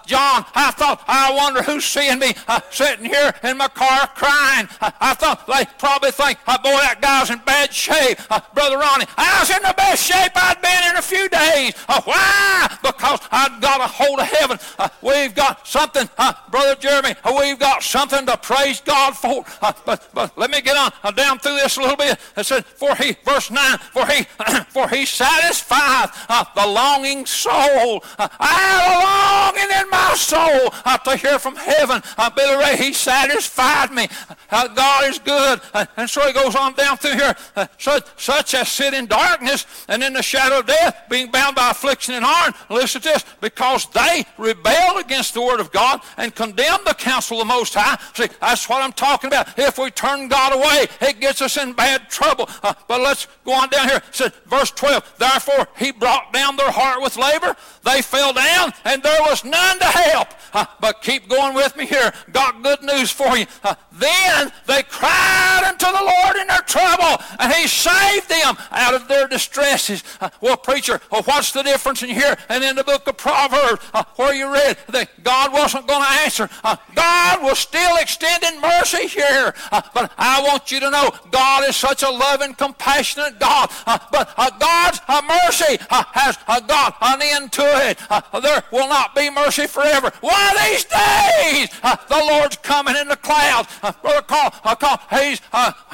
John, 0.06 0.44
I 0.54 0.72
thought, 0.76 1.02
I 1.06 1.34
wonder 1.34 1.62
who's 1.62 1.84
seeing 1.84 2.18
me 2.18 2.34
sitting 2.70 3.04
here 3.04 3.32
in 3.44 3.56
my 3.56 3.68
car 3.68 4.06
crying. 4.14 4.68
I 4.80 5.14
thought 5.14 5.46
they 5.46 5.66
probably 5.78 6.10
think, 6.10 6.38
boy, 6.46 6.78
that 6.80 6.98
guy's 7.00 7.30
in 7.30 7.40
bad 7.44 7.72
shape. 7.72 8.18
Brother 8.54 8.78
Ronnie, 8.78 9.06
I 9.16 9.40
was 9.40 9.50
in 9.50 9.62
the 9.62 9.74
best 9.76 10.04
shape 10.04 10.32
I'd 10.34 10.60
been 10.62 10.90
in 10.90 10.96
a 10.96 11.02
few 11.02 11.28
days. 11.28 11.74
why? 12.04 12.76
Because 12.82 13.20
I'd 13.30 13.60
got 13.60 13.80
a 13.80 13.86
hold 13.86 14.20
of 14.20 14.26
heaven. 14.26 14.58
we've 15.02 15.34
got 15.34 15.66
something, 15.66 16.08
Brother 16.50 16.76
Jeremy, 16.76 17.14
we've 17.38 17.58
got 17.58 17.82
something 17.82 18.26
to 18.26 18.36
praise 18.36 18.80
God 18.80 19.16
for. 19.16 19.44
but 19.84 19.97
but, 20.14 20.36
let 20.36 20.50
me 20.50 20.60
get 20.60 20.76
on 20.76 20.92
uh, 21.02 21.10
down 21.10 21.38
through 21.38 21.56
this 21.56 21.76
a 21.76 21.80
little 21.80 21.96
bit. 21.96 22.18
It 22.36 22.44
said, 22.44 22.64
for 22.64 22.94
he, 22.96 23.16
verse 23.24 23.50
9, 23.50 23.78
for 23.78 24.06
he, 24.06 24.24
for 24.68 24.88
he 24.88 25.04
satisfieth 25.06 26.26
uh, 26.28 26.44
the 26.54 26.66
longing 26.66 27.26
soul. 27.26 28.04
Uh, 28.18 28.28
I 28.38 28.46
have 28.46 29.56
a 29.56 29.58
longing 29.58 29.82
in 29.82 29.90
my 29.90 30.14
soul 30.14 30.74
uh, 30.84 30.98
to 30.98 31.16
hear 31.16 31.38
from 31.38 31.56
heaven. 31.56 32.02
Uh, 32.16 32.30
Billy 32.30 32.56
Ray, 32.56 32.76
he 32.76 32.92
satisfied 32.92 33.92
me. 33.92 34.08
Uh, 34.50 34.68
God 34.68 35.08
is 35.08 35.18
good. 35.18 35.60
and 35.96 36.08
so 36.08 36.26
he 36.26 36.32
goes 36.32 36.54
on 36.54 36.74
down 36.74 36.96
through 36.96 37.14
here. 37.14 37.34
such, 37.78 38.04
such 38.16 38.54
as 38.54 38.68
sit 38.68 38.94
in 38.94 39.06
darkness 39.06 39.66
and 39.88 40.02
in 40.02 40.12
the 40.12 40.22
shadow 40.22 40.60
of 40.60 40.66
death, 40.66 41.04
being 41.08 41.30
bound 41.30 41.56
by 41.56 41.70
affliction 41.70 42.14
and 42.14 42.24
harm. 42.24 42.54
Listen 42.70 43.00
to 43.02 43.08
this. 43.08 43.24
Because 43.40 43.86
they 43.86 44.24
rebelled 44.36 45.00
against 45.00 45.34
the 45.34 45.42
word 45.42 45.60
of 45.60 45.72
God 45.72 46.00
and 46.16 46.34
condemned 46.34 46.86
the 46.86 46.94
counsel 46.94 47.40
of 47.40 47.46
the 47.48 47.54
Most 47.54 47.74
High. 47.74 47.98
See, 48.14 48.28
that's 48.40 48.68
what 48.68 48.82
I'm 48.82 48.92
talking 48.92 49.28
about. 49.28 49.58
If 49.58 49.78
we 49.78 49.87
turn 49.90 50.28
God 50.28 50.54
away, 50.54 50.86
it 51.00 51.20
gets 51.20 51.42
us 51.42 51.56
in 51.56 51.72
bad 51.72 52.08
trouble. 52.10 52.48
Uh, 52.62 52.74
but 52.86 53.00
let's 53.00 53.26
go 53.44 53.52
on 53.52 53.68
down 53.68 53.88
here. 53.88 54.02
Says, 54.10 54.32
verse 54.46 54.70
12, 54.72 55.14
therefore 55.18 55.68
he 55.76 55.92
brought 55.92 56.32
down 56.32 56.56
their 56.56 56.70
heart 56.70 57.02
with 57.02 57.16
labor. 57.16 57.56
They 57.84 58.02
fell 58.02 58.32
down, 58.32 58.72
and 58.84 59.02
there 59.02 59.20
was 59.22 59.44
none 59.44 59.78
to 59.78 59.84
help. 59.84 60.28
Uh, 60.52 60.66
but 60.80 61.02
keep 61.02 61.28
going 61.28 61.54
with 61.54 61.76
me 61.76 61.86
here. 61.86 62.12
Got 62.32 62.62
good 62.62 62.82
news 62.82 63.10
for 63.10 63.36
you. 63.36 63.46
Uh, 63.62 63.74
then 63.92 64.52
they 64.66 64.82
cried 64.82 65.62
unto 65.66 65.86
the 65.86 65.92
Lord 65.92 66.36
in 66.36 66.46
their 66.46 66.60
trouble, 66.62 67.22
and 67.38 67.52
he 67.52 67.66
saved 67.66 68.28
them 68.28 68.56
out 68.70 68.94
of 68.94 69.08
their 69.08 69.26
distresses. 69.28 70.02
Uh, 70.20 70.30
well, 70.40 70.56
preacher, 70.56 71.00
well, 71.10 71.22
what's 71.22 71.52
the 71.52 71.62
difference 71.62 72.02
in 72.02 72.10
here 72.10 72.36
and 72.48 72.62
in 72.62 72.76
the 72.76 72.84
book 72.84 73.06
of 73.06 73.16
Proverbs 73.16 73.84
uh, 73.94 74.04
where 74.16 74.34
you 74.34 74.52
read 74.52 74.78
that 74.88 75.22
God 75.22 75.52
wasn't 75.52 75.86
going 75.86 76.02
to 76.02 76.10
answer? 76.22 76.48
Uh, 76.64 76.76
God 76.94 77.42
was 77.42 77.58
still 77.58 77.96
extending 77.96 78.60
mercy 78.60 79.06
here. 79.06 79.54
Uh, 79.70 79.82
but 79.94 80.12
I 80.18 80.42
want 80.42 80.70
you 80.70 80.80
to 80.80 80.90
know 80.90 81.10
God 81.30 81.68
is 81.68 81.76
such 81.76 82.02
a 82.02 82.10
loving, 82.10 82.54
compassionate 82.54 83.38
God. 83.38 83.70
Uh, 83.86 83.98
but 84.10 84.32
uh, 84.36 84.50
God's 84.58 85.00
uh, 85.08 85.22
mercy 85.26 85.78
uh, 85.90 86.04
has 86.12 86.38
uh, 86.46 86.60
got 86.60 86.96
an 87.00 87.20
end 87.22 87.52
to 87.52 87.62
it. 87.88 87.98
there 88.42 88.62
will 88.72 88.88
not 88.88 89.14
be 89.14 89.30
mercy 89.30 89.66
forever. 89.66 90.10
One 90.20 90.34
of 90.34 90.56
these 90.64 90.84
days, 90.84 91.68
the 92.08 92.24
Lord's 92.30 92.56
coming 92.56 92.96
in 92.96 93.08
the 93.08 93.16
clouds. 93.16 93.68
Brother 94.02 94.22
Carl, 94.22 94.50
Carl 94.50 95.00
he's, 95.10 95.40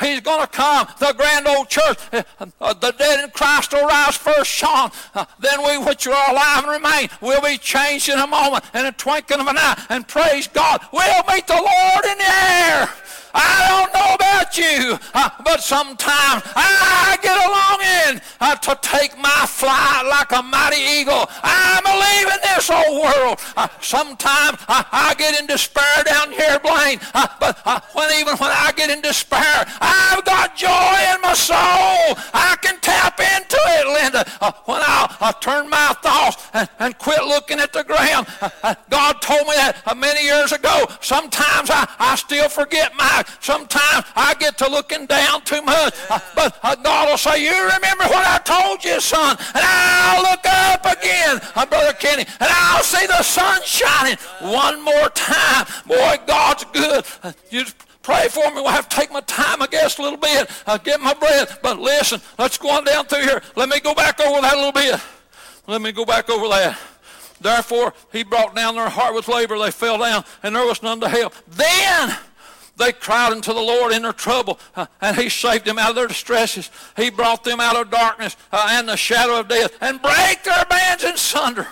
he's 0.01 0.21
going 0.21 0.41
to 0.41 0.51
come. 0.51 0.89
The 0.99 1.15
grand 1.17 1.47
old 1.47 1.69
church, 1.69 1.99
the 2.11 2.95
dead 2.99 3.25
in 3.25 3.31
Christ 3.31 3.73
will 3.73 3.87
rise 3.87 4.17
first, 4.17 4.51
Sean. 4.51 4.91
then 5.41 5.65
we 5.65 5.79
which 5.79 6.07
are 6.07 6.31
alive 6.31 6.65
and 6.65 6.73
remain 6.73 7.09
will 7.21 7.41
be 7.41 7.59
changed 7.59 8.09
in 8.09 8.19
a 8.19 8.27
moment, 8.27 8.65
in 8.75 8.87
a 8.87 8.93
twinkling 8.93 9.41
of 9.41 9.47
an 9.47 9.57
eye. 9.59 9.85
And 9.91 10.07
praise 10.07 10.49
God, 10.49 10.81
we'll 10.93 11.25
meet 11.33 11.47
the 11.47 11.55
Lord 11.55 12.05
in 12.05 12.19
the 12.19 12.29
air. 12.29 12.89
I 13.35 13.67
don't 13.69 13.93
know 13.93 14.15
about 14.15 14.57
you, 14.57 14.99
uh, 15.13 15.31
but 15.45 15.61
sometimes 15.61 16.43
I 16.55 17.19
get 17.21 17.35
a 17.35 17.49
longing 17.51 18.23
uh, 18.41 18.55
to 18.55 18.79
take 18.81 19.19
my 19.19 19.45
flight 19.49 20.07
like 20.07 20.31
a 20.31 20.43
mighty 20.43 20.81
eagle. 21.01 21.27
I'm 21.43 21.83
leaving 21.85 22.41
this 22.43 22.71
old 22.71 23.03
world. 23.03 23.41
Uh, 23.57 23.69
sometimes 23.81 24.59
uh, 24.69 24.85
I 24.93 25.15
get 25.19 25.39
in 25.41 25.47
despair 25.47 26.05
down 26.05 26.31
here, 26.31 26.59
Blaine, 26.61 27.01
uh, 27.15 27.27
but 27.41 27.59
uh, 27.65 27.81
when 27.93 28.13
even 28.21 28.37
when 28.37 28.51
I 28.51 28.73
get 28.77 28.91
in 28.91 29.01
despair, 29.01 29.67
I've 29.81 30.25
got 30.25 30.57
joy 30.57 30.95
in 31.15 31.21
my 31.21 31.35
soul. 31.35 32.15
I 32.33 32.57
can 32.63 32.79
tap 32.81 33.19
into 33.19 33.59
it, 33.59 33.87
Linda. 33.87 34.25
When 34.67 34.81
I 34.81 35.35
turn 35.41 35.69
my 35.69 35.95
thoughts 36.03 36.49
and, 36.53 36.69
and, 36.79 36.99
quit 36.99 37.25
looking 37.25 37.59
at 37.59 37.73
the 37.73 37.83
ground, 37.83 38.27
God 38.91 39.21
told 39.21 39.49
me 39.49 39.55
that 39.55 39.83
many 39.97 40.25
years 40.25 40.53
ago. 40.53 40.87
Sometimes 41.01 41.71
I, 41.71 41.89
I 41.99 42.17
still 42.17 42.49
forget 42.49 42.95
my 42.97 43.24
Sometimes 43.41 44.07
I 44.17 44.35
get 44.39 44.59
to 44.59 44.69
looking 44.69 45.07
down 45.07 45.43
too 45.43 45.63
much. 45.63 45.95
Uh, 46.11 46.19
but 46.35 46.59
uh, 46.63 46.75
God 46.77 47.09
will 47.09 47.19
say, 47.19 47.45
you 47.45 47.53
remember 47.53 48.05
what 48.05 48.27
I 48.27 48.39
told 48.45 48.85
you, 48.85 49.01
son. 49.01 49.37
And 49.55 49.65
I'll 49.65 50.23
look 50.23 50.45
up 50.47 50.85
again, 50.99 51.41
uh, 51.55 51.67
Brother 51.67 51.93
Kenny, 51.95 52.23
and 52.23 52.51
I'll 52.51 52.83
see 52.83 53.07
the 53.07 53.23
sun 53.23 53.61
shining 53.65 54.17
one 54.41 54.83
more 54.83 55.09
time. 55.11 55.67
Boy, 55.87 56.19
God's 56.27 56.65
good. 56.73 57.05
Uh, 57.23 57.33
you 57.51 57.65
pray 58.03 58.29
for 58.29 58.49
me. 58.51 58.57
We'll 58.57 58.69
have 58.69 58.89
to 58.89 58.97
take 58.97 59.11
my 59.11 59.21
time, 59.23 59.63
I 59.63 59.67
guess, 59.67 59.99
a 59.99 60.03
little 60.03 60.19
bit. 60.19 60.51
I'll 60.67 60.79
get 60.79 61.01
my 61.01 61.15
breath. 61.15 61.59
But 61.63 61.79
listen, 61.79 62.21
let's 62.39 62.59
go 62.59 62.71
on 62.71 62.85
down 62.85 63.07
through 63.07 63.23
here. 63.23 63.43
Let 63.57 63.69
me 63.69 63.81
go 63.81 63.95
back 63.95 64.21
over 64.21 64.41
that 64.41 64.55
a 64.55 64.57
little 64.57 64.73
bit. 64.73 65.01
Let 65.67 65.81
me 65.81 65.93
go 65.93 66.05
back 66.05 66.29
over 66.29 66.49
that. 66.49 66.79
Therefore, 67.41 67.93
he 68.13 68.23
brought 68.23 68.55
down 68.55 68.75
their 68.75 68.89
heart 68.89 69.15
with 69.15 69.29
labor. 69.29 69.59
They 69.59 69.71
fell 69.71 69.99
down, 69.99 70.25
and 70.43 70.55
there 70.55 70.65
was 70.65 70.83
none 70.83 71.01
to 71.01 71.09
help. 71.09 71.35
Then 71.49 72.17
They 72.77 72.93
cried 72.93 73.33
unto 73.33 73.53
the 73.53 73.61
Lord 73.61 73.93
in 73.93 74.03
their 74.03 74.13
trouble, 74.13 74.59
uh, 74.75 74.87
and 75.01 75.17
He 75.17 75.29
saved 75.29 75.65
them 75.65 75.79
out 75.79 75.91
of 75.91 75.97
their 75.97 76.09
distresses. 76.09 76.71
He 76.97 77.11
brought 77.11 77.45
them 77.45 77.61
out 77.61 77.77
of 77.77 77.91
darkness 77.91 78.37
uh, 78.53 78.69
and 78.71 78.89
the 78.89 78.97
shadow 78.97 79.41
of 79.41 79.49
death, 79.49 79.77
and 79.81 80.03
break 80.03 80.43
their 80.43 80.65
bands 80.65 81.05
in 81.05 81.17
sunder. 81.17 81.69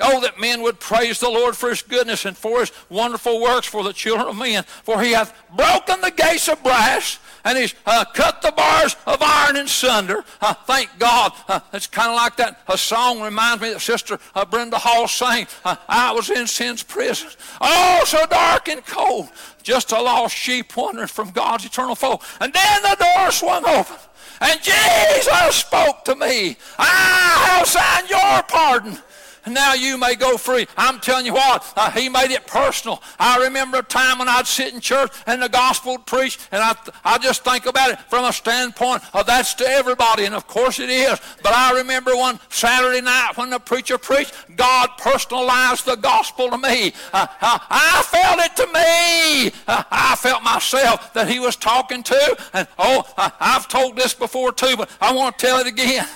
Oh, 0.00 0.20
that 0.20 0.38
men 0.38 0.62
would 0.62 0.78
praise 0.78 1.20
the 1.20 1.28
Lord 1.30 1.56
for 1.56 1.70
his 1.70 1.80
goodness 1.82 2.26
and 2.26 2.36
for 2.36 2.60
his 2.60 2.72
wonderful 2.90 3.40
works 3.40 3.66
for 3.66 3.82
the 3.82 3.94
children 3.94 4.28
of 4.28 4.36
men. 4.36 4.64
For 4.82 5.00
he 5.00 5.12
hath 5.12 5.34
broken 5.56 6.00
the 6.02 6.10
gates 6.10 6.48
of 6.48 6.62
brass 6.62 7.18
and 7.46 7.56
he's 7.56 7.74
uh, 7.86 8.04
cut 8.04 8.42
the 8.42 8.50
bars 8.50 8.96
of 9.06 9.22
iron 9.22 9.56
in 9.56 9.68
sunder. 9.68 10.24
Uh, 10.40 10.52
thank 10.52 10.90
God. 10.98 11.32
Uh, 11.46 11.60
it's 11.72 11.86
kind 11.86 12.10
of 12.10 12.16
like 12.16 12.36
that. 12.36 12.60
A 12.66 12.76
song 12.76 13.22
reminds 13.22 13.62
me 13.62 13.72
that 13.72 13.80
Sister 13.80 14.18
uh, 14.34 14.44
Brenda 14.44 14.78
Hall 14.78 15.06
sang. 15.06 15.46
Uh, 15.64 15.76
I 15.88 16.12
was 16.12 16.28
in 16.28 16.48
sin's 16.48 16.82
prison. 16.82 17.28
Oh, 17.60 18.02
so 18.04 18.26
dark 18.26 18.68
and 18.68 18.84
cold. 18.84 19.28
Just 19.62 19.92
a 19.92 20.02
lost 20.02 20.36
sheep 20.36 20.76
wandering 20.76 21.06
from 21.06 21.30
God's 21.30 21.64
eternal 21.64 21.94
fold. 21.94 22.22
And 22.40 22.52
then 22.52 22.82
the 22.82 22.96
door 22.96 23.30
swung 23.30 23.64
open. 23.64 23.96
And 24.40 24.60
Jesus 24.60 25.54
spoke 25.54 26.04
to 26.04 26.16
me. 26.16 26.56
I 26.78 27.54
have 27.58 27.66
signed 27.68 28.10
your 28.10 28.42
pardon 28.42 28.98
now 29.46 29.74
you 29.74 29.98
may 29.98 30.14
go 30.14 30.36
free. 30.36 30.66
I'm 30.76 31.00
telling 31.00 31.26
you 31.26 31.34
what, 31.34 31.72
uh, 31.76 31.90
he 31.90 32.08
made 32.08 32.30
it 32.30 32.46
personal. 32.46 33.02
I 33.18 33.44
remember 33.44 33.78
a 33.78 33.82
time 33.82 34.18
when 34.18 34.28
I'd 34.28 34.46
sit 34.46 34.74
in 34.74 34.80
church 34.80 35.12
and 35.26 35.42
the 35.42 35.48
gospel 35.48 35.92
would 35.92 36.06
preach, 36.06 36.38
and 36.52 36.62
I, 36.62 36.76
I 37.04 37.18
just 37.18 37.44
think 37.44 37.66
about 37.66 37.90
it 37.90 37.98
from 38.10 38.24
a 38.24 38.32
standpoint 38.32 39.02
of 39.14 39.26
that's 39.26 39.54
to 39.54 39.66
everybody, 39.66 40.24
and 40.24 40.34
of 40.34 40.46
course 40.46 40.78
it 40.78 40.90
is. 40.90 41.20
But 41.42 41.52
I 41.52 41.74
remember 41.78 42.16
one 42.16 42.38
Saturday 42.48 43.00
night 43.00 43.32
when 43.36 43.50
the 43.50 43.58
preacher 43.58 43.98
preached, 43.98 44.34
God 44.56 44.90
personalized 44.98 45.86
the 45.86 45.96
gospel 45.96 46.50
to 46.50 46.58
me. 46.58 46.92
Uh, 47.12 47.26
uh, 47.40 47.58
I 47.70 48.02
felt 48.06 48.40
it 48.40 48.56
to 48.56 48.66
me. 48.66 49.60
Uh, 49.66 49.82
I 49.90 50.16
felt 50.16 50.42
myself 50.42 51.12
that 51.14 51.28
he 51.28 51.38
was 51.38 51.56
talking 51.56 52.02
to, 52.02 52.36
and 52.52 52.68
oh, 52.78 53.04
I've 53.16 53.68
told 53.68 53.96
this 53.96 54.14
before 54.14 54.52
too, 54.52 54.76
but 54.76 54.90
I 55.00 55.12
want 55.12 55.38
to 55.38 55.46
tell 55.46 55.58
it 55.58 55.66
again. 55.66 56.06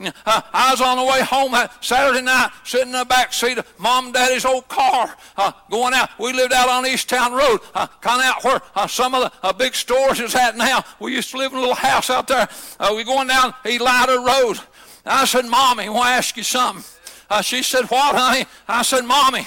Uh, 0.00 0.40
I 0.52 0.70
was 0.70 0.80
on 0.80 0.96
the 0.96 1.04
way 1.04 1.22
home 1.22 1.54
Saturday 1.80 2.22
night, 2.22 2.50
sitting 2.64 2.88
in 2.88 2.98
the 2.98 3.04
back 3.04 3.32
seat 3.32 3.58
of 3.58 3.78
mom 3.78 4.06
and 4.06 4.14
daddy's 4.14 4.44
old 4.44 4.68
car, 4.68 5.16
uh, 5.36 5.52
going 5.70 5.94
out. 5.94 6.10
We 6.18 6.32
lived 6.32 6.52
out 6.52 6.68
on 6.68 6.86
East 6.86 7.08
Town 7.08 7.32
Road, 7.32 7.60
uh, 7.74 7.86
kind 8.00 8.20
of 8.20 8.26
out 8.26 8.44
where 8.44 8.60
uh, 8.74 8.86
some 8.86 9.14
of 9.14 9.22
the 9.22 9.32
uh, 9.46 9.52
big 9.52 9.74
stores 9.74 10.20
is 10.20 10.34
at 10.34 10.56
now. 10.56 10.84
We 11.00 11.14
used 11.14 11.30
to 11.32 11.38
live 11.38 11.52
in 11.52 11.58
a 11.58 11.60
little 11.60 11.74
house 11.74 12.10
out 12.10 12.28
there. 12.28 12.48
Uh, 12.78 12.94
we 12.96 13.04
going 13.04 13.28
down 13.28 13.52
Elida 13.64 14.24
Road. 14.24 14.60
I 15.04 15.24
said, 15.24 15.46
Mommy, 15.46 15.84
I 15.84 15.88
want 15.88 16.06
to 16.06 16.10
ask 16.10 16.36
you 16.36 16.42
something. 16.42 16.84
she 17.42 17.62
said, 17.62 17.86
What, 17.86 18.14
honey? 18.14 18.46
I 18.68 18.82
said, 18.82 19.04
Mommy, 19.04 19.46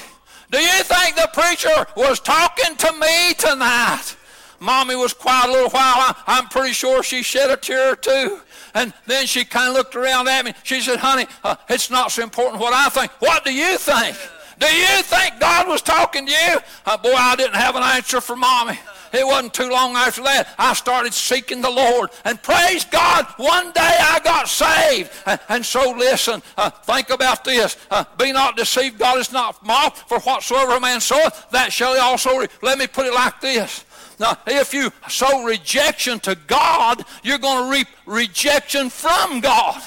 do 0.49 0.59
you 0.59 0.83
think 0.83 1.15
the 1.15 1.29
preacher 1.33 1.87
was 1.95 2.19
talking 2.19 2.75
to 2.75 2.93
me 2.93 3.33
tonight? 3.35 4.17
Mommy 4.61 4.95
was 4.95 5.11
quiet 5.11 5.49
a 5.49 5.51
little 5.51 5.69
while. 5.71 6.15
I, 6.27 6.37
am 6.37 6.47
pretty 6.47 6.73
sure 6.73 7.01
she 7.01 7.23
shed 7.23 7.49
a 7.49 7.57
tear 7.57 7.93
or 7.93 7.95
two. 7.95 8.41
And 8.73 8.93
then 9.05 9.25
she 9.25 9.43
kind 9.43 9.69
of 9.69 9.75
looked 9.75 9.95
around 9.95 10.27
at 10.27 10.45
me. 10.45 10.53
She 10.63 10.81
said, 10.81 10.99
honey, 10.99 11.27
uh, 11.43 11.55
it's 11.69 11.89
not 11.89 12.11
so 12.11 12.23
important 12.23 12.61
what 12.61 12.73
I 12.73 12.89
think. 12.89 13.11
What 13.19 13.43
do 13.43 13.53
you 13.53 13.77
think? 13.77 14.17
Do 14.59 14.67
you 14.67 15.01
think 15.03 15.39
God 15.39 15.67
was 15.67 15.81
talking 15.81 16.27
to 16.27 16.31
you? 16.31 16.59
Uh, 16.85 16.97
boy, 16.97 17.13
I 17.13 17.35
didn't 17.35 17.55
have 17.55 17.75
an 17.75 17.83
answer 17.83 18.21
for 18.21 18.35
mommy. 18.35 18.79
It 19.13 19.25
wasn't 19.25 19.53
too 19.53 19.69
long 19.69 19.95
after 19.95 20.23
that 20.23 20.53
I 20.57 20.73
started 20.73 21.13
seeking 21.13 21.61
the 21.61 21.69
Lord. 21.69 22.09
And 22.25 22.41
praise 22.41 22.85
God, 22.85 23.25
one 23.37 23.71
day 23.71 23.79
I 23.99 24.19
got 24.23 24.47
saved. 24.47 25.11
And, 25.49 25.65
so 25.65 25.91
listen, 25.91 26.41
uh, 26.57 26.69
think 26.69 27.09
about 27.09 27.43
this. 27.43 27.77
Uh, 27.89 28.03
be 28.17 28.31
not 28.31 28.57
deceived, 28.57 28.99
God 28.99 29.19
is 29.19 29.31
not 29.31 29.63
mocked, 29.65 30.09
for 30.09 30.19
whatsoever 30.19 30.75
a 30.75 30.79
man 30.79 30.99
soweth, 30.99 31.51
that 31.51 31.71
shall 31.71 31.93
he 31.93 31.99
also 31.99 32.37
reap. 32.37 32.51
Let 32.61 32.77
me 32.77 32.87
put 32.87 33.05
it 33.05 33.13
like 33.13 33.39
this. 33.41 33.85
Now, 34.19 34.37
if 34.45 34.73
you 34.73 34.91
sow 35.09 35.43
rejection 35.43 36.19
to 36.21 36.35
God, 36.35 37.03
you're 37.23 37.39
going 37.39 37.65
to 37.65 37.71
reap 37.71 37.87
rejection 38.05 38.89
from 38.89 39.39
God. 39.39 39.81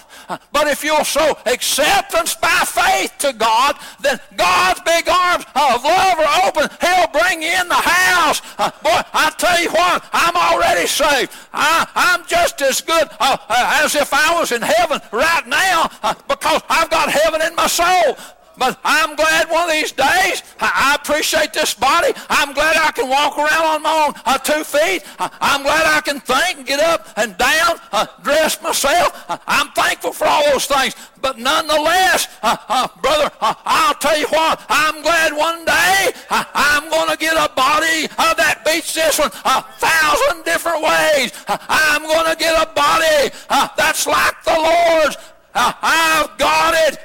But 0.53 0.69
if 0.69 0.85
you'll 0.85 1.05
show 1.05 1.37
acceptance 1.47 2.35
by 2.35 2.63
faith 2.67 3.17
to 3.19 3.33
God, 3.33 3.77
then 4.01 4.19
God's 4.37 4.81
big 4.81 5.09
arms 5.09 5.45
of 5.55 5.85
love 5.85 6.19
are 6.19 6.49
open. 6.49 6.69
He'll 6.81 7.09
bring 7.09 7.43
you 7.43 7.51
in 7.61 7.69
the 7.69 7.75
house. 7.75 8.41
Uh, 8.59 8.71
boy, 8.83 9.01
I 9.13 9.33
tell 9.37 9.61
you 9.63 9.71
what, 9.71 10.05
I'm 10.13 10.37
already 10.37 10.87
saved. 10.87 11.33
I, 11.53 11.87
am 11.95 12.25
just 12.27 12.61
as 12.63 12.81
good 12.81 13.09
uh, 13.21 13.37
uh, 13.49 13.81
as 13.85 13.95
if 13.95 14.13
I 14.13 14.39
was 14.39 14.53
in 14.53 14.63
heaven 14.63 15.01
right 15.13 15.47
now 15.47 15.91
because 16.29 16.63
I've 16.69 16.91
got 16.91 17.11
heaven 17.11 17.43
in 17.43 17.55
my 17.55 17.67
soul. 17.67 18.17
But 18.57 18.79
I'm 18.85 19.17
glad 19.17 19.51
one 19.51 19.69
of 19.69 19.73
these 19.73 19.93
days, 19.93 20.43
I 20.61 20.97
appreciate 21.01 21.53
this 21.53 21.75
body. 21.75 22.13
I'm 22.29 22.53
glad 22.53 22.77
I 22.77 22.93
can 22.93 23.09
walk 23.09 23.37
around 23.37 23.65
on 23.65 23.83
my 23.83 24.07
own 24.07 24.15
uh, 24.25 24.39
two 24.39 24.65
feet. 24.65 25.03
Uh, 25.19 25.29
I'm 25.41 25.63
glad 25.63 25.85
I 25.87 26.01
can 26.01 26.21
think 26.21 26.59
and 26.59 26.67
get 26.67 26.81
up 26.81 27.09
and 27.17 27.37
down, 27.37 27.79
uh, 27.93 28.07
dress 28.23 28.63
myself. 28.63 29.25
Uh, 29.29 29.39
I'm 29.47 29.71
thankful 29.73 30.13
for 30.13 30.27
all 30.27 30.45
those 30.53 30.67
things. 30.67 30.95
But 31.21 31.39
nonetheless, 31.39 32.29
uh, 32.43 32.57
uh, 32.69 32.89
brother, 33.01 33.31
I'll 33.41 33.95
tell 33.95 34.19
you 34.19 34.27
what, 34.29 34.65
I'm 34.69 35.03
glad 35.03 35.33
one 35.33 35.65
day 35.65 36.13
I'm 36.31 36.91
going 36.91 37.11
to 37.11 37.17
get 37.17 37.35
a 37.35 37.53
body 37.55 38.07
that 38.19 38.63
beats 38.65 38.93
this 38.93 39.19
one 39.19 39.31
a 39.45 39.63
thousand 39.63 40.45
different 40.45 40.83
ways. 40.83 41.33
I'm 41.49 42.03
going 42.03 42.31
to 42.31 42.37
get 42.37 42.55
a 42.61 42.71
body 42.73 43.35
that's 43.77 44.07
like 44.07 44.43
the 44.45 44.53
Lord's. 44.53 45.17
I've 45.55 46.37
got 46.37 46.75
it. 46.89 46.99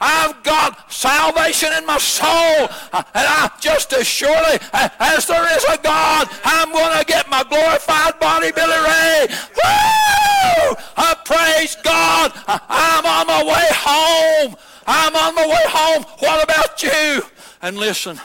I've 0.00 0.42
got 0.42 0.90
salvation 0.90 1.70
in 1.76 1.84
my 1.86 1.98
soul. 1.98 2.68
And 2.92 3.08
I 3.14 3.50
just 3.60 3.92
as 3.92 4.06
surely 4.06 4.58
as 4.72 5.26
there 5.26 5.56
is 5.56 5.64
a 5.64 5.78
God, 5.82 6.28
I'm 6.44 6.72
going 6.72 6.98
to 6.98 7.04
get 7.04 7.28
my 7.28 7.44
glorified 7.44 8.18
body, 8.18 8.52
Billy 8.52 8.72
Ray. 8.72 9.26
Woo! 9.28 10.76
I 10.96 11.14
praise 11.24 11.76
God. 11.82 12.32
I'm 12.46 13.04
on 13.04 13.26
my 13.26 13.42
way 13.44 13.68
home. 13.70 14.56
I'm 14.86 15.14
on 15.14 15.34
my 15.34 15.46
way 15.46 15.64
home. 15.66 16.04
What 16.20 16.42
about 16.42 16.82
you? 16.82 17.22
And 17.62 17.76
listen, 17.76 18.18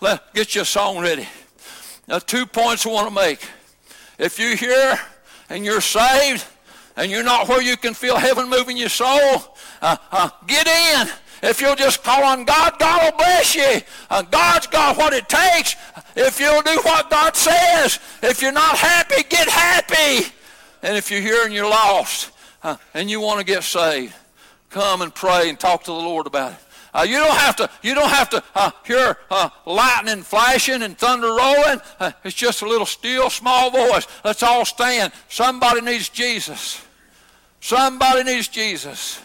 let 0.00 0.34
get 0.34 0.54
your 0.54 0.66
song 0.66 0.98
ready. 1.00 1.26
Now, 2.06 2.18
two 2.18 2.46
points 2.46 2.86
I 2.86 2.90
want 2.90 3.08
to 3.08 3.14
make. 3.14 3.40
If 4.18 4.38
you're 4.38 4.56
here 4.56 4.98
and 5.48 5.64
you're 5.64 5.80
saved, 5.80 6.44
and 6.96 7.10
you're 7.10 7.22
not 7.22 7.48
where 7.48 7.62
you 7.62 7.76
can 7.76 7.94
feel 7.94 8.16
heaven 8.16 8.48
moving 8.48 8.76
your 8.76 8.88
soul, 8.88 9.54
uh, 9.82 9.96
uh, 10.10 10.30
get 10.46 10.66
in. 10.66 11.08
If 11.42 11.60
you'll 11.60 11.76
just 11.76 12.02
call 12.02 12.24
on 12.24 12.44
God, 12.44 12.78
God 12.78 13.02
will 13.04 13.18
bless 13.18 13.54
you. 13.54 13.80
Uh, 14.08 14.22
God's 14.22 14.66
got 14.66 14.96
what 14.96 15.12
it 15.12 15.28
takes. 15.28 15.76
If 16.16 16.40
you'll 16.40 16.62
do 16.62 16.78
what 16.82 17.10
God 17.10 17.36
says, 17.36 17.98
if 18.22 18.40
you're 18.40 18.52
not 18.52 18.76
happy, 18.76 19.22
get 19.28 19.48
happy. 19.48 20.32
And 20.82 20.96
if 20.96 21.10
you're 21.10 21.20
here 21.20 21.44
and 21.44 21.52
you're 21.52 21.68
lost 21.68 22.30
uh, 22.62 22.76
and 22.94 23.10
you 23.10 23.20
want 23.20 23.40
to 23.40 23.44
get 23.44 23.64
saved, 23.64 24.14
come 24.70 25.02
and 25.02 25.14
pray 25.14 25.50
and 25.50 25.60
talk 25.60 25.84
to 25.84 25.90
the 25.90 25.98
Lord 25.98 26.26
about 26.26 26.52
it. 26.52 26.58
Uh, 26.94 27.02
you 27.02 27.18
don't 27.18 27.36
have 27.36 27.56
to. 27.56 27.68
You 27.82 27.94
don't 27.94 28.08
have 28.08 28.30
to 28.30 28.42
uh, 28.54 28.70
hear 28.86 29.18
uh, 29.30 29.50
lightning 29.66 30.22
flashing 30.22 30.82
and 30.82 30.96
thunder 30.96 31.26
rolling. 31.26 31.82
Uh, 32.00 32.12
it's 32.24 32.34
just 32.34 32.62
a 32.62 32.66
little 32.66 32.86
still, 32.86 33.28
small 33.28 33.70
voice. 33.70 34.06
Let's 34.24 34.42
all 34.42 34.64
stand. 34.64 35.12
Somebody 35.28 35.82
needs 35.82 36.08
Jesus. 36.08 36.80
Somebody 37.60 38.24
needs 38.24 38.48
Jesus. 38.48 39.20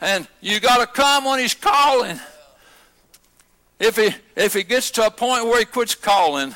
And 0.00 0.26
you 0.40 0.60
got 0.60 0.78
to 0.78 0.86
come 0.86 1.24
when 1.24 1.38
he's 1.38 1.54
calling. 1.54 2.18
If 3.78 3.96
he, 3.96 4.10
if 4.36 4.54
he 4.54 4.62
gets 4.62 4.90
to 4.92 5.06
a 5.06 5.10
point 5.10 5.44
where 5.44 5.58
he 5.58 5.64
quits 5.64 5.94
calling, 5.94 6.54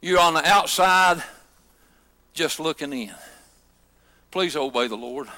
you're 0.00 0.20
on 0.20 0.34
the 0.34 0.46
outside 0.46 1.22
just 2.32 2.60
looking 2.60 2.92
in. 2.92 3.14
Please 4.30 4.56
obey 4.56 4.86
the 4.86 4.96
Lord. 4.96 5.28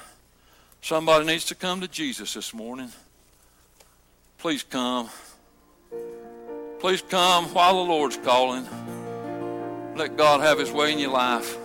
Somebody 0.81 1.25
needs 1.25 1.45
to 1.45 1.55
come 1.55 1.81
to 1.81 1.87
Jesus 1.87 2.33
this 2.33 2.53
morning. 2.53 2.89
Please 4.37 4.63
come. 4.63 5.09
Please 6.79 7.01
come 7.01 7.45
while 7.45 7.83
the 7.83 7.91
Lord's 7.91 8.17
calling. 8.17 8.67
Let 9.95 10.17
God 10.17 10.41
have 10.41 10.59
his 10.59 10.71
way 10.71 10.91
in 10.91 10.99
your 10.99 11.11
life. 11.11 11.57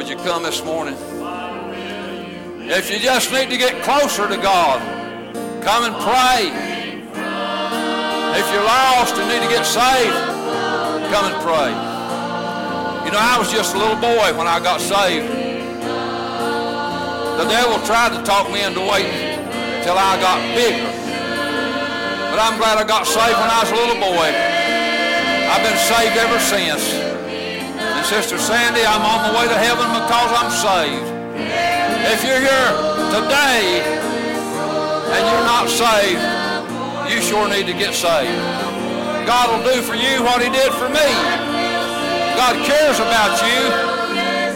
Would 0.00 0.08
you 0.08 0.16
come 0.24 0.42
this 0.42 0.64
morning? 0.64 0.96
If 2.72 2.90
you 2.90 2.98
just 2.98 3.30
need 3.32 3.50
to 3.50 3.58
get 3.58 3.82
closer 3.82 4.26
to 4.26 4.36
God, 4.38 4.80
come 5.60 5.84
and 5.84 5.94
pray. 6.00 6.48
If 8.32 8.46
you're 8.50 8.64
lost 8.64 9.16
and 9.20 9.28
need 9.28 9.44
to 9.44 9.52
get 9.52 9.66
saved, 9.66 10.16
come 11.12 11.28
and 11.28 11.36
pray. 11.44 11.68
You 13.04 13.12
know, 13.12 13.20
I 13.20 13.36
was 13.38 13.52
just 13.52 13.74
a 13.74 13.78
little 13.78 14.00
boy 14.00 14.32
when 14.40 14.48
I 14.48 14.58
got 14.58 14.80
saved. 14.80 15.28
The 17.36 17.44
devil 17.52 17.76
tried 17.84 18.16
to 18.16 18.24
talk 18.24 18.50
me 18.50 18.64
into 18.64 18.80
waiting 18.80 19.36
till 19.84 20.00
I 20.00 20.16
got 20.16 20.40
bigger. 20.56 20.88
But 22.32 22.40
I'm 22.40 22.56
glad 22.56 22.78
I 22.78 22.88
got 22.88 23.06
saved 23.06 23.36
when 23.36 23.50
I 23.52 23.60
was 23.60 23.70
a 23.70 23.76
little 23.76 24.00
boy. 24.00 24.32
I've 25.44 25.60
been 25.60 25.76
saved 25.76 26.16
ever 26.16 26.40
since. 26.40 27.09
And 27.96 28.06
Sister 28.06 28.38
Sandy, 28.38 28.84
I'm 28.86 29.02
on 29.02 29.20
the 29.26 29.32
way 29.38 29.46
to 29.46 29.58
heaven 29.58 29.88
because 29.98 30.30
I'm 30.36 30.50
saved. 30.50 31.08
If 32.12 32.24
you're 32.24 32.40
here 32.40 32.70
today 33.12 33.82
and 35.10 35.22
you're 35.26 35.46
not 35.46 35.68
saved, 35.68 36.22
you 37.10 37.20
sure 37.20 37.48
need 37.48 37.66
to 37.66 37.74
get 37.74 37.94
saved. 37.94 38.38
God 39.26 39.50
will 39.50 39.64
do 39.74 39.82
for 39.82 39.94
you 39.94 40.22
what 40.22 40.42
he 40.42 40.48
did 40.50 40.72
for 40.72 40.88
me. 40.88 41.10
God 42.38 42.56
cares 42.64 42.98
about 42.98 43.36
you 43.42 43.60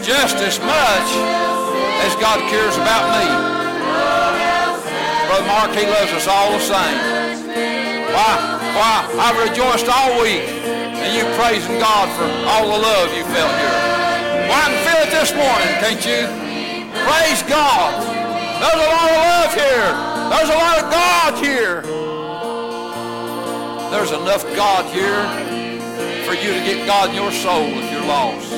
just 0.01 0.37
as 0.37 0.59
much 0.59 1.09
as 2.01 2.15
God 2.17 2.39
cares 2.49 2.75
about 2.77 3.05
me. 3.13 3.25
Brother 5.27 5.47
Mark, 5.47 5.71
he 5.75 5.85
loves 5.85 6.11
us 6.13 6.27
all 6.27 6.51
the 6.51 6.59
same. 6.59 6.97
Why? 8.13 8.33
Why? 8.73 8.95
I've 9.19 9.49
rejoiced 9.49 9.87
all 9.87 10.21
week 10.21 10.45
and 11.05 11.13
you 11.13 11.21
praising 11.37 11.77
God 11.77 12.09
for 12.17 12.25
all 12.49 12.65
the 12.65 12.81
love 12.81 13.13
you 13.13 13.21
felt 13.29 13.53
here. 13.61 13.77
Well, 14.49 14.57
I 14.57 14.73
can 14.73 14.81
feel 14.81 14.99
it 15.05 15.11
this 15.13 15.29
morning, 15.37 15.69
can't 15.77 16.01
you? 16.01 16.25
Praise 17.05 17.45
God. 17.45 17.93
There's 18.57 18.81
a 18.81 18.89
lot 18.89 19.09
of 19.13 19.21
love 19.21 19.51
here. 19.53 19.89
There's 20.33 20.49
a 20.49 20.57
lot 20.57 20.75
of 20.81 20.85
God 20.89 21.31
here. 21.37 21.85
There's 23.93 24.11
enough 24.17 24.43
God 24.57 24.89
here 24.89 25.21
for 26.25 26.33
you 26.33 26.57
to 26.57 26.61
get 26.65 26.87
God 26.87 27.13
in 27.13 27.15
your 27.21 27.31
soul 27.31 27.69
if 27.69 27.85
you're 27.93 28.09
lost. 28.09 28.49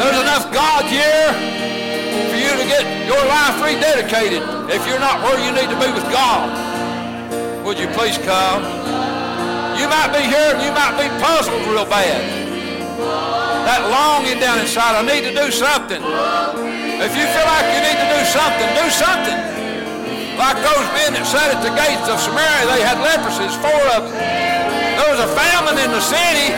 There's 0.00 0.20
enough 0.24 0.48
God 0.48 0.88
here 0.88 1.28
for 2.32 2.40
you 2.40 2.56
to 2.56 2.64
get 2.64 2.88
your 3.04 3.20
life 3.20 3.60
rededicated 3.60 4.72
if 4.72 4.80
you're 4.88 4.98
not 4.98 5.20
where 5.20 5.36
you 5.44 5.52
need 5.52 5.68
to 5.68 5.76
be 5.76 5.92
with 5.92 6.08
God. 6.08 6.48
Would 7.66 7.78
you 7.78 7.88
please 7.88 8.16
come? 8.16 9.03
You 9.74 9.90
might 9.90 10.14
be 10.14 10.22
here 10.22 10.54
and 10.54 10.62
you 10.62 10.70
might 10.70 10.94
be 10.94 11.10
puzzled 11.18 11.66
real 11.66 11.86
bad. 11.86 12.22
That 13.66 13.82
longing 13.90 14.38
down 14.38 14.60
inside, 14.60 14.94
I 14.94 15.02
need 15.02 15.26
to 15.26 15.34
do 15.34 15.50
something. 15.50 15.98
If 15.98 17.12
you 17.16 17.26
feel 17.26 17.48
like 17.48 17.66
you 17.74 17.80
need 17.82 17.98
to 17.98 18.08
do 18.12 18.22
something, 18.28 18.68
do 18.76 18.86
something. 18.92 19.38
Like 20.38 20.58
those 20.62 20.86
men 20.94 21.14
that 21.18 21.26
sat 21.26 21.50
at 21.50 21.60
the 21.62 21.74
gates 21.74 22.06
of 22.06 22.18
Samaria, 22.22 22.70
they 22.70 22.82
had 22.86 22.98
leprosies, 23.02 23.54
four 23.58 23.82
of 23.98 24.10
them. 24.10 24.14
There 24.94 25.10
was 25.10 25.22
a 25.22 25.30
famine 25.34 25.78
in 25.78 25.90
the 25.90 26.02
city, 26.02 26.54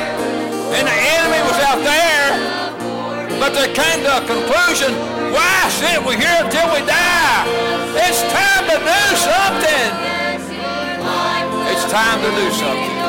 and 0.76 0.84
the 0.84 0.98
enemy 1.16 1.40
was 1.44 1.58
out 1.64 1.80
there, 1.80 2.28
but 3.40 3.52
they 3.56 3.72
came 3.72 4.04
to 4.04 4.12
a 4.16 4.24
conclusion, 4.24 4.92
why 5.32 5.68
sit 5.72 6.00
we 6.04 6.20
here 6.20 6.36
until 6.40 6.68
we 6.72 6.84
die? 6.84 7.44
It's 7.96 8.20
time 8.28 8.64
to 8.68 8.76
do 8.76 9.02
something. 9.16 9.88
It's 11.72 11.84
time 11.92 12.18
to 12.20 12.30
do 12.32 12.46
something. 12.52 13.05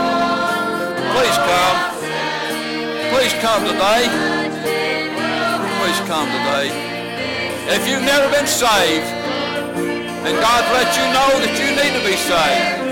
Please 1.17 1.37
come. 1.49 1.77
Please 3.09 3.33
come 3.41 3.65
today. 3.65 4.05
Please 5.81 5.99
come 6.05 6.29
today. 6.29 6.69
If 7.73 7.87
you've 7.87 8.03
never 8.03 8.29
been 8.31 8.45
saved, 8.45 9.09
and 10.27 10.37
God 10.37 10.61
let 10.77 10.93
you 10.93 11.05
know 11.17 11.29
that 11.41 11.57
you 11.57 11.73
need 11.73 11.93
to 11.97 12.03
be 12.05 12.15
saved, 12.21 12.85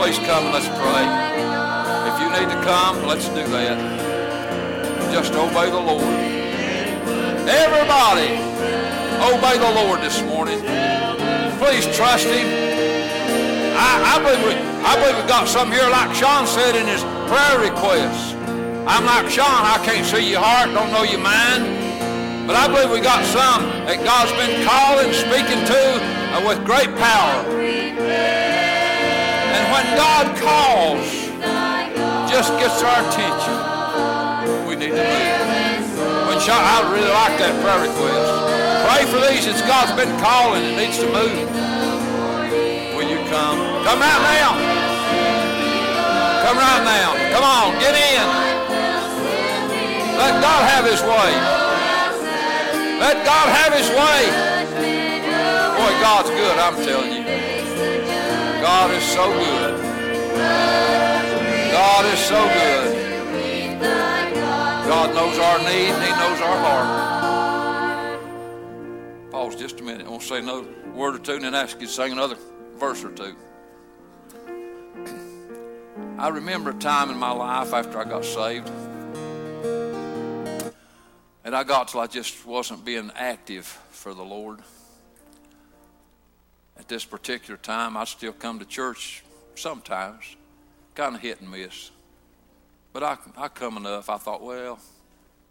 please 0.00 0.18
come 0.26 0.46
and 0.46 0.52
let's 0.52 0.66
pray. 0.82 1.06
If 2.10 2.18
you 2.18 2.28
need 2.34 2.50
to 2.54 2.60
come, 2.66 3.06
let's 3.06 3.28
do 3.28 3.46
that. 3.46 3.78
Just 5.12 5.32
obey 5.34 5.70
the 5.70 5.78
Lord. 5.78 6.02
Everybody, 7.46 8.34
obey 9.30 9.58
the 9.58 9.72
Lord 9.84 10.00
this 10.00 10.20
morning. 10.22 10.58
Please 11.60 11.86
trust 11.96 12.26
Him. 12.26 12.89
I, 13.80 14.12
I, 14.12 14.16
believe 14.20 14.44
we, 14.44 14.54
I 14.84 14.92
believe 15.00 15.16
we 15.16 15.28
got 15.28 15.48
some 15.48 15.72
here, 15.72 15.88
like 15.88 16.12
Sean 16.14 16.46
said 16.46 16.76
in 16.76 16.84
his 16.86 17.00
prayer 17.32 17.56
request. 17.64 18.36
I'm 18.84 19.08
like 19.08 19.32
Sean, 19.32 19.48
I 19.48 19.80
can't 19.84 20.04
see 20.04 20.30
your 20.30 20.44
heart, 20.44 20.68
don't 20.76 20.92
know 20.92 21.02
your 21.02 21.24
mind. 21.24 21.64
But 22.46 22.56
I 22.56 22.68
believe 22.68 22.90
we 22.90 23.00
got 23.00 23.24
some 23.24 23.64
that 23.86 24.02
God's 24.04 24.32
been 24.36 24.66
calling, 24.66 25.12
speaking 25.14 25.64
to 25.64 25.80
with 26.44 26.64
great 26.64 26.90
power. 26.96 27.46
And 29.54 29.64
when 29.70 29.86
God 29.96 30.26
calls, 30.40 31.06
just 32.30 32.50
gets 32.58 32.82
our 32.82 33.00
attention, 33.06 33.54
we 34.66 34.74
need 34.76 34.92
to 34.92 35.04
move. 35.04 36.28
When 36.28 36.38
Sean, 36.40 36.58
I 36.58 36.82
really 36.90 37.10
like 37.10 37.38
that 37.38 37.54
prayer 37.62 37.80
request. 37.86 38.50
Pray 38.86 39.06
for 39.06 39.20
these 39.28 39.46
that 39.46 39.62
God's 39.66 39.92
been 39.94 40.10
calling 40.18 40.64
and 40.64 40.76
needs 40.76 40.98
to 40.98 41.06
move. 41.06 41.46
Will 42.96 43.08
you 43.08 43.22
come? 43.30 43.69
Come 43.84 44.00
right 44.00 44.22
now. 44.22 44.52
Come 46.44 46.56
right 46.58 46.84
now. 46.84 47.14
Come 47.32 47.44
on, 47.44 47.78
get 47.80 47.94
in. 47.94 48.26
Let 50.18 50.40
God 50.42 50.62
have 50.68 50.84
his 50.84 51.00
way. 51.02 51.32
Let 53.00 53.24
God 53.24 53.48
have 53.48 53.72
his 53.72 53.88
way. 53.88 54.28
Boy, 55.76 55.92
God's 56.00 56.28
good, 56.30 56.58
I'm 56.58 56.76
telling 56.84 57.12
you. 57.12 57.24
God 58.60 58.90
is 58.90 59.02
so 59.04 59.32
good. 59.32 59.80
God 61.72 62.04
is 62.04 62.18
so 62.18 62.44
good. 62.48 63.80
God 64.86 65.14
knows 65.14 65.38
our 65.38 65.58
need 65.60 65.88
and 65.88 66.02
he 66.02 66.10
knows 66.10 66.40
our 66.42 66.58
heart. 66.58 68.20
Pause 69.30 69.56
just 69.56 69.80
a 69.80 69.82
minute. 69.82 70.06
I 70.06 70.10
want 70.10 70.22
to 70.22 70.28
say 70.28 70.38
another 70.40 70.66
word 70.94 71.14
or 71.14 71.18
two 71.18 71.32
and 71.32 71.44
then 71.44 71.54
ask 71.54 71.80
you 71.80 71.86
to 71.86 71.92
sing 71.92 72.12
another 72.12 72.36
verse 72.76 73.02
or 73.02 73.10
two. 73.12 73.34
I 76.20 76.28
remember 76.28 76.68
a 76.68 76.74
time 76.74 77.08
in 77.08 77.16
my 77.16 77.30
life 77.30 77.72
after 77.72 77.98
I 77.98 78.04
got 78.04 78.26
saved 78.26 78.68
and 81.46 81.56
I 81.56 81.64
got 81.64 81.88
till 81.88 82.00
I 82.00 82.06
just 82.08 82.44
wasn't 82.44 82.84
being 82.84 83.10
active 83.14 83.64
for 83.88 84.12
the 84.12 84.22
Lord. 84.22 84.58
At 86.78 86.88
this 86.88 87.06
particular 87.06 87.56
time, 87.56 87.96
I'd 87.96 88.06
still 88.06 88.34
come 88.34 88.58
to 88.58 88.66
church 88.66 89.24
sometimes, 89.54 90.36
kind 90.94 91.14
of 91.14 91.22
hit 91.22 91.40
and 91.40 91.50
miss. 91.50 91.90
But 92.92 93.02
I, 93.02 93.16
I 93.38 93.48
come 93.48 93.78
enough, 93.78 94.10
I 94.10 94.18
thought, 94.18 94.42
well, 94.42 94.78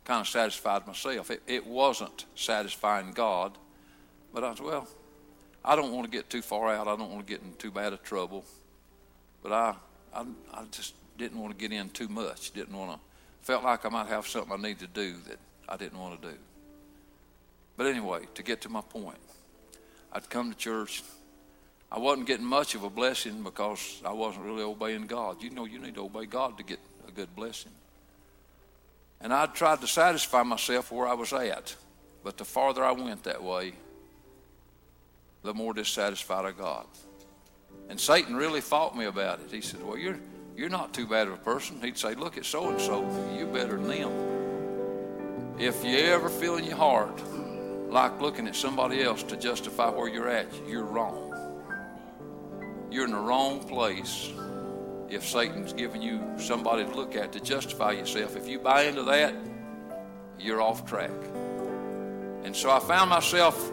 kind 0.05 0.21
of 0.21 0.27
satisfied 0.27 0.85
myself. 0.85 1.31
It, 1.31 1.41
it 1.47 1.65
wasn't 1.65 2.25
satisfying 2.35 3.13
God, 3.13 3.57
but 4.31 4.43
I 4.43 4.53
said, 4.53 4.67
well, 4.67 4.87
I 5.65 5.75
don't 5.75 5.93
want 5.93 6.05
to 6.05 6.11
get 6.15 6.29
too 6.29 6.43
far 6.43 6.71
out. 6.71 6.87
I 6.87 6.95
don't 6.95 7.09
want 7.09 7.25
to 7.25 7.33
get 7.33 7.41
in 7.41 7.55
too 7.55 7.71
bad 7.71 7.91
of 7.91 8.03
trouble. 8.03 8.45
But 9.41 9.51
I, 9.51 9.75
I, 10.13 10.25
I 10.53 10.63
just 10.71 10.93
didn't 11.17 11.39
want 11.39 11.57
to 11.57 11.59
get 11.59 11.75
in 11.75 11.89
too 11.89 12.07
much. 12.07 12.51
Didn't 12.51 12.75
want 12.75 12.91
to, 12.91 12.99
felt 13.41 13.63
like 13.63 13.85
I 13.85 13.89
might 13.89 14.07
have 14.07 14.27
something 14.27 14.51
I 14.51 14.61
need 14.61 14.79
to 14.79 14.87
do 14.87 15.15
that 15.27 15.37
I 15.67 15.77
didn't 15.77 15.99
want 15.99 16.21
to 16.21 16.29
do. 16.29 16.35
But 17.77 17.87
anyway, 17.87 18.21
to 18.35 18.43
get 18.43 18.61
to 18.61 18.69
my 18.69 18.81
point, 18.81 19.19
I'd 20.11 20.29
come 20.29 20.51
to 20.51 20.57
church. 20.57 21.03
I 21.91 21.99
wasn't 21.99 22.27
getting 22.27 22.45
much 22.45 22.75
of 22.75 22.83
a 22.83 22.89
blessing 22.89 23.41
because 23.41 24.01
I 24.05 24.11
wasn't 24.11 24.45
really 24.45 24.63
obeying 24.63 25.07
God. 25.07 25.41
You 25.41 25.49
know, 25.49 25.65
you 25.65 25.79
need 25.79 25.95
to 25.95 26.03
obey 26.03 26.25
God 26.25 26.57
to 26.57 26.63
get 26.63 26.79
a 27.07 27.11
good 27.11 27.33
blessing. 27.35 27.71
And 29.21 29.33
I 29.33 29.45
tried 29.47 29.81
to 29.81 29.87
satisfy 29.87 30.43
myself 30.43 30.91
where 30.91 31.07
I 31.07 31.13
was 31.13 31.33
at. 31.33 31.75
But 32.23 32.37
the 32.37 32.45
farther 32.45 32.83
I 32.83 32.91
went 32.91 33.23
that 33.23 33.41
way, 33.41 33.73
the 35.43 35.53
more 35.53 35.73
dissatisfied 35.73 36.45
I 36.45 36.51
got. 36.51 36.87
And 37.89 37.99
Satan 37.99 38.35
really 38.35 38.61
fought 38.61 38.95
me 38.95 39.05
about 39.05 39.39
it. 39.41 39.51
He 39.51 39.61
said, 39.61 39.83
Well, 39.83 39.97
you're, 39.97 40.19
you're 40.55 40.69
not 40.69 40.93
too 40.93 41.07
bad 41.07 41.27
of 41.27 41.33
a 41.33 41.37
person. 41.37 41.81
He'd 41.81 41.97
say, 41.97 42.13
Look 42.13 42.37
at 42.37 42.45
so 42.45 42.69
and 42.69 42.79
so. 42.79 43.01
You're 43.35 43.47
better 43.47 43.77
than 43.77 43.87
them. 43.87 45.55
If 45.59 45.83
you 45.83 45.97
ever 45.97 46.29
feel 46.29 46.57
in 46.57 46.63
your 46.63 46.77
heart 46.77 47.19
like 47.89 48.21
looking 48.21 48.47
at 48.47 48.55
somebody 48.55 49.03
else 49.03 49.23
to 49.23 49.35
justify 49.35 49.89
where 49.89 50.07
you're 50.07 50.29
at, 50.29 50.47
you're 50.67 50.85
wrong. 50.85 51.25
You're 52.91 53.05
in 53.05 53.11
the 53.11 53.17
wrong 53.17 53.59
place 53.67 54.29
if 55.09 55.27
Satan's 55.27 55.73
giving 55.73 56.01
you 56.01 56.21
somebody 56.37 56.85
to 56.85 56.91
look 56.91 57.15
at 57.15 57.31
to 57.33 57.39
justify 57.39 57.91
yourself. 57.93 58.35
If 58.35 58.47
you 58.47 58.59
buy 58.59 58.83
into 58.83 59.03
that, 59.03 59.33
you're 60.39 60.61
off 60.61 60.85
track. 60.85 61.11
And 62.43 62.55
so 62.55 62.71
I 62.71 62.79
found 62.79 63.09
myself 63.09 63.71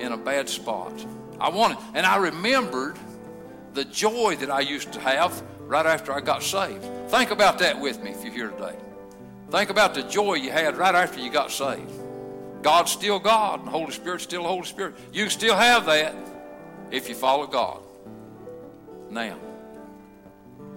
in 0.00 0.12
a 0.12 0.16
bad 0.16 0.48
spot. 0.48 0.92
I 1.40 1.48
wanted, 1.48 1.78
and 1.94 2.06
I 2.06 2.16
remembered 2.16 2.96
the 3.74 3.84
joy 3.84 4.36
that 4.36 4.50
I 4.50 4.60
used 4.60 4.92
to 4.92 5.00
have 5.00 5.42
right 5.60 5.84
after 5.84 6.12
I 6.12 6.20
got 6.20 6.42
saved. 6.42 6.84
Think 7.08 7.30
about 7.30 7.58
that 7.58 7.80
with 7.80 8.02
me 8.02 8.12
if 8.12 8.24
you're 8.24 8.32
here 8.32 8.50
today. 8.50 8.76
Think 9.50 9.70
about 9.70 9.94
the 9.94 10.02
joy 10.02 10.34
you 10.34 10.50
had 10.50 10.76
right 10.76 10.94
after 10.94 11.20
you 11.20 11.30
got 11.30 11.50
saved. 11.50 11.90
God's 12.62 12.92
still 12.92 13.18
God, 13.18 13.58
and 13.58 13.68
the 13.68 13.72
Holy 13.72 13.92
Spirit's 13.92 14.24
still 14.24 14.44
the 14.44 14.48
Holy 14.48 14.64
Spirit. 14.64 14.94
You 15.12 15.28
still 15.28 15.54
have 15.54 15.86
that 15.86 16.14
if 16.90 17.08
you 17.08 17.14
follow 17.14 17.46
God. 17.46 17.82
Now, 19.10 19.34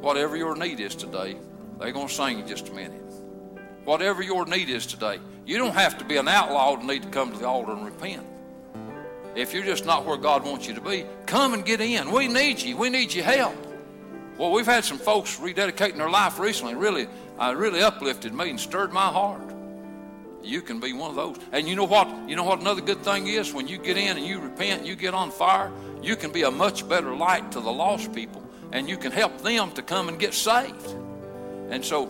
whatever 0.02 0.36
your 0.36 0.56
need 0.56 0.80
is 0.80 0.96
today, 0.96 1.38
they're 1.80 1.92
going 1.92 2.08
to 2.08 2.14
sing 2.14 2.40
in 2.40 2.48
just 2.48 2.70
a 2.70 2.74
minute. 2.74 3.02
Whatever 3.86 4.22
your 4.22 4.46
need 4.46 4.70
is 4.70 4.86
today, 4.86 5.20
you 5.46 5.58
don't 5.58 5.74
have 5.74 5.98
to 6.00 6.04
be 6.04 6.18
an 6.18 6.28
outlaw 6.28 6.76
to 6.76 6.86
need 6.86 7.04
to 7.04 7.10
come 7.10 7.32
to 7.32 7.38
the 7.38 7.48
altar 7.48 7.72
and 7.72 7.86
repent. 7.86 8.26
If 9.36 9.54
you're 9.54 9.66
just 9.66 9.86
not 9.86 10.06
where 10.06 10.18
God 10.18 10.44
wants 10.44 10.68
you 10.68 10.74
to 10.74 10.82
be, 10.82 11.06
come 11.26 11.54
and 11.54 11.64
get 11.64 11.82
in. 11.82 12.12
We 12.12 12.28
need 12.28 12.62
you. 12.62 12.76
We 12.78 12.90
need 12.90 13.14
your 13.14 13.26
help. 13.26 13.56
Well, 14.38 14.52
we've 14.52 14.66
had 14.66 14.84
some 14.84 14.98
folks 14.98 15.38
rededicating 15.38 15.98
their 15.98 16.10
life 16.10 16.40
recently. 16.40 16.76
Really, 16.76 17.08
uh, 17.40 17.54
really 17.56 17.82
uplifted 17.82 18.34
me 18.34 18.50
and 18.50 18.60
stirred 18.60 18.92
my 18.92 19.08
heart. 19.08 19.42
You 20.44 20.62
can 20.62 20.80
be 20.80 20.94
one 20.94 21.10
of 21.10 21.16
those. 21.16 21.38
And 21.52 21.68
you 21.68 21.76
know 21.76 21.84
what? 21.84 22.08
You 22.28 22.36
know 22.36 22.44
what 22.44 22.62
another 22.62 22.82
good 22.82 23.04
thing 23.04 23.28
is? 23.28 23.54
When 23.54 23.68
you 23.68 23.78
get 23.78 23.98
in 23.98 24.18
and 24.18 24.26
you 24.26 24.40
repent, 24.40 24.86
you 24.86 24.96
get 24.96 25.14
on 25.14 25.32
fire, 25.32 25.72
you 26.02 26.16
can 26.16 26.32
be 26.32 26.44
a 26.44 26.52
much 26.52 26.88
better 26.88 27.16
light 27.16 27.52
to 27.52 27.60
the 27.60 27.72
lost 27.72 28.14
people 28.14 28.48
and 28.72 28.90
you 28.90 28.98
can 28.98 29.12
help 29.12 29.42
them 29.42 29.72
to 29.72 29.82
come 29.82 30.10
and 30.10 30.20
get 30.20 30.34
saved. 30.34 30.96
And 31.70 31.84
so, 31.84 32.06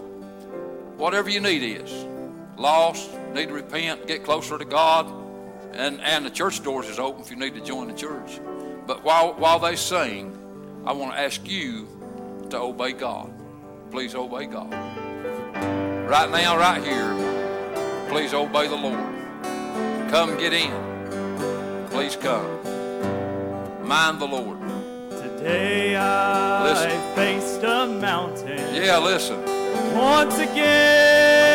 whatever 0.98 1.30
you 1.30 1.40
need 1.40 1.64
is 1.64 2.06
lost, 2.58 3.10
need 3.34 3.48
to 3.48 3.54
repent, 3.54 4.08
get 4.08 4.24
closer 4.24 4.58
to 4.58 4.66
God, 4.66 5.06
and, 5.78 6.02
and 6.02 6.26
the 6.26 6.30
church 6.30 6.64
doors 6.64 6.88
is 6.88 7.00
open 7.00 7.22
if 7.22 7.30
you 7.30 7.38
need 7.38 7.54
to 7.54 7.62
join 7.62 7.88
the 7.88 7.94
church. 7.94 8.40
But 8.86 9.04
while, 9.04 9.34
while 9.34 9.60
they 9.60 9.76
sing, 9.76 10.38
I 10.86 10.92
want 10.94 11.14
to 11.14 11.20
ask 11.20 11.48
you 11.48 11.88
to 12.50 12.60
obey 12.60 12.94
God. 12.94 13.32
Please 13.92 14.16
obey 14.16 14.46
God. 14.46 14.72
Right 16.10 16.32
now, 16.32 16.58
right 16.58 16.84
here, 16.84 18.08
please 18.10 18.34
obey 18.34 18.68
the 18.68 18.76
Lord. 18.76 19.00
Come 20.10 20.38
get 20.38 20.54
in. 20.54 20.72
Please 21.90 22.16
come. 22.16 22.48
Mind 23.88 24.20
the 24.20 24.26
Lord. 24.26 24.58
Today 25.10 25.96
I 25.96 26.64
Listen. 26.64 27.16
faced 27.16 27.64
a 27.64 27.88
mountain. 27.88 28.74
Yeah, 28.74 28.98
listen. 29.00 29.42
Once 29.96 30.38
again, 30.38 31.47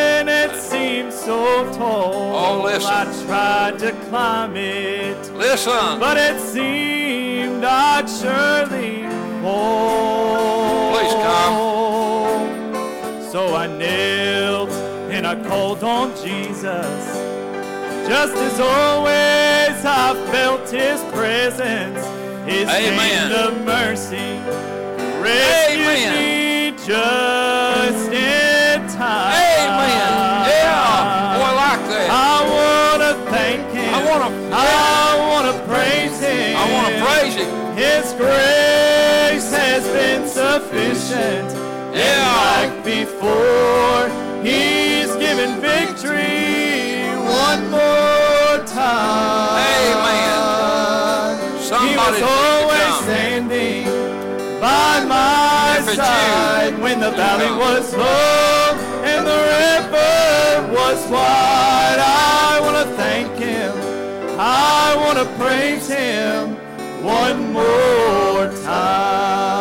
seemed 0.93 1.12
so 1.12 1.72
tall. 1.72 2.34
Oh, 2.36 2.62
listen. 2.62 2.90
I 2.90 3.05
tried 3.24 3.78
to 3.78 3.93
climb 4.09 4.57
it, 4.57 5.16
Listen. 5.32 5.99
but 5.99 6.16
it 6.18 6.38
seemed 6.38 7.64
I'd 7.64 8.09
surely 8.09 9.03
fall. 9.43 10.93
Please 10.93 11.14
So 13.32 13.55
I 13.55 13.66
knelt 13.66 14.70
and 15.11 15.26
I 15.26 15.34
called 15.49 15.82
on 15.82 16.11
Jesus. 16.22 17.18
Just 18.07 18.34
as 18.34 18.61
always, 18.61 19.84
I 19.84 20.14
felt 20.30 20.68
His 20.68 21.01
presence, 21.14 22.05
His 22.51 22.68
Amen. 22.68 22.99
hand 22.99 23.32
of 23.32 23.64
mercy 23.64 24.40
rescued 25.22 25.86
Amen. 25.86 26.12
me 26.14 26.76
just 26.84 28.12
in 28.12 28.88
time. 28.88 29.34
Amen. 29.34 30.12
I 34.55 35.17
wanna 35.19 35.55
praise 35.67 36.21
Him. 36.21 36.57
I 36.57 36.73
want 36.73 36.95
to 36.95 37.05
praise 37.05 37.35
Him. 37.35 37.49
His 37.75 38.13
grace 38.21 39.51
has 39.51 39.83
been 39.89 40.29
sufficient. 40.29 41.49
Yeah. 41.95 42.05
And 42.05 42.75
like 42.75 42.85
before, 42.85 44.11
He's 44.43 45.15
given 45.17 45.61
victory 45.61 47.09
one 47.25 47.71
more 47.71 48.65
time. 48.67 49.57
Amen. 49.89 50.33
He 51.89 51.97
was 51.97 52.21
always 52.21 53.05
standing 53.05 53.85
by 54.61 55.03
my 55.07 55.79
you, 55.79 55.95
side 55.95 56.79
when 56.79 57.01
the 57.01 57.11
valley 57.13 57.51
was 57.57 57.95
low 57.95 58.75
and 59.03 59.27
the 59.27 59.41
river 59.57 60.75
was 60.75 60.99
wide. 61.11 61.99
I 61.99 62.61
want 62.61 62.77
to 62.87 62.95
thank 62.97 63.39
Him. 63.39 63.41
I 64.45 64.97
want 64.97 65.18
to 65.18 65.26
praise 65.38 65.86
Him 65.88 66.57
one 67.05 67.53
more 67.53 68.51
time. 68.64 69.53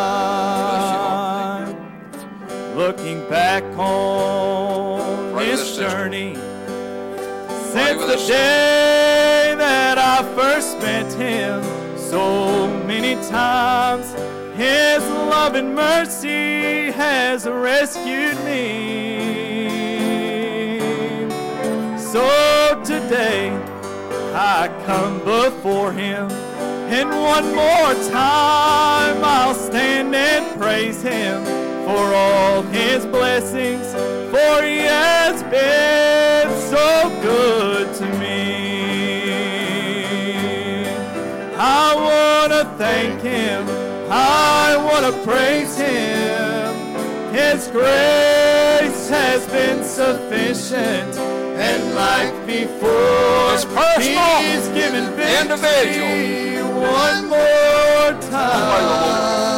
Looking 2.75 3.29
back 3.29 3.63
on 3.77 5.35
His 5.37 5.59
with 5.59 5.59
us, 5.59 5.67
sister. 5.67 5.87
journey 5.87 6.33
since 7.71 8.01
the 8.05 8.17
day 8.27 9.53
that 9.55 9.99
I 9.99 10.23
first 10.35 10.79
met 10.79 11.13
him 11.13 11.63
so 11.95 12.67
many 12.87 13.13
times 13.29 14.11
his 14.57 15.03
love 15.29 15.53
and 15.53 15.75
mercy 15.75 16.89
has 16.91 17.45
rescued 17.45 18.43
me 18.43 19.29
so 21.97 22.81
today 22.83 23.70
I 24.43 24.69
come 24.87 25.19
before 25.19 25.91
him 25.91 26.31
and 26.89 27.09
one 27.11 27.53
more 27.53 27.93
time 28.09 29.23
I'll 29.23 29.53
stand 29.53 30.15
and 30.15 30.59
praise 30.59 30.99
him 31.03 31.43
for 31.85 32.15
all 32.15 32.63
his 32.63 33.05
blessings 33.05 33.85
for 34.31 34.63
he 34.63 34.79
has 34.79 35.43
been 35.43 36.49
so 36.71 37.09
good 37.21 37.93
to 37.97 38.05
me. 38.17 39.21
I 41.55 41.93
want 41.93 42.51
to 42.51 42.65
thank 42.79 43.21
him. 43.21 43.67
I 44.09 44.75
want 44.75 45.05
to 45.05 45.21
praise 45.21 45.77
him. 45.77 46.73
His 47.31 47.67
grace 47.67 49.07
has 49.07 49.45
been 49.49 49.83
sufficient. 49.83 51.40
And 51.69 51.81
like 51.95 52.33
before, 52.47 53.53
It's 53.53 53.65
personal. 53.65 54.37
he's 54.45 54.67
given 54.79 55.05
victory 55.15 55.41
Individual. 55.41 56.81
one 56.81 57.21
more 57.29 58.11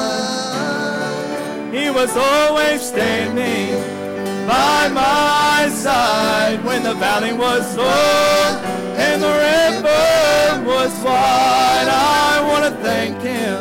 time. 0.04 1.74
He 1.74 1.90
was 1.90 2.16
always 2.16 2.82
standing 2.82 3.74
by 4.48 4.90
my 4.90 5.70
side 5.72 6.64
when 6.66 6.84
the 6.84 6.94
valley 6.96 7.34
was 7.34 7.76
low 7.78 8.60
and 9.08 9.22
the 9.24 9.34
river 9.52 10.66
was 10.72 10.92
wide. 11.04 11.88
I 11.90 12.42
want 12.50 12.64
to 12.66 12.72
thank 12.84 13.22
him. 13.22 13.58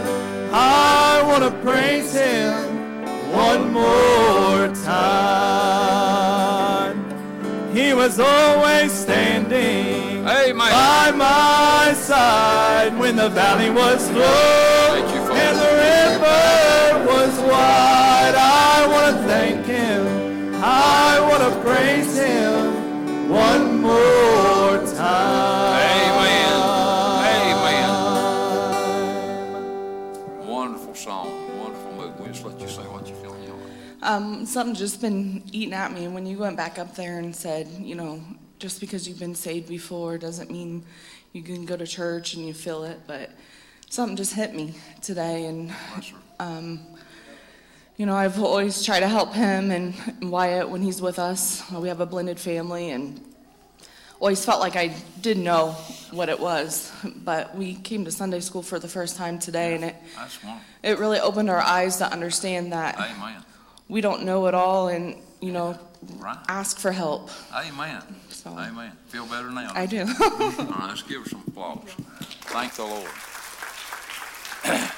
I 0.52 1.22
want 1.28 1.42
to 1.44 1.50
praise 1.66 2.12
him 2.12 2.52
one 3.32 3.72
more 3.72 4.68
time. 4.84 6.81
He 7.92 7.98
was 7.98 8.18
always 8.18 8.90
standing 8.90 10.26
Amen. 10.26 10.56
by 10.56 11.10
my 11.14 11.92
side 11.92 12.98
when 12.98 13.16
the 13.16 13.28
valley 13.28 13.68
was 13.68 14.10
low 14.12 14.94
you, 15.12 15.20
and 15.30 15.58
the 15.58 15.72
river 15.90 17.06
was 17.06 17.38
wide. 17.40 18.34
I 18.34 18.86
want 18.90 19.18
to 19.18 19.22
thank 19.24 19.66
him. 19.66 20.54
I 20.64 21.20
want 21.20 21.42
to 21.42 21.60
praise 21.60 22.16
him 22.16 23.28
one 23.28 23.82
more 23.82 24.78
time. 24.96 25.82
Amen. 25.82 26.21
Um, 34.12 34.44
something 34.44 34.74
just 34.74 35.00
been 35.00 35.42
eating 35.52 35.72
at 35.72 35.90
me. 35.90 36.04
And 36.04 36.12
when 36.12 36.26
you 36.26 36.36
went 36.36 36.54
back 36.54 36.78
up 36.78 36.94
there 36.94 37.18
and 37.18 37.34
said, 37.34 37.66
you 37.80 37.94
know, 37.94 38.20
just 38.58 38.78
because 38.78 39.08
you've 39.08 39.18
been 39.18 39.34
saved 39.34 39.66
before 39.68 40.18
doesn't 40.18 40.50
mean 40.50 40.84
you 41.32 41.42
can 41.42 41.64
go 41.64 41.78
to 41.78 41.86
church 41.86 42.34
and 42.34 42.46
you 42.46 42.52
feel 42.52 42.84
it. 42.84 43.00
But 43.06 43.30
something 43.88 44.14
just 44.18 44.34
hit 44.34 44.54
me 44.54 44.74
today. 45.00 45.46
And, 45.46 45.72
um, 46.38 46.80
you 47.96 48.04
know, 48.04 48.14
I've 48.14 48.38
always 48.38 48.84
tried 48.84 49.00
to 49.00 49.08
help 49.08 49.32
him 49.32 49.70
and 49.70 49.94
Wyatt 50.30 50.68
when 50.68 50.82
he's 50.82 51.00
with 51.00 51.18
us. 51.18 51.62
We 51.70 51.88
have 51.88 52.00
a 52.00 52.06
blended 52.06 52.38
family 52.38 52.90
and 52.90 53.18
always 54.20 54.44
felt 54.44 54.60
like 54.60 54.76
I 54.76 54.94
didn't 55.22 55.44
know 55.44 55.70
what 56.10 56.28
it 56.28 56.38
was. 56.38 56.92
But 57.02 57.56
we 57.56 57.76
came 57.76 58.04
to 58.04 58.10
Sunday 58.10 58.40
school 58.40 58.62
for 58.62 58.78
the 58.78 58.88
first 58.88 59.16
time 59.16 59.38
today 59.38 59.74
and 59.74 59.84
it, 59.84 59.96
it 60.82 60.98
really 60.98 61.18
opened 61.18 61.48
our 61.48 61.62
eyes 61.62 61.96
to 61.96 62.12
understand 62.12 62.74
that 62.74 62.98
Amen. 62.98 63.42
We 63.88 64.00
don't 64.00 64.24
know 64.24 64.46
it 64.46 64.54
all 64.54 64.88
and 64.88 65.16
you 65.40 65.52
know 65.52 65.78
Right. 66.16 66.38
ask 66.48 66.78
for 66.78 66.92
help 66.92 67.30
Amen. 67.54 68.02
So- 68.28 68.50
Amen. 68.58 68.92
Feel 69.08 69.26
better 69.26 69.50
now. 69.50 69.70
i 69.74 69.86
do 69.86 70.00
All 70.20 70.30
right, 70.30 70.88
let's 70.88 71.02
give 71.02 71.22
her 71.22 71.28
some 71.28 71.44
applause. 71.46 71.88
Thank 72.50 72.74
the 72.74 72.84
Lord. 72.84 73.08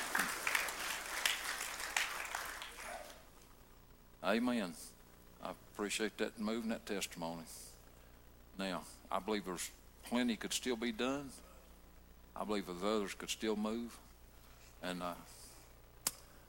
Amen. 4.25 4.73
I 5.43 5.51
appreciate 5.75 6.17
that 6.19 6.39
moving 6.41 6.71
that 6.71 6.87
testimony. 6.87 7.43
Now, 8.59 8.83
I 9.11 9.19
believe 9.19 9.45
there's 9.45 9.71
plenty 10.09 10.37
could 10.37 10.53
still 10.53 10.77
be 10.77 10.93
done. 10.93 11.31
I 12.37 12.45
believe 12.45 12.67
that 12.67 12.87
others 12.87 13.15
could 13.15 13.31
still 13.31 13.57
move. 13.57 13.97
And 14.83 15.03
uh, 15.03 15.13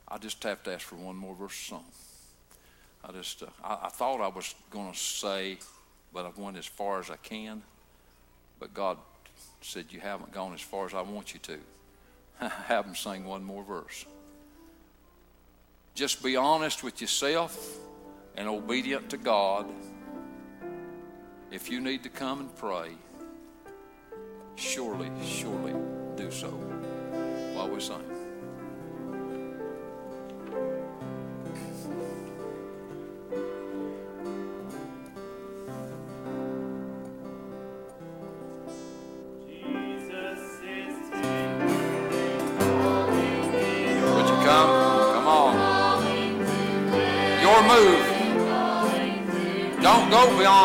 I 0.08 0.18
just 0.18 0.42
have 0.44 0.64
to 0.64 0.74
ask 0.74 0.86
for 0.86 0.96
one 0.96 1.16
more 1.16 1.36
verse 1.36 1.52
of 1.52 1.68
song. 1.68 1.86
I 3.08 3.12
just, 3.12 3.44
uh, 3.44 3.48
I, 3.64 3.86
I 3.86 3.90
thought 3.90 4.22
I 4.22 4.28
was 4.28 4.56
going 4.72 4.92
to 4.92 4.98
say, 4.98 5.58
but 6.14 6.26
I've 6.26 6.38
went 6.38 6.58
as 6.58 6.66
far 6.66 7.00
as 7.00 7.10
I 7.10 7.18
can. 7.18 7.62
But 8.60 8.74
God 8.74 8.98
said, 9.62 9.86
You 9.90 10.00
haven't 10.00 10.32
gone 10.32 10.54
as 10.54 10.62
far 10.62 10.86
as 10.86 10.94
I 10.94 11.02
want 11.02 11.34
you 11.34 11.40
to. 11.42 11.58
Have 12.68 12.86
them 12.86 12.96
sing 12.96 13.26
one 13.26 13.44
more 13.44 13.64
verse. 13.64 14.06
Just 15.94 16.24
be 16.24 16.36
honest 16.36 16.84
with 16.84 17.00
yourself 17.00 17.78
and 18.36 18.48
obedient 18.48 19.10
to 19.12 19.18
God. 19.18 19.68
If 21.52 21.70
you 21.70 21.80
need 21.80 22.04
to 22.04 22.10
come 22.10 22.42
and 22.42 22.56
pray, 22.58 22.90
surely, 24.56 25.10
surely 25.24 25.74
do 26.18 26.32
so 26.32 26.50
while 27.54 27.70
we 27.70 27.80
sing. 27.80 28.15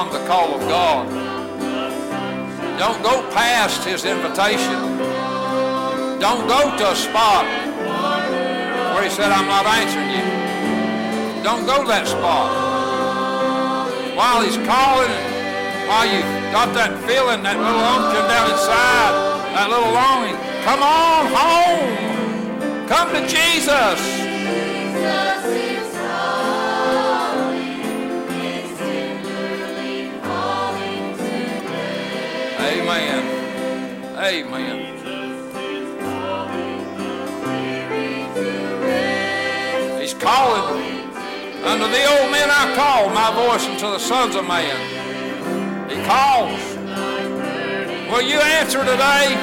Beyond 0.01 0.15
the 0.15 0.27
call 0.27 0.55
of 0.55 0.61
God. 0.61 1.09
Don't 2.79 3.03
go 3.03 3.21
past 3.33 3.85
His 3.85 4.05
invitation. 4.05 4.99
Don't 6.19 6.47
go 6.49 6.77
to 6.79 6.91
a 6.91 6.97
spot 6.97 7.45
where 8.95 9.05
He 9.05 9.11
said, 9.11 9.31
I'm 9.31 9.47
not 9.47 9.67
answering 9.67 10.11
you. 10.11 11.43
Don't 11.43 11.67
go 11.67 11.87
that 11.87 12.07
spot. 12.07 12.49
While 14.17 14.43
He's 14.43 14.57
calling, 14.57 15.13
while 15.89 16.07
you've 16.07 16.53
got 16.53 16.73
that 16.75 16.97
feeling, 17.07 17.43
that 17.43 17.59
little 17.59 17.85
unction 17.97 18.25
down 18.29 18.51
inside, 18.51 19.13
that 19.53 19.69
little 19.69 19.93
longing, 19.93 20.37
come 20.65 20.81
on 20.81 21.29
home. 21.37 22.89
Come 22.89 23.13
to 23.13 23.21
Jesus. 23.29 24.20
Amen. 34.23 34.99
He's 39.99 40.13
calling. 40.13 41.01
Unto 41.65 41.85
the 41.89 42.05
old 42.05 42.31
men 42.31 42.51
I 42.51 42.75
call, 42.77 43.09
my 43.09 43.33
voice 43.35 43.67
unto 43.67 43.87
the 43.87 43.99
sons 43.99 44.35
of 44.35 44.47
man. 44.47 44.77
He 45.89 45.97
calls. 46.05 46.61
Will 48.13 48.21
you 48.21 48.39
answer 48.41 48.81
today? 48.85 49.37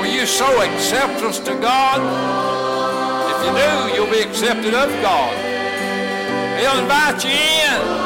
Will 0.00 0.10
you 0.10 0.24
sow 0.24 0.62
acceptance 0.62 1.38
to 1.40 1.54
God? 1.60 2.00
If 3.34 3.44
you 3.44 3.52
do, 3.52 3.94
you'll 3.94 4.10
be 4.10 4.26
accepted 4.26 4.72
of 4.72 4.88
God. 5.02 5.36
He'll 6.58 6.78
invite 6.80 7.22
you 7.22 7.32
in. 7.32 7.97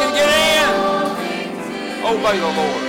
Can 0.00 0.14
get 0.14 0.28
in. 0.30 0.70
Oh, 2.02 2.16
Obey 2.16 2.38
the 2.38 2.46
Lord. 2.56 2.84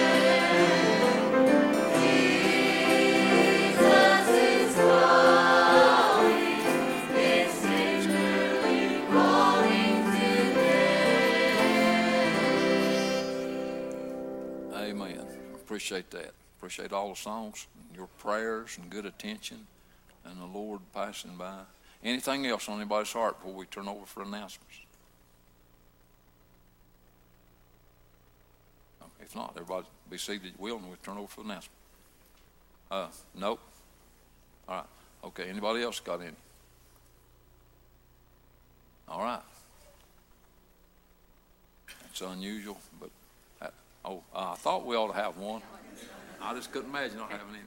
Amen. 14.74 15.28
Appreciate 15.56 16.10
that. 16.12 16.32
Appreciate 16.58 16.94
all 16.94 17.10
the 17.10 17.16
songs, 17.18 17.68
your 17.94 18.08
prayers, 18.20 18.78
and 18.78 18.90
good 18.90 19.06
attention, 19.06 19.68
and 20.24 20.40
the 20.40 20.46
Lord 20.46 20.80
passing 20.94 21.36
by. 21.36 21.64
Anything 22.06 22.46
else 22.48 22.70
on 22.70 22.78
anybody's 22.80 23.12
heart 23.12 23.38
before 23.40 23.54
we 23.54 23.66
turn 23.66 23.90
over 23.90 24.06
for 24.06 24.24
announcements? 24.24 24.78
If 29.32 29.38
not, 29.38 29.54
everybody 29.56 29.88
be 30.10 30.18
seated, 30.18 30.52
will, 30.58 30.76
and 30.76 30.88
we'll 30.88 30.98
turn 30.98 31.18
over 31.18 31.28
for 31.28 31.40
announcements. 31.40 31.70
Uh, 32.92 33.08
nope. 33.34 33.62
All 34.68 34.76
right. 34.76 34.86
Okay. 35.24 35.48
Anybody 35.48 35.84
else 35.84 36.02
got 36.02 36.20
any? 36.20 36.32
All 39.08 39.24
right. 39.24 39.40
It's 42.10 42.20
unusual, 42.20 42.78
but 43.00 43.10
that, 43.62 43.74
oh, 44.04 44.22
I 44.36 44.56
thought 44.56 44.86
we 44.86 44.98
ought 44.98 45.14
to 45.14 45.18
have 45.18 45.38
one. 45.38 45.62
I 46.42 46.54
just 46.54 46.74
couldn't 46.74 46.90
imagine 46.90 47.18
not 47.18 47.32
having 47.32 47.56
any. 47.56 47.64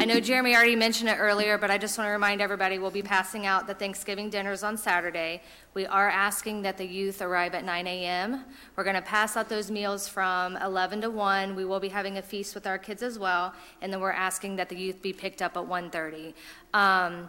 I 0.00 0.04
know 0.04 0.20
Jeremy 0.20 0.54
already 0.54 0.76
mentioned 0.76 1.08
it 1.08 1.16
earlier, 1.18 1.58
but 1.58 1.72
I 1.72 1.76
just 1.76 1.98
want 1.98 2.06
to 2.06 2.12
remind 2.12 2.40
everybody 2.40 2.78
we'll 2.78 2.92
be 2.92 3.02
passing 3.02 3.46
out 3.46 3.66
the 3.66 3.74
Thanksgiving 3.74 4.30
dinners 4.30 4.62
on 4.62 4.76
Saturday. 4.76 5.42
We 5.74 5.86
are 5.86 6.08
asking 6.08 6.62
that 6.62 6.78
the 6.78 6.86
youth 6.86 7.20
arrive 7.20 7.52
at 7.52 7.64
9 7.64 7.84
a.m. 7.88 8.44
We're 8.76 8.84
going 8.84 8.94
to 8.94 9.02
pass 9.02 9.36
out 9.36 9.48
those 9.48 9.72
meals 9.72 10.06
from 10.06 10.56
11 10.58 11.00
to 11.00 11.10
1. 11.10 11.56
We 11.56 11.64
will 11.64 11.80
be 11.80 11.88
having 11.88 12.16
a 12.16 12.22
feast 12.22 12.54
with 12.54 12.64
our 12.64 12.78
kids 12.78 13.02
as 13.02 13.18
well, 13.18 13.52
and 13.82 13.92
then 13.92 14.00
we're 14.00 14.12
asking 14.12 14.54
that 14.54 14.68
the 14.68 14.76
youth 14.76 15.02
be 15.02 15.12
picked 15.12 15.42
up 15.42 15.56
at 15.56 15.64
1:30. 15.64 16.32
Um, 16.74 17.28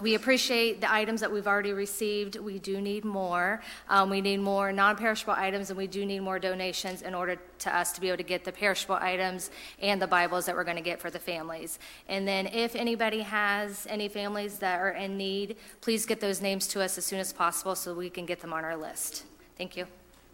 we 0.00 0.14
appreciate 0.14 0.80
the 0.80 0.92
items 0.92 1.20
that 1.20 1.30
we've 1.30 1.46
already 1.46 1.72
received. 1.72 2.36
We 2.36 2.58
do 2.58 2.80
need 2.80 3.04
more. 3.04 3.62
Um, 3.88 4.10
we 4.10 4.20
need 4.20 4.38
more 4.38 4.72
non 4.72 4.96
perishable 4.96 5.34
items, 5.34 5.70
and 5.70 5.76
we 5.76 5.86
do 5.86 6.04
need 6.06 6.20
more 6.20 6.38
donations 6.38 7.02
in 7.02 7.14
order 7.14 7.36
to 7.60 7.76
us 7.76 7.92
to 7.92 8.00
be 8.00 8.08
able 8.08 8.18
to 8.18 8.22
get 8.22 8.44
the 8.44 8.52
perishable 8.52 8.96
items 8.96 9.50
and 9.80 10.00
the 10.00 10.06
Bibles 10.06 10.46
that 10.46 10.54
we're 10.54 10.64
going 10.64 10.76
to 10.76 10.82
get 10.82 11.00
for 11.00 11.10
the 11.10 11.18
families. 11.18 11.78
And 12.08 12.26
then, 12.26 12.46
if 12.46 12.74
anybody 12.74 13.20
has 13.20 13.86
any 13.88 14.08
families 14.08 14.58
that 14.58 14.80
are 14.80 14.90
in 14.90 15.16
need, 15.16 15.56
please 15.80 16.06
get 16.06 16.20
those 16.20 16.40
names 16.40 16.66
to 16.68 16.82
us 16.82 16.98
as 16.98 17.04
soon 17.04 17.20
as 17.20 17.32
possible 17.32 17.74
so 17.74 17.94
we 17.94 18.10
can 18.10 18.26
get 18.26 18.40
them 18.40 18.52
on 18.52 18.64
our 18.64 18.76
list. 18.76 19.24
Thank 19.56 19.76
you. 19.76 19.86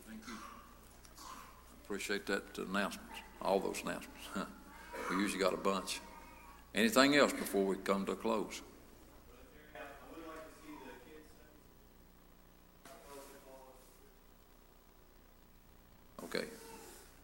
Thank 0.09 0.21
you. 0.27 0.35
Appreciate 1.85 2.27
that 2.27 2.59
announcement, 2.59 3.09
all 3.43 3.61
those 3.61 3.83
announcements. 3.83 4.29
We 5.11 5.17
usually 5.19 5.41
got 5.41 5.55
a 5.55 5.57
bunch. 5.57 6.01
Anything 6.75 7.15
else 7.15 7.33
before 7.33 7.65
we 7.65 7.77
come 7.77 8.05
to 8.07 8.13
a 8.13 8.17
close? 8.17 8.61
Okay. 16.25 16.45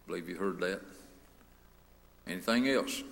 Believe 0.07 0.29
you 0.29 0.37
heard 0.37 0.59
that. 0.61 0.81
Anything 2.27 2.69
else? 2.69 3.03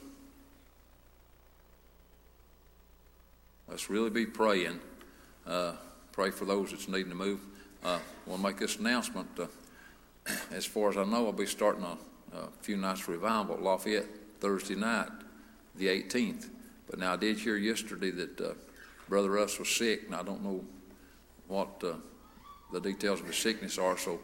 Let's 3.69 3.89
really 3.89 4.11
be 4.11 4.27
praying. 4.27 4.81
Uh, 5.47 5.73
pray 6.13 6.31
for 6.31 6.45
those 6.45 6.71
that's 6.71 6.89
needing 6.89 7.11
to 7.11 7.15
move. 7.15 7.41
Uh, 7.85 7.99
I 7.99 8.31
want 8.31 8.43
to 8.43 8.49
make 8.49 8.59
this 8.59 8.77
announcement. 8.77 9.29
Uh, 9.39 9.47
as 10.53 10.67
far 10.67 10.91
as 10.91 10.97
I 10.97 11.05
know, 11.05 11.27
I'll 11.27 11.33
be 11.33 11.47
starting 11.47 11.85
a, 11.85 11.97
a 12.37 12.49
few 12.63 12.77
nights 12.77 13.09
revival 13.09 13.55
at 13.55 13.63
Lafayette 13.63 14.07
Thursday 14.41 14.75
night, 14.75 15.09
the 15.77 15.87
18th. 15.87 16.49
But 16.89 16.99
now 16.99 17.13
I 17.13 17.17
did 17.17 17.39
hear 17.39 17.57
yesterday 17.57 18.11
that 18.11 18.41
uh, 18.41 18.53
Brother 19.09 19.31
Russ 19.31 19.59
was 19.59 19.69
sick, 19.69 20.03
and 20.07 20.15
I 20.15 20.23
don't 20.23 20.43
know 20.43 20.65
what 21.47 21.83
uh, 21.85 21.95
the 22.73 22.81
details 22.81 23.21
of 23.21 23.27
his 23.27 23.37
sickness 23.37 23.79
are. 23.79 23.97
So, 23.97 24.21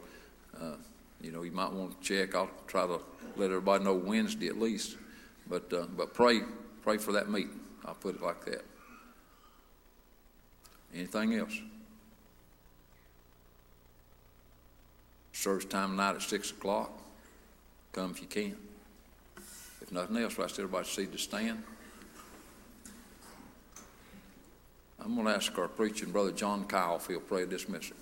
uh, 0.60 0.72
you 1.20 1.32
know, 1.32 1.42
you 1.42 1.52
might 1.52 1.72
want 1.72 2.00
to 2.00 2.06
check. 2.06 2.34
I'll 2.34 2.50
try 2.66 2.86
to 2.86 3.00
let 3.36 3.46
everybody 3.46 3.84
know 3.84 3.94
Wednesday 3.94 4.48
at 4.48 4.58
least. 4.58 4.96
But 5.48 5.72
uh, 5.72 5.86
but 5.96 6.14
pray 6.14 6.40
pray 6.82 6.98
for 6.98 7.12
that 7.12 7.30
meeting. 7.30 7.60
I'll 7.84 7.94
put 7.94 8.16
it 8.16 8.22
like 8.22 8.44
that. 8.46 8.64
Anything 10.94 11.34
else? 11.34 11.58
Service 15.32 15.66
time 15.66 15.90
tonight 15.90 16.16
at 16.16 16.22
six 16.22 16.50
o'clock. 16.50 16.90
Come 17.92 18.10
if 18.10 18.20
you 18.20 18.26
can. 18.26 18.56
If 19.82 19.92
nothing 19.92 20.16
else, 20.16 20.38
I 20.38 20.44
ask 20.44 20.58
everybody 20.58 20.86
to 20.86 20.90
see 20.90 21.06
to 21.06 21.18
stand. 21.18 21.62
I'm 24.98 25.14
going 25.14 25.26
to 25.26 25.34
ask 25.34 25.56
our 25.58 25.68
preaching 25.68 26.10
brother 26.10 26.32
John 26.32 26.64
Kyle 26.64 26.96
if 26.96 27.06
he'll 27.06 27.20
pray 27.20 27.42
a 27.42 27.46
dismissal. 27.46 27.96